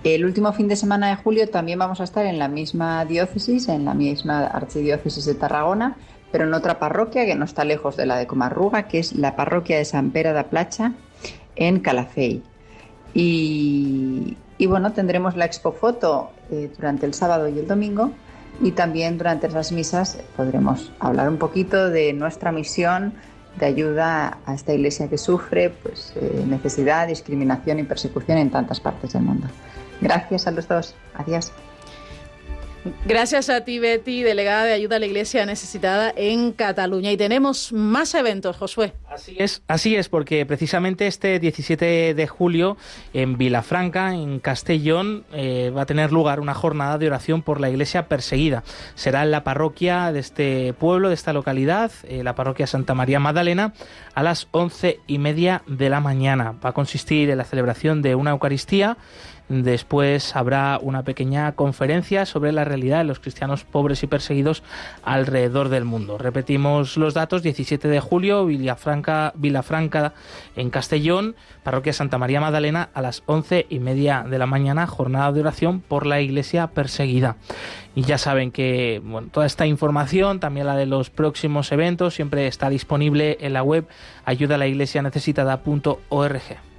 El 0.05 0.23
último 0.23 0.53
fin 0.53 0.69
de 0.69 0.77
semana 0.77 1.09
de 1.09 1.17
julio 1.17 1.49
también 1.49 1.77
vamos 1.77 1.99
a 1.99 2.05
estar 2.05 2.25
en 2.25 2.39
la 2.39 2.47
misma 2.47 3.03
diócesis, 3.03 3.67
en 3.67 3.83
la 3.83 3.93
misma 3.93 4.47
archidiócesis 4.47 5.25
de 5.25 5.35
Tarragona, 5.35 5.97
pero 6.31 6.45
en 6.45 6.53
otra 6.53 6.79
parroquia 6.79 7.25
que 7.25 7.35
no 7.35 7.43
está 7.43 7.65
lejos 7.65 7.97
de 7.97 8.05
la 8.05 8.17
de 8.17 8.27
Comarruga, 8.27 8.87
que 8.87 8.99
es 8.99 9.13
la 9.13 9.35
parroquia 9.35 9.77
de 9.77 9.83
San 9.83 10.11
Pera 10.11 10.31
da 10.31 10.45
Placha 10.45 10.93
en 11.57 11.81
Calafey. 11.81 12.41
Y, 13.13 14.37
y 14.61 14.67
bueno, 14.67 14.93
tendremos 14.93 15.35
la 15.35 15.45
expo 15.45 15.71
foto 15.71 16.29
eh, 16.51 16.69
durante 16.75 17.07
el 17.07 17.15
sábado 17.15 17.49
y 17.49 17.57
el 17.57 17.67
domingo 17.67 18.11
y 18.61 18.73
también 18.73 19.17
durante 19.17 19.47
esas 19.47 19.71
misas 19.71 20.19
podremos 20.37 20.91
hablar 20.99 21.29
un 21.29 21.37
poquito 21.37 21.89
de 21.89 22.13
nuestra 22.13 22.51
misión 22.51 23.15
de 23.59 23.65
ayuda 23.65 24.37
a 24.45 24.53
esta 24.53 24.71
iglesia 24.71 25.09
que 25.09 25.17
sufre 25.17 25.71
pues, 25.71 26.13
eh, 26.15 26.45
necesidad, 26.47 27.07
discriminación 27.07 27.79
y 27.79 27.83
persecución 27.85 28.37
en 28.37 28.51
tantas 28.51 28.79
partes 28.79 29.13
del 29.13 29.23
mundo. 29.23 29.47
Gracias 29.99 30.45
a 30.45 30.51
los 30.51 30.67
dos. 30.67 30.93
Adiós. 31.15 31.51
Gracias 33.05 33.49
a 33.51 33.61
ti, 33.61 33.77
Betty, 33.77 34.23
delegada 34.23 34.63
de 34.63 34.73
ayuda 34.73 34.95
a 34.95 34.99
la 34.99 35.05
Iglesia 35.05 35.45
necesitada 35.45 36.11
en 36.15 36.51
Cataluña. 36.51 37.11
Y 37.11 37.17
tenemos 37.17 37.71
más 37.73 38.15
eventos, 38.15 38.57
Josué. 38.57 38.93
Así 39.07 39.35
es, 39.37 39.61
así 39.67 39.95
es, 39.95 40.09
porque 40.09 40.45
precisamente 40.47 41.05
este 41.05 41.37
17 41.39 42.15
de 42.15 42.27
julio 42.27 42.77
en 43.13 43.37
Vilafranca, 43.37 44.15
en 44.15 44.39
Castellón, 44.39 45.25
eh, 45.31 45.71
va 45.75 45.83
a 45.83 45.85
tener 45.85 46.11
lugar 46.11 46.39
una 46.39 46.55
jornada 46.55 46.97
de 46.97 47.07
oración 47.07 47.43
por 47.43 47.61
la 47.61 47.69
Iglesia 47.69 48.07
perseguida. 48.07 48.63
Será 48.95 49.21
en 49.23 49.31
la 49.31 49.43
parroquia 49.43 50.11
de 50.11 50.19
este 50.19 50.73
pueblo, 50.73 51.09
de 51.09 51.15
esta 51.15 51.33
localidad, 51.33 51.91
eh, 52.03 52.23
la 52.23 52.33
parroquia 52.33 52.65
Santa 52.65 52.95
María 52.95 53.19
Magdalena, 53.19 53.73
a 54.15 54.23
las 54.23 54.47
once 54.51 54.99
y 55.05 55.19
media 55.19 55.61
de 55.67 55.89
la 55.89 55.99
mañana. 55.99 56.55
Va 56.65 56.69
a 56.69 56.73
consistir 56.73 57.29
en 57.29 57.37
la 57.37 57.43
celebración 57.43 58.01
de 58.01 58.15
una 58.15 58.31
Eucaristía 58.31 58.97
Después 59.51 60.35
habrá 60.37 60.79
una 60.81 61.03
pequeña 61.03 61.51
conferencia 61.51 62.25
sobre 62.25 62.53
la 62.53 62.63
realidad 62.63 62.99
de 62.99 63.03
los 63.03 63.19
cristianos 63.19 63.65
pobres 63.65 64.01
y 64.01 64.07
perseguidos 64.07 64.63
alrededor 65.03 65.67
del 65.67 65.83
mundo. 65.83 66.17
Repetimos 66.17 66.95
los 66.95 67.13
datos, 67.13 67.43
17 67.43 67.89
de 67.89 67.99
julio, 67.99 68.45
Villafranca, 68.45 69.33
Vilafranca 69.35 70.13
en 70.55 70.69
Castellón, 70.69 71.35
Parroquia 71.63 71.91
Santa 71.91 72.17
María 72.17 72.39
Magdalena 72.39 72.91
a 72.93 73.01
las 73.01 73.23
once 73.25 73.65
y 73.69 73.79
media 73.79 74.23
de 74.25 74.39
la 74.39 74.45
mañana, 74.45 74.87
jornada 74.87 75.33
de 75.33 75.41
oración 75.41 75.81
por 75.81 76.05
la 76.05 76.21
iglesia 76.21 76.67
perseguida. 76.67 77.35
Y 77.93 78.03
ya 78.03 78.17
saben 78.17 78.51
que 78.51 79.01
toda 79.33 79.45
esta 79.45 79.67
información, 79.67 80.39
también 80.39 80.65
la 80.65 80.77
de 80.77 80.85
los 80.85 81.09
próximos 81.09 81.73
eventos, 81.73 82.13
siempre 82.13 82.47
está 82.47 82.69
disponible 82.69 83.37
en 83.41 83.51
la 83.51 83.63
web 83.63 83.85
ayudalaiglesianecesitada.org. 84.23 86.70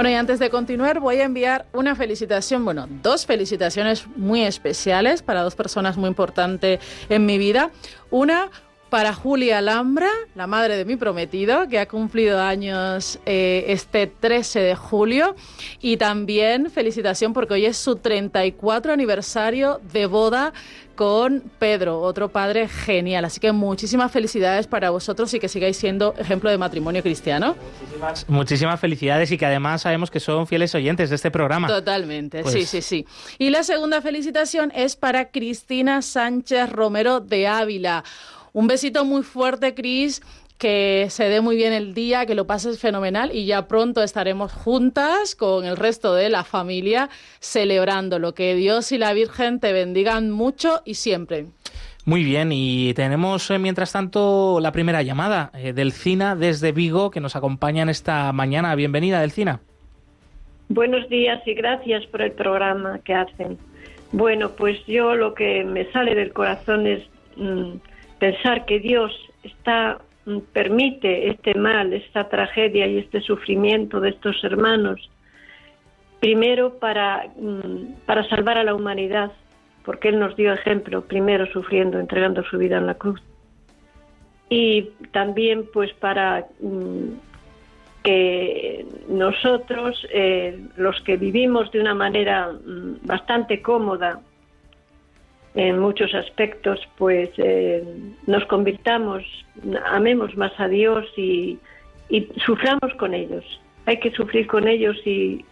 Bueno, 0.00 0.12
y 0.12 0.14
antes 0.14 0.38
de 0.38 0.48
continuar, 0.48 0.98
voy 0.98 1.16
a 1.16 1.24
enviar 1.24 1.66
una 1.74 1.94
felicitación, 1.94 2.64
bueno, 2.64 2.86
dos 3.02 3.26
felicitaciones 3.26 4.06
muy 4.16 4.44
especiales 4.44 5.20
para 5.20 5.42
dos 5.42 5.54
personas 5.54 5.98
muy 5.98 6.08
importantes 6.08 6.80
en 7.10 7.26
mi 7.26 7.36
vida. 7.36 7.70
Una 8.10 8.50
para 8.90 9.14
Julia 9.14 9.58
Alhambra, 9.58 10.10
la 10.34 10.46
madre 10.46 10.76
de 10.76 10.84
mi 10.84 10.96
prometido, 10.96 11.68
que 11.68 11.78
ha 11.78 11.86
cumplido 11.86 12.40
años 12.40 13.20
eh, 13.24 13.64
este 13.68 14.08
13 14.08 14.60
de 14.60 14.74
julio. 14.74 15.36
Y 15.80 15.96
también 15.96 16.70
felicitación 16.70 17.32
porque 17.32 17.54
hoy 17.54 17.66
es 17.66 17.76
su 17.76 17.96
34 17.96 18.92
aniversario 18.92 19.80
de 19.92 20.06
boda 20.06 20.52
con 21.00 21.42
Pedro, 21.58 22.00
otro 22.00 22.28
padre 22.28 22.68
genial. 22.68 23.24
Así 23.24 23.40
que 23.40 23.52
muchísimas 23.52 24.12
felicidades 24.12 24.66
para 24.66 24.90
vosotros 24.90 25.32
y 25.32 25.40
que 25.40 25.48
sigáis 25.48 25.78
siendo 25.78 26.14
ejemplo 26.18 26.50
de 26.50 26.58
matrimonio 26.58 27.02
cristiano. 27.02 27.56
Muchísimas, 28.28 28.78
felicidades 28.78 29.32
y 29.32 29.38
que 29.38 29.46
además 29.46 29.80
sabemos 29.80 30.10
que 30.10 30.20
son 30.20 30.46
fieles 30.46 30.74
oyentes 30.74 31.08
de 31.08 31.16
este 31.16 31.30
programa. 31.30 31.68
Totalmente, 31.68 32.38
sí, 32.38 32.42
pues 32.42 32.68
sí, 32.68 32.82
sí. 32.82 33.06
Y 33.38 33.48
la 33.48 33.62
segunda 33.62 34.02
felicitación 34.02 34.72
es 34.74 34.94
para 34.96 35.30
Cristina 35.30 36.02
Sánchez 36.02 36.70
Romero 36.70 37.20
de 37.20 37.46
Ávila. 37.46 38.04
Un 38.52 38.66
besito 38.66 39.04
muy 39.04 39.22
fuerte, 39.22 39.74
Cris 39.74 40.20
que 40.60 41.06
se 41.08 41.24
dé 41.24 41.40
muy 41.40 41.56
bien 41.56 41.72
el 41.72 41.94
día, 41.94 42.26
que 42.26 42.34
lo 42.34 42.46
pases 42.46 42.78
fenomenal 42.78 43.30
y 43.34 43.46
ya 43.46 43.66
pronto 43.66 44.02
estaremos 44.02 44.52
juntas 44.52 45.34
con 45.34 45.64
el 45.64 45.78
resto 45.78 46.14
de 46.14 46.28
la 46.28 46.44
familia 46.44 47.08
celebrando 47.40 48.18
lo 48.18 48.34
Que 48.34 48.54
Dios 48.54 48.92
y 48.92 48.98
la 48.98 49.14
Virgen 49.14 49.58
te 49.58 49.72
bendigan 49.72 50.30
mucho 50.30 50.82
y 50.84 50.94
siempre. 50.94 51.46
Muy 52.04 52.24
bien, 52.24 52.50
y 52.52 52.92
tenemos 52.92 53.50
eh, 53.50 53.58
mientras 53.58 53.92
tanto 53.92 54.58
la 54.60 54.70
primera 54.70 55.00
llamada, 55.00 55.50
eh, 55.54 55.72
Delcina 55.72 56.36
desde 56.36 56.72
Vigo, 56.72 57.10
que 57.10 57.20
nos 57.20 57.36
acompaña 57.36 57.82
en 57.82 57.88
esta 57.88 58.30
mañana. 58.32 58.74
Bienvenida, 58.74 59.20
Delcina. 59.20 59.60
Buenos 60.68 61.08
días 61.08 61.40
y 61.46 61.54
gracias 61.54 62.04
por 62.06 62.20
el 62.20 62.32
programa 62.32 63.00
que 63.02 63.14
hacen. 63.14 63.58
Bueno, 64.12 64.50
pues 64.50 64.84
yo 64.86 65.14
lo 65.14 65.32
que 65.32 65.64
me 65.64 65.90
sale 65.90 66.14
del 66.14 66.34
corazón 66.34 66.86
es 66.86 67.02
mm, 67.36 67.76
pensar 68.20 68.64
que 68.66 68.78
Dios 68.78 69.12
está 69.42 70.00
Mm, 70.26 70.38
permite 70.52 71.28
este 71.30 71.54
mal, 71.54 71.92
esta 71.94 72.28
tragedia 72.28 72.86
y 72.86 72.98
este 72.98 73.20
sufrimiento 73.22 74.00
de 74.00 74.10
estos 74.10 74.42
hermanos, 74.44 75.10
primero 76.20 76.78
para, 76.78 77.26
mm, 77.36 78.04
para 78.04 78.28
salvar 78.28 78.58
a 78.58 78.64
la 78.64 78.74
humanidad, 78.74 79.32
porque 79.82 80.08
Él 80.10 80.18
nos 80.18 80.36
dio 80.36 80.52
ejemplo, 80.52 81.02
primero 81.02 81.46
sufriendo, 81.46 81.98
entregando 81.98 82.42
su 82.44 82.58
vida 82.58 82.76
en 82.76 82.86
la 82.86 82.94
cruz. 82.94 83.20
Y 84.50 84.90
también 85.12 85.66
pues 85.72 85.92
para 85.94 86.46
mm, 86.60 87.12
que 88.04 88.86
nosotros, 89.08 90.06
eh, 90.12 90.58
los 90.76 91.00
que 91.02 91.16
vivimos 91.16 91.70
de 91.72 91.80
una 91.80 91.94
manera 91.94 92.50
bastante 93.02 93.62
cómoda 93.62 94.20
en 95.54 95.78
muchos 95.78 96.14
aspectos, 96.14 96.78
pues 96.96 97.30
eh, 97.38 97.82
nos 98.26 98.44
convirtamos, 98.46 99.22
amemos 99.86 100.36
más 100.36 100.52
a 100.58 100.68
Dios 100.68 101.06
y, 101.16 101.58
y 102.08 102.28
suframos 102.44 102.94
con 102.98 103.14
ellos. 103.14 103.44
Hay 103.86 103.98
que 103.98 104.10
sufrir 104.12 104.46
con 104.46 104.68
ellos 104.68 104.96
y, 105.04 105.44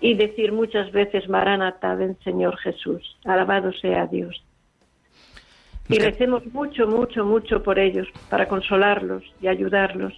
y 0.00 0.14
decir 0.14 0.52
muchas 0.52 0.92
veces, 0.92 1.28
Maranatha, 1.28 1.94
ven 1.96 2.16
Señor 2.22 2.56
Jesús, 2.58 3.16
alabado 3.24 3.72
sea 3.72 4.06
Dios. 4.06 4.42
Y 5.88 5.98
recemos 5.98 6.46
mucho, 6.52 6.86
mucho, 6.86 7.24
mucho 7.24 7.62
por 7.64 7.80
ellos, 7.80 8.06
para 8.28 8.46
consolarlos 8.46 9.24
y 9.42 9.48
ayudarlos. 9.48 10.12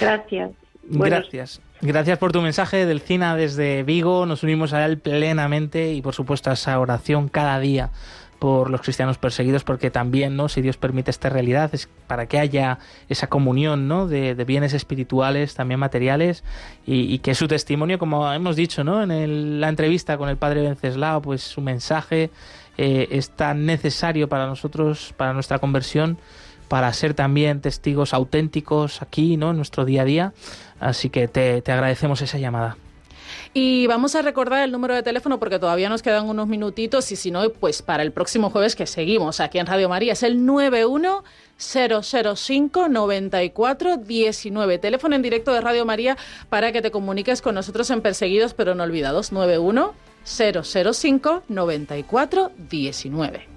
Gracias. 0.00 0.52
Buenos- 0.84 1.20
Gracias. 1.30 1.60
Gracias 1.82 2.18
por 2.18 2.32
tu 2.32 2.40
mensaje, 2.40 2.86
Delcina, 2.86 3.36
desde 3.36 3.82
Vigo. 3.82 4.24
Nos 4.24 4.42
unimos 4.42 4.72
a 4.72 4.84
él 4.86 4.98
plenamente 4.98 5.92
y, 5.92 6.00
por 6.02 6.14
supuesto, 6.14 6.48
a 6.50 6.54
esa 6.54 6.78
oración 6.80 7.28
cada 7.28 7.58
día 7.60 7.90
por 8.40 8.70
los 8.70 8.80
cristianos 8.80 9.18
perseguidos, 9.18 9.62
porque 9.64 9.90
también, 9.90 10.34
¿no? 10.34 10.48
Si 10.48 10.62
Dios 10.62 10.78
permite 10.78 11.10
esta 11.10 11.28
realidad, 11.28 11.70
es 11.74 11.88
para 12.06 12.26
que 12.26 12.38
haya 12.38 12.78
esa 13.08 13.28
comunión, 13.28 13.86
¿no? 13.86 14.08
De, 14.08 14.34
bienes 14.44 14.72
espirituales, 14.72 15.54
también 15.54 15.78
materiales, 15.78 16.42
y, 16.86 17.18
que 17.18 17.34
su 17.34 17.46
testimonio, 17.46 17.98
como 17.98 18.32
hemos 18.32 18.56
dicho, 18.56 18.82
¿no? 18.82 19.02
En 19.02 19.60
la 19.60 19.68
entrevista 19.68 20.16
con 20.16 20.30
el 20.30 20.38
padre 20.38 20.62
Venceslao, 20.62 21.20
pues 21.20 21.42
su 21.42 21.60
mensaje 21.60 22.30
eh, 22.78 23.08
es 23.10 23.30
tan 23.30 23.66
necesario 23.66 24.28
para 24.28 24.46
nosotros, 24.46 25.14
para 25.18 25.34
nuestra 25.34 25.58
conversión, 25.58 26.18
para 26.68 26.90
ser 26.94 27.12
también 27.12 27.60
testigos 27.60 28.14
auténticos 28.14 29.02
aquí, 29.02 29.36
¿no? 29.36 29.50
En 29.50 29.56
nuestro 29.56 29.84
día 29.84 30.02
a 30.02 30.06
día. 30.06 30.32
Así 30.80 31.10
que 31.10 31.28
te, 31.28 31.60
te 31.60 31.72
agradecemos 31.72 32.22
esa 32.22 32.38
llamada. 32.38 32.78
Y 33.52 33.88
vamos 33.88 34.14
a 34.14 34.22
recordar 34.22 34.62
el 34.62 34.70
número 34.70 34.94
de 34.94 35.02
teléfono 35.02 35.40
porque 35.40 35.58
todavía 35.58 35.88
nos 35.88 36.02
quedan 36.02 36.28
unos 36.28 36.46
minutitos 36.46 37.10
y 37.10 37.16
si 37.16 37.32
no, 37.32 37.50
pues 37.50 37.82
para 37.82 38.04
el 38.04 38.12
próximo 38.12 38.50
jueves 38.50 38.76
que 38.76 38.86
seguimos 38.86 39.40
aquí 39.40 39.58
en 39.58 39.66
Radio 39.66 39.88
María 39.88 40.12
es 40.12 40.22
el 40.22 40.46
91 40.46 41.24
005 41.58 42.88
94 42.88 43.96
19. 43.96 44.78
Teléfono 44.78 45.16
en 45.16 45.22
directo 45.22 45.52
de 45.52 45.60
Radio 45.60 45.84
María 45.84 46.16
para 46.48 46.70
que 46.70 46.80
te 46.80 46.92
comuniques 46.92 47.42
con 47.42 47.56
nosotros 47.56 47.90
en 47.90 48.02
Perseguidos 48.02 48.54
pero 48.54 48.76
no 48.76 48.84
olvidados 48.84 49.32
91 49.32 49.94
005 50.24 51.42
94 51.48 52.52
19. 52.56 53.49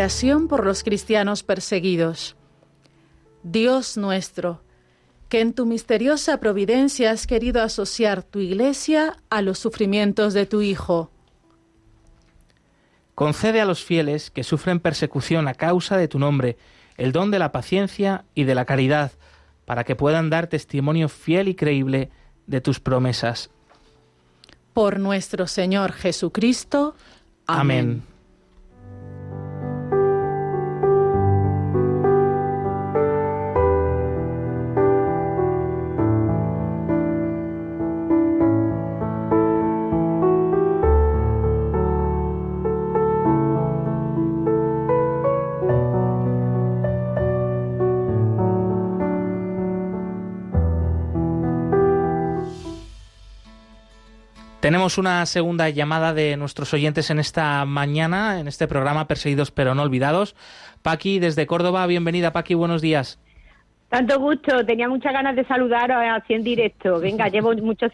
Oración 0.00 0.48
por 0.48 0.64
los 0.64 0.82
cristianos 0.82 1.42
perseguidos. 1.42 2.34
Dios 3.42 3.98
nuestro, 3.98 4.62
que 5.28 5.42
en 5.42 5.52
tu 5.52 5.66
misteriosa 5.66 6.40
providencia 6.40 7.10
has 7.10 7.26
querido 7.26 7.62
asociar 7.62 8.22
tu 8.22 8.38
iglesia 8.38 9.18
a 9.28 9.42
los 9.42 9.58
sufrimientos 9.58 10.32
de 10.32 10.46
tu 10.46 10.62
Hijo. 10.62 11.10
Concede 13.14 13.60
a 13.60 13.66
los 13.66 13.84
fieles 13.84 14.30
que 14.30 14.42
sufren 14.42 14.80
persecución 14.80 15.48
a 15.48 15.52
causa 15.52 15.98
de 15.98 16.08
tu 16.08 16.18
nombre 16.18 16.56
el 16.96 17.12
don 17.12 17.30
de 17.30 17.38
la 17.38 17.52
paciencia 17.52 18.24
y 18.34 18.44
de 18.44 18.54
la 18.54 18.64
caridad, 18.64 19.12
para 19.66 19.84
que 19.84 19.96
puedan 19.96 20.30
dar 20.30 20.46
testimonio 20.46 21.10
fiel 21.10 21.46
y 21.48 21.54
creíble 21.54 22.08
de 22.46 22.62
tus 22.62 22.80
promesas. 22.80 23.50
Por 24.72 24.98
nuestro 24.98 25.46
Señor 25.46 25.92
Jesucristo. 25.92 26.94
Amén. 27.46 28.02
Tenemos 54.70 54.98
una 54.98 55.26
segunda 55.26 55.68
llamada 55.68 56.14
de 56.14 56.36
nuestros 56.36 56.72
oyentes 56.72 57.10
en 57.10 57.18
esta 57.18 57.64
mañana, 57.64 58.38
en 58.38 58.46
este 58.46 58.68
programa 58.68 59.08
Perseguidos 59.08 59.50
pero 59.50 59.74
no 59.74 59.82
olvidados. 59.82 60.36
Paqui, 60.82 61.18
desde 61.18 61.44
Córdoba, 61.48 61.88
bienvenida 61.88 62.32
Paqui, 62.32 62.54
buenos 62.54 62.80
días. 62.80 63.18
Tanto 63.88 64.20
gusto, 64.20 64.64
tenía 64.64 64.88
muchas 64.88 65.12
ganas 65.12 65.34
de 65.34 65.44
saludaros 65.44 65.96
así 66.12 66.34
en 66.34 66.44
directo. 66.44 67.00
Venga, 67.00 67.26
llevo 67.32 67.52
mucho 67.54 67.86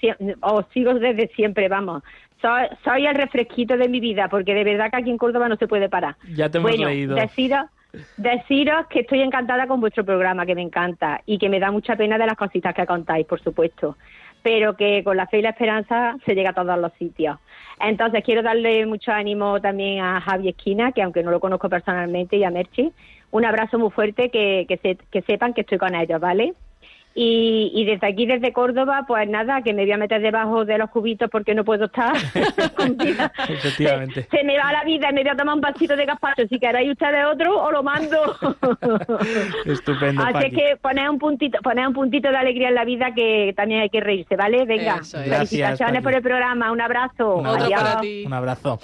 os 0.43 0.66
sigo 0.74 0.93
desde 0.93 1.29
siempre, 1.29 1.66
vamos. 1.70 2.03
Soy, 2.43 2.66
soy 2.85 3.07
el 3.07 3.14
refresquito 3.14 3.79
de 3.79 3.89
mi 3.89 3.99
vida, 3.99 4.29
porque 4.29 4.53
de 4.53 4.64
verdad 4.64 4.91
que 4.91 4.99
aquí 4.99 5.09
en 5.09 5.16
Córdoba 5.16 5.49
no 5.49 5.57
se 5.57 5.66
puede 5.66 5.89
parar. 5.89 6.16
Ya 6.35 6.51
te 6.51 6.59
hemos 6.59 6.72
bueno, 6.72 6.89
leído. 6.89 7.14
Deciros, 7.16 7.70
deciros 8.18 8.87
que 8.91 9.01
estoy 9.01 9.22
encantada 9.22 9.66
con 9.66 9.81
vuestro 9.81 10.05
programa, 10.05 10.45
que 10.45 10.55
me 10.55 10.61
encanta, 10.61 11.22
y 11.24 11.39
que 11.39 11.49
me 11.49 11.59
da 11.59 11.70
mucha 11.70 11.97
pena 11.97 12.18
de 12.18 12.27
las 12.27 12.37
cositas 12.37 12.74
que 12.74 12.85
contáis, 12.85 13.27
por 13.27 13.41
supuesto. 13.41 13.97
Pero 14.47 14.77
que 14.77 15.03
con 15.03 15.17
la 15.17 15.27
fe 15.27 15.41
y 15.41 15.43
la 15.43 15.49
esperanza 15.51 16.17
se 16.25 16.37
llega 16.37 16.51
a 16.51 16.53
todos 16.53 16.79
los 16.79 16.93
sitios. 17.01 17.37
Entonces 17.81 18.23
quiero 18.23 18.43
darle 18.45 18.87
mucho 18.87 19.11
ánimo 19.11 19.61
también 19.61 20.01
a 20.05 20.21
Javi 20.21 20.51
Esquina, 20.51 20.93
que 20.93 21.03
aunque 21.03 21.25
no 21.25 21.33
lo 21.33 21.41
conozco 21.41 21.69
personalmente, 21.69 22.37
y 22.37 22.45
a 22.45 22.51
Merchi, 22.51 22.93
un 23.33 23.45
abrazo 23.45 23.77
muy 23.77 23.91
fuerte, 23.91 24.31
que, 24.31 24.65
que, 24.69 24.77
se- 24.77 24.99
que 25.11 25.23
sepan 25.23 25.53
que 25.53 25.63
estoy 25.63 25.79
con 25.79 25.97
ellos, 25.97 26.21
¿vale? 26.21 26.55
Y, 27.19 27.73
y 27.75 27.87
desde 27.87 28.09
aquí, 28.09 28.27
desde 28.27 28.53
Córdoba, 28.53 29.05
pues 29.09 29.27
nada, 29.27 29.62
que 29.62 29.73
me 29.73 29.85
voy 29.85 29.93
a 29.93 29.97
meter 29.97 30.21
debajo 30.21 30.67
de 30.67 30.77
los 30.77 30.91
cubitos 30.91 31.31
porque 31.31 31.55
no 31.55 31.64
puedo 31.64 31.87
estar. 31.87 32.14
Efectivamente. 33.49 34.29
Se 34.31 34.45
me 34.45 34.59
va 34.59 34.71
la 34.71 34.85
vida 34.85 35.09
y 35.11 35.14
me 35.14 35.23
voy 35.23 35.31
a 35.31 35.35
tomar 35.37 35.55
un 35.55 35.62
vasito 35.62 35.97
de 35.97 36.05
gazpacho. 36.05 36.47
Si 36.47 36.59
queréis 36.59 36.91
ustedes 36.93 37.25
otro, 37.25 37.62
os 37.62 37.73
lo 37.73 37.83
mando. 37.83 38.19
Estupendo, 39.64 40.23
Así 40.23 40.33
Paqui. 40.35 40.51
que 40.51 40.77
poner 40.77 41.09
un 41.09 41.19
puntito, 41.19 41.59
poner 41.62 41.89
un 41.89 41.95
puntito 41.95 42.29
de 42.29 42.37
alegría 42.37 42.69
en 42.69 42.75
la 42.75 42.85
vida 42.85 43.14
que 43.14 43.55
también 43.57 43.81
hay 43.81 43.89
que 43.89 44.01
reírse, 44.01 44.37
¿vale? 44.37 44.67
Venga, 44.67 44.99
es. 45.01 45.12
Gracias, 45.12 45.33
felicitaciones 45.33 46.03
por 46.03 46.12
el 46.12 46.23
programa, 46.23 46.71
un 46.71 46.83
abrazo. 46.83 47.37
Un 47.37 47.47
abrazo. 47.47 47.99
Adiós. 47.99 48.27
Un 48.27 48.33
abrazo. 48.35 48.79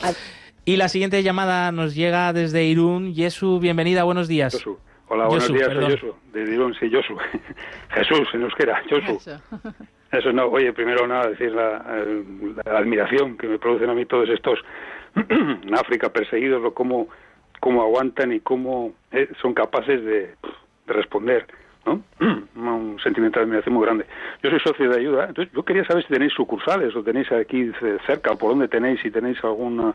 Y 0.64 0.76
la 0.76 0.88
siguiente 0.88 1.22
llamada 1.22 1.70
nos 1.72 1.94
llega 1.94 2.32
desde 2.32 2.64
Irún. 2.64 3.12
Yesu, 3.14 3.58
bienvenida, 3.58 4.04
buenos 4.04 4.26
días. 4.28 4.64
Hola, 5.12 5.26
buenos 5.26 5.52
días, 5.52 5.68
perdón. 5.68 5.90
soy 5.90 5.98
Josu, 6.00 6.16
de 6.32 6.74
sí, 6.80 6.90
Josu. 6.90 7.18
Jesús, 7.90 8.28
en 8.32 8.42
euskera, 8.44 8.82
Josu. 8.88 9.18
Eso 10.10 10.32
no, 10.32 10.46
oye, 10.46 10.72
primero 10.72 11.06
nada, 11.06 11.28
decir 11.28 11.52
la, 11.52 11.84
admiración 12.64 13.36
que 13.36 13.46
me 13.46 13.58
producen 13.58 13.90
a 13.90 13.94
mí 13.94 14.06
todos 14.06 14.30
estos 14.30 14.58
en 15.14 15.74
África 15.74 16.10
perseguidos, 16.10 16.62
lo 16.62 16.72
cómo, 16.72 17.08
cómo 17.60 17.82
aguantan 17.82 18.32
y 18.32 18.40
cómo 18.40 18.94
eh, 19.10 19.28
son 19.42 19.52
capaces 19.52 20.02
de, 20.02 20.20
de 20.86 20.92
responder, 20.94 21.46
¿no? 21.84 22.02
Un 22.56 22.98
sentimiento 23.02 23.38
de 23.38 23.44
admiración 23.44 23.74
muy 23.74 23.84
grande. 23.84 24.06
Yo 24.42 24.48
soy 24.48 24.60
socio 24.60 24.88
de 24.88 24.98
ayuda, 24.98 25.26
entonces 25.28 25.52
yo 25.54 25.62
quería 25.62 25.84
saber 25.84 26.04
si 26.04 26.08
tenéis 26.10 26.32
sucursales 26.32 26.96
o 26.96 27.02
tenéis 27.02 27.30
aquí 27.32 27.70
ce- 27.80 27.98
cerca, 28.06 28.34
por 28.34 28.48
dónde 28.52 28.68
tenéis, 28.68 28.98
si 29.02 29.10
tenéis 29.10 29.44
algún 29.44 29.92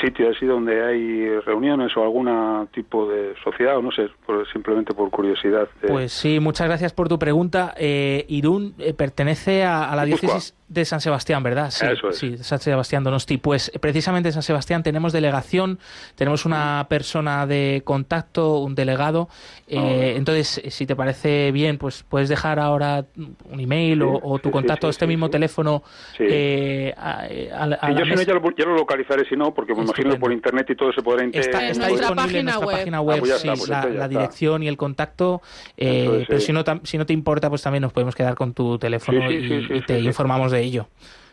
sitio 0.00 0.30
así 0.30 0.44
donde 0.46 0.84
hay 0.84 1.38
reuniones 1.40 1.96
o 1.96 2.02
algún 2.02 2.24
tipo 2.72 3.08
de 3.08 3.34
sociedad, 3.44 3.76
o 3.78 3.82
no 3.82 3.90
sé, 3.92 4.08
por- 4.26 4.46
simplemente 4.52 4.92
por 4.94 5.10
curiosidad. 5.10 5.68
eh, 5.82 5.86
Pues 5.88 6.12
sí, 6.12 6.40
muchas 6.40 6.66
gracias 6.66 6.92
por 6.92 7.08
tu 7.08 7.18
pregunta. 7.18 7.74
Eh, 7.76 8.24
Irún 8.28 8.74
eh, 8.78 8.92
pertenece 8.94 9.64
a, 9.64 9.90
a 9.90 9.96
la 9.96 10.04
diócesis 10.04 10.54
de 10.68 10.84
San 10.84 11.00
Sebastián, 11.00 11.42
¿verdad? 11.42 11.70
Sí, 11.70 11.86
Eso 11.86 12.08
es. 12.08 12.18
sí, 12.18 12.30
de 12.30 12.38
San 12.38 12.58
Sebastián 12.58 13.04
Donosti. 13.04 13.36
Pues 13.38 13.70
eh, 13.74 13.78
precisamente 13.78 14.30
en 14.30 14.32
San 14.32 14.42
Sebastián 14.42 14.82
tenemos 14.82 15.12
delegación, 15.12 15.78
tenemos 16.16 16.44
una 16.46 16.86
persona 16.88 17.46
de 17.46 17.82
contacto, 17.84 18.58
un 18.58 18.74
delegado. 18.74 19.28
Eh, 19.68 20.14
entonces, 20.16 20.58
eh, 20.64 20.70
si 20.70 20.86
te 20.86 20.96
parece 20.96 21.52
bien, 21.52 21.78
pues 21.78 22.02
puedes 22.02 22.28
dejar 22.28 22.58
ahora 22.58 23.04
un 23.50 23.60
email 23.60 24.02
o, 24.02 24.18
o 24.22 24.38
tu 24.38 24.48
sí, 24.48 24.52
contacto, 24.52 24.88
este 24.88 25.06
mismo 25.06 25.30
teléfono. 25.30 25.82
Eh, 26.18 26.92
yo 26.96 28.04
si 28.04 28.10
no 28.10 28.16
mesa. 28.16 28.24
ya 28.56 28.64
lo, 28.64 28.74
localizaré 28.76 29.24
si 29.28 29.36
no, 29.36 29.52
porque 29.54 29.74
imagino 29.84 30.18
por 30.18 30.32
internet 30.32 30.66
y 30.70 30.74
todo 30.74 30.92
se 30.92 31.02
podrá 31.02 31.24
Está, 31.24 31.66
está 31.68 31.86
disponible 31.88 32.38
en 32.40 32.44
nuestra 32.46 32.66
página 32.66 33.00
web, 33.00 33.16
Ah, 33.16 33.20
pues 33.20 33.40
sí, 33.40 33.48
está, 33.48 33.58
pues 33.58 33.68
la, 33.68 34.00
la 34.00 34.08
dirección 34.08 34.62
y 34.62 34.68
el 34.68 34.76
contacto. 34.76 35.40
eh, 35.76 36.00
Entonces, 36.00 36.26
pero 36.28 36.40
si 36.40 36.52
no, 36.52 36.64
tam- 36.64 36.80
si 36.84 36.98
no 36.98 37.06
te 37.06 37.12
importa, 37.12 37.48
pues 37.48 37.62
también 37.62 37.82
nos 37.82 37.92
podemos 37.92 38.14
quedar 38.14 38.34
con 38.34 38.52
tu 38.54 38.78
teléfono 38.78 39.28
Sí, 39.28 39.38
sí, 39.48 39.66
y, 39.70 39.76
y 39.78 39.80
te 39.82 40.00
informamos 40.00 40.52
de 40.52 40.60
ello. 40.60 40.88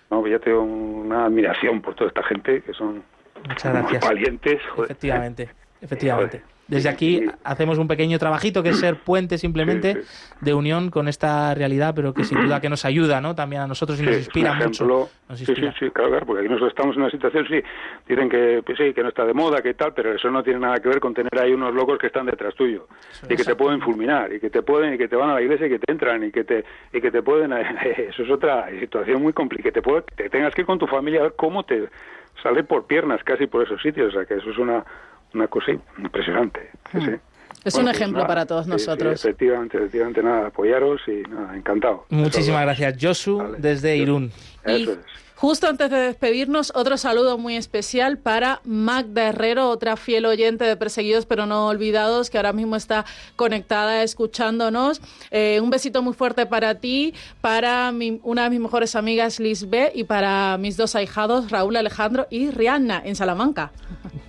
No, 0.09 0.21
pues 0.21 0.31
ya 0.33 0.39
tengo 0.39 0.61
una 0.61 1.25
admiración 1.25 1.81
por 1.81 1.95
toda 1.95 2.09
esta 2.09 2.23
gente 2.23 2.61
que 2.61 2.73
son 2.73 3.03
Muchas 3.47 3.83
muy 3.83 3.97
valientes. 3.97 4.59
joder. 4.75 4.91
Efectivamente, 4.91 5.49
efectivamente. 5.81 6.39
Joder. 6.39 6.50
Desde 6.71 6.89
aquí 6.89 7.25
hacemos 7.43 7.77
un 7.77 7.87
pequeño 7.87 8.17
trabajito 8.17 8.63
que 8.63 8.69
es 8.69 8.79
ser 8.79 8.95
puente 8.95 9.37
simplemente 9.37 10.03
de 10.39 10.53
unión 10.53 10.89
con 10.89 11.07
esta 11.09 11.53
realidad, 11.53 11.93
pero 11.93 12.13
que 12.13 12.23
sin 12.23 12.41
duda 12.41 12.61
que 12.61 12.69
nos 12.69 12.85
ayuda, 12.85 13.19
¿no? 13.19 13.35
También 13.35 13.61
a 13.63 13.67
nosotros 13.67 13.99
y 13.99 14.03
nos 14.03 14.13
Sí, 14.15 14.19
inspira 14.21 14.51
ejemplo. 14.57 14.85
mucho. 14.85 15.09
Nos 15.29 15.37
Sí, 15.39 15.45
sí, 15.45 15.51
inspira. 15.51 15.75
sí, 15.77 15.89
claro, 15.91 16.25
porque 16.25 16.39
aquí 16.41 16.49
nosotros 16.49 16.69
estamos 16.69 16.95
en 16.95 17.01
una 17.01 17.11
situación, 17.11 17.45
sí, 17.49 17.61
dicen 18.07 18.29
que 18.29 18.63
pues 18.65 18.77
sí, 18.77 18.93
que 18.93 19.03
no 19.03 19.09
está 19.09 19.25
de 19.25 19.33
moda, 19.33 19.61
que 19.61 19.73
tal, 19.73 19.93
pero 19.93 20.13
eso 20.13 20.31
no 20.31 20.41
tiene 20.43 20.59
nada 20.59 20.77
que 20.79 20.87
ver 20.87 20.99
con 21.01 21.13
tener 21.13 21.37
ahí 21.37 21.51
unos 21.53 21.73
locos 21.75 21.99
que 21.99 22.07
están 22.07 22.25
detrás 22.25 22.55
tuyo 22.55 22.87
y 23.29 23.35
que 23.35 23.43
te 23.43 23.55
pueden 23.55 23.81
fulminar 23.81 24.31
y 24.33 24.39
que 24.39 24.49
te 24.49 24.61
pueden 24.61 24.93
y 24.93 24.97
que 24.97 25.07
te 25.09 25.15
van 25.17 25.29
a 25.29 25.33
la 25.35 25.41
iglesia 25.41 25.67
y 25.67 25.69
que 25.71 25.79
te 25.79 25.91
entran 25.91 26.23
y 26.23 26.31
que 26.31 26.45
te 26.45 26.63
y 26.93 27.01
que 27.01 27.11
te 27.11 27.21
pueden 27.21 27.51
eso 28.09 28.23
es 28.23 28.29
otra 28.31 28.69
situación 28.79 29.21
muy 29.21 29.33
complicada, 29.33 29.69
que 29.69 29.71
te 29.73 29.81
puede, 29.81 30.03
que 30.15 30.29
tengas 30.29 30.55
que 30.55 30.61
ir 30.61 30.67
con 30.67 30.79
tu 30.79 30.87
familia 30.87 31.19
a 31.19 31.23
ver 31.23 31.33
cómo 31.35 31.63
te 31.65 31.89
sale 32.41 32.63
por 32.63 32.87
piernas 32.87 33.21
casi 33.25 33.45
por 33.47 33.61
esos 33.63 33.81
sitios, 33.81 34.09
o 34.09 34.11
sea, 34.17 34.25
que 34.25 34.35
eso 34.35 34.49
es 34.49 34.57
una 34.57 34.83
una 35.33 35.47
cosa 35.47 35.71
impresionante. 35.97 36.69
sí, 36.91 36.99
sí. 37.01 37.11
Es 37.63 37.73
Bueno, 37.75 37.89
un 37.89 37.91
pues 37.91 38.01
ejemplo 38.01 38.17
nada, 38.23 38.27
para 38.27 38.45
todos 38.47 38.65
sí, 38.65 38.71
sí, 38.71 38.73
nosotros. 38.73 39.13
efectivamente, 39.23 39.77
efectivamente, 39.77 40.23
nada, 40.23 40.47
apoyaros 40.47 40.99
y 41.07 41.21
nada, 41.29 41.55
encantado. 41.55 42.05
Muchísimas 42.09 42.63
gracias, 42.63 42.95
Josu, 42.99 43.55
desde 43.59 43.95
Irún. 43.97 44.31
Y 44.65 44.89
justo 45.41 45.67
antes 45.67 45.89
de 45.89 45.97
despedirnos, 45.97 46.71
otro 46.75 46.97
saludo 46.97 47.39
muy 47.39 47.55
especial 47.55 48.19
para 48.19 48.61
Magda 48.63 49.23
Herrero, 49.29 49.69
otra 49.69 49.97
fiel 49.97 50.27
oyente 50.27 50.65
de 50.65 50.75
Perseguidos 50.77 51.25
pero 51.25 51.47
no 51.47 51.65
olvidados, 51.65 52.29
que 52.29 52.37
ahora 52.37 52.53
mismo 52.53 52.75
está 52.75 53.05
conectada 53.35 54.03
escuchándonos. 54.03 55.01
Eh, 55.31 55.59
un 55.59 55.71
besito 55.71 56.03
muy 56.03 56.13
fuerte 56.13 56.45
para 56.45 56.75
ti, 56.75 57.15
para 57.41 57.91
mi- 57.91 58.19
una 58.21 58.43
de 58.43 58.51
mis 58.51 58.59
mejores 58.59 58.95
amigas, 58.95 59.39
Liz 59.39 59.67
B, 59.67 59.91
y 59.95 60.03
para 60.03 60.57
mis 60.59 60.77
dos 60.77 60.95
ahijados, 60.95 61.49
Raúl 61.49 61.75
Alejandro 61.75 62.27
y 62.29 62.51
Rihanna, 62.51 63.01
en 63.03 63.15
Salamanca. 63.15 63.71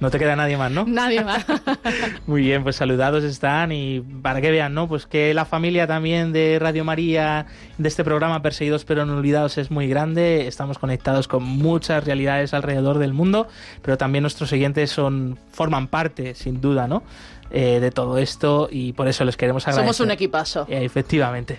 No 0.01 0.11
te 0.11 0.19
queda 0.19 0.35
nadie 0.35 0.57
más, 0.57 0.73
¿no? 0.73 0.87
Nadie 0.87 1.23
más. 1.23 1.45
Muy 2.27 2.41
bien, 2.41 2.63
pues 2.63 2.77
saludados 2.77 3.23
están 3.23 3.71
y 3.71 4.01
para 4.01 4.41
que 4.41 4.51
vean, 4.51 4.73
¿no? 4.73 4.89
Pues 4.89 5.05
que 5.07 5.35
la 5.35 5.45
familia 5.45 5.87
también 5.87 6.33
de 6.33 6.57
Radio 6.59 6.85
María, 6.85 7.45
de 7.77 7.89
este 7.89 8.03
programa 8.03 8.41
Perseguidos 8.41 8.87
pero 8.87 9.05
no 9.05 9.15
olvidados 9.19 9.59
es 9.59 9.71
muy 9.71 9.87
grande. 9.89 10.47
Estamos 10.49 10.79
conectados 10.79 11.02
con 11.29 11.43
muchas 11.43 12.05
realidades 12.05 12.55
alrededor 12.55 12.99
del 12.99 13.13
mundo, 13.13 13.49
pero 13.83 13.99
también 13.99 14.23
nuestros 14.23 14.53
oyentes 14.53 14.91
son 14.91 15.39
forman 15.53 15.89
parte, 15.89 16.35
sin 16.35 16.61
duda, 16.61 16.89
¿no? 16.89 17.03
Eh, 17.51 17.81
de 17.81 17.91
todo 17.91 18.17
esto 18.17 18.69
y 18.71 18.95
por 18.95 19.09
eso 19.09 19.25
les 19.25 19.37
queremos 19.37 19.67
agradecer. 19.69 19.95
Somos 19.95 20.01
un 20.01 20.11
equipazo. 20.11 20.67
Eh, 20.69 20.85
efectivamente. 20.85 21.59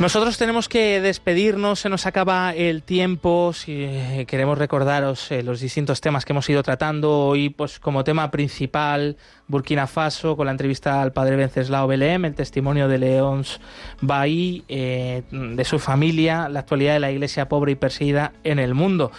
Nosotros 0.00 0.38
tenemos 0.38 0.70
que 0.70 1.02
despedirnos, 1.02 1.80
se 1.80 1.90
nos 1.90 2.06
acaba 2.06 2.54
el 2.54 2.82
tiempo. 2.82 3.52
Si 3.52 3.84
eh, 3.84 4.24
queremos 4.26 4.56
recordaros 4.56 5.30
eh, 5.30 5.42
los 5.42 5.60
distintos 5.60 6.00
temas 6.00 6.24
que 6.24 6.32
hemos 6.32 6.48
ido 6.48 6.62
tratando 6.62 7.26
hoy, 7.26 7.50
pues 7.50 7.78
como 7.78 8.02
tema 8.02 8.30
principal 8.30 9.18
Burkina 9.46 9.86
Faso 9.86 10.38
con 10.38 10.46
la 10.46 10.52
entrevista 10.52 11.02
al 11.02 11.12
padre 11.12 11.36
Venceslao 11.36 11.86
Belém, 11.86 12.24
el 12.24 12.34
testimonio 12.34 12.88
de 12.88 12.96
Leons 12.96 13.60
Bailly, 14.00 14.64
eh, 14.68 15.22
de 15.30 15.64
su 15.66 15.78
familia, 15.78 16.48
la 16.48 16.60
actualidad 16.60 16.94
de 16.94 17.00
la 17.00 17.10
Iglesia 17.10 17.50
pobre 17.50 17.72
y 17.72 17.74
perseguida 17.74 18.32
en 18.42 18.58
el 18.58 18.72
mundo. 18.72 19.12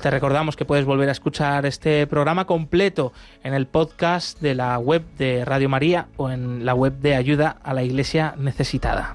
Te 0.00 0.10
recordamos 0.10 0.56
que 0.56 0.64
puedes 0.64 0.86
volver 0.86 1.10
a 1.10 1.12
escuchar 1.12 1.66
este 1.66 2.06
programa 2.06 2.46
completo 2.46 3.12
en 3.44 3.52
el 3.52 3.66
podcast 3.66 4.40
de 4.40 4.54
la 4.54 4.78
web 4.78 5.02
de 5.18 5.44
Radio 5.44 5.68
María 5.68 6.06
o 6.16 6.30
en 6.30 6.64
la 6.64 6.72
web 6.72 6.94
de 7.00 7.16
Ayuda 7.16 7.58
a 7.62 7.74
la 7.74 7.82
Iglesia 7.82 8.34
Necesitada. 8.38 9.12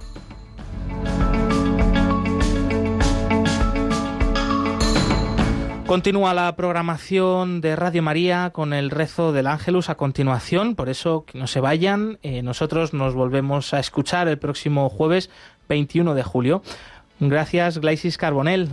Continúa 5.88 6.34
la 6.34 6.54
programación 6.58 7.62
de 7.62 7.78
Radio 7.78 8.04
María 8.04 8.50
con 8.50 8.74
el 8.74 8.90
rezo 8.90 9.32
del 9.32 9.48
Ángelus 9.48 9.90
a 9.90 9.96
continuación, 9.96 10.76
por 10.76 10.90
eso 10.90 11.24
que 11.26 11.40
no 11.40 11.48
se 11.48 11.62
vayan. 11.62 12.20
eh, 12.24 12.42
nosotros 12.44 12.94
nos 12.94 13.14
volvemos 13.14 13.74
a 13.74 13.80
escuchar 13.80 14.28
el 14.28 14.38
próximo 14.38 14.90
jueves 14.90 15.30
21 15.70 16.14
de 16.14 16.24
julio. 16.24 16.62
Gracias, 17.22 17.80
Glaisis 17.80 18.18
Carbonel. 18.18 18.68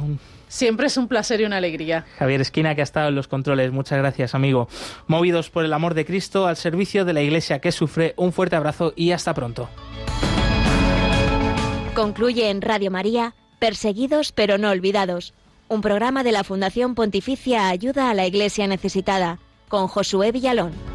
Siempre 0.48 0.88
es 0.88 0.96
un 0.96 1.06
placer 1.06 1.40
y 1.40 1.44
una 1.44 1.58
alegría. 1.58 2.04
Javier 2.18 2.40
Esquina, 2.40 2.74
que 2.74 2.80
ha 2.80 2.84
estado 2.84 3.10
en 3.10 3.14
los 3.14 3.28
controles. 3.28 3.70
Muchas 3.70 3.98
gracias, 3.98 4.34
amigo. 4.34 4.68
Movidos 5.06 5.50
por 5.50 5.64
el 5.64 5.72
amor 5.72 5.94
de 5.94 6.04
Cristo, 6.04 6.48
al 6.48 6.56
servicio 6.56 7.04
de 7.04 7.12
la 7.12 7.22
Iglesia 7.22 7.60
que 7.60 7.70
sufre, 7.70 8.14
un 8.16 8.32
fuerte 8.32 8.56
abrazo 8.56 8.92
y 8.96 9.12
hasta 9.12 9.34
pronto. 9.34 9.68
Concluye 11.94 12.50
en 12.50 12.60
Radio 12.60 12.90
María, 12.90 13.34
Perseguidos 13.60 14.32
pero 14.32 14.58
no 14.58 14.70
olvidados, 14.70 15.32
un 15.68 15.80
programa 15.80 16.22
de 16.22 16.32
la 16.32 16.44
Fundación 16.44 16.94
Pontificia 16.94 17.68
Ayuda 17.68 18.10
a 18.10 18.14
la 18.14 18.26
Iglesia 18.26 18.66
Necesitada, 18.66 19.38
con 19.68 19.88
Josué 19.88 20.32
Villalón. 20.32 20.93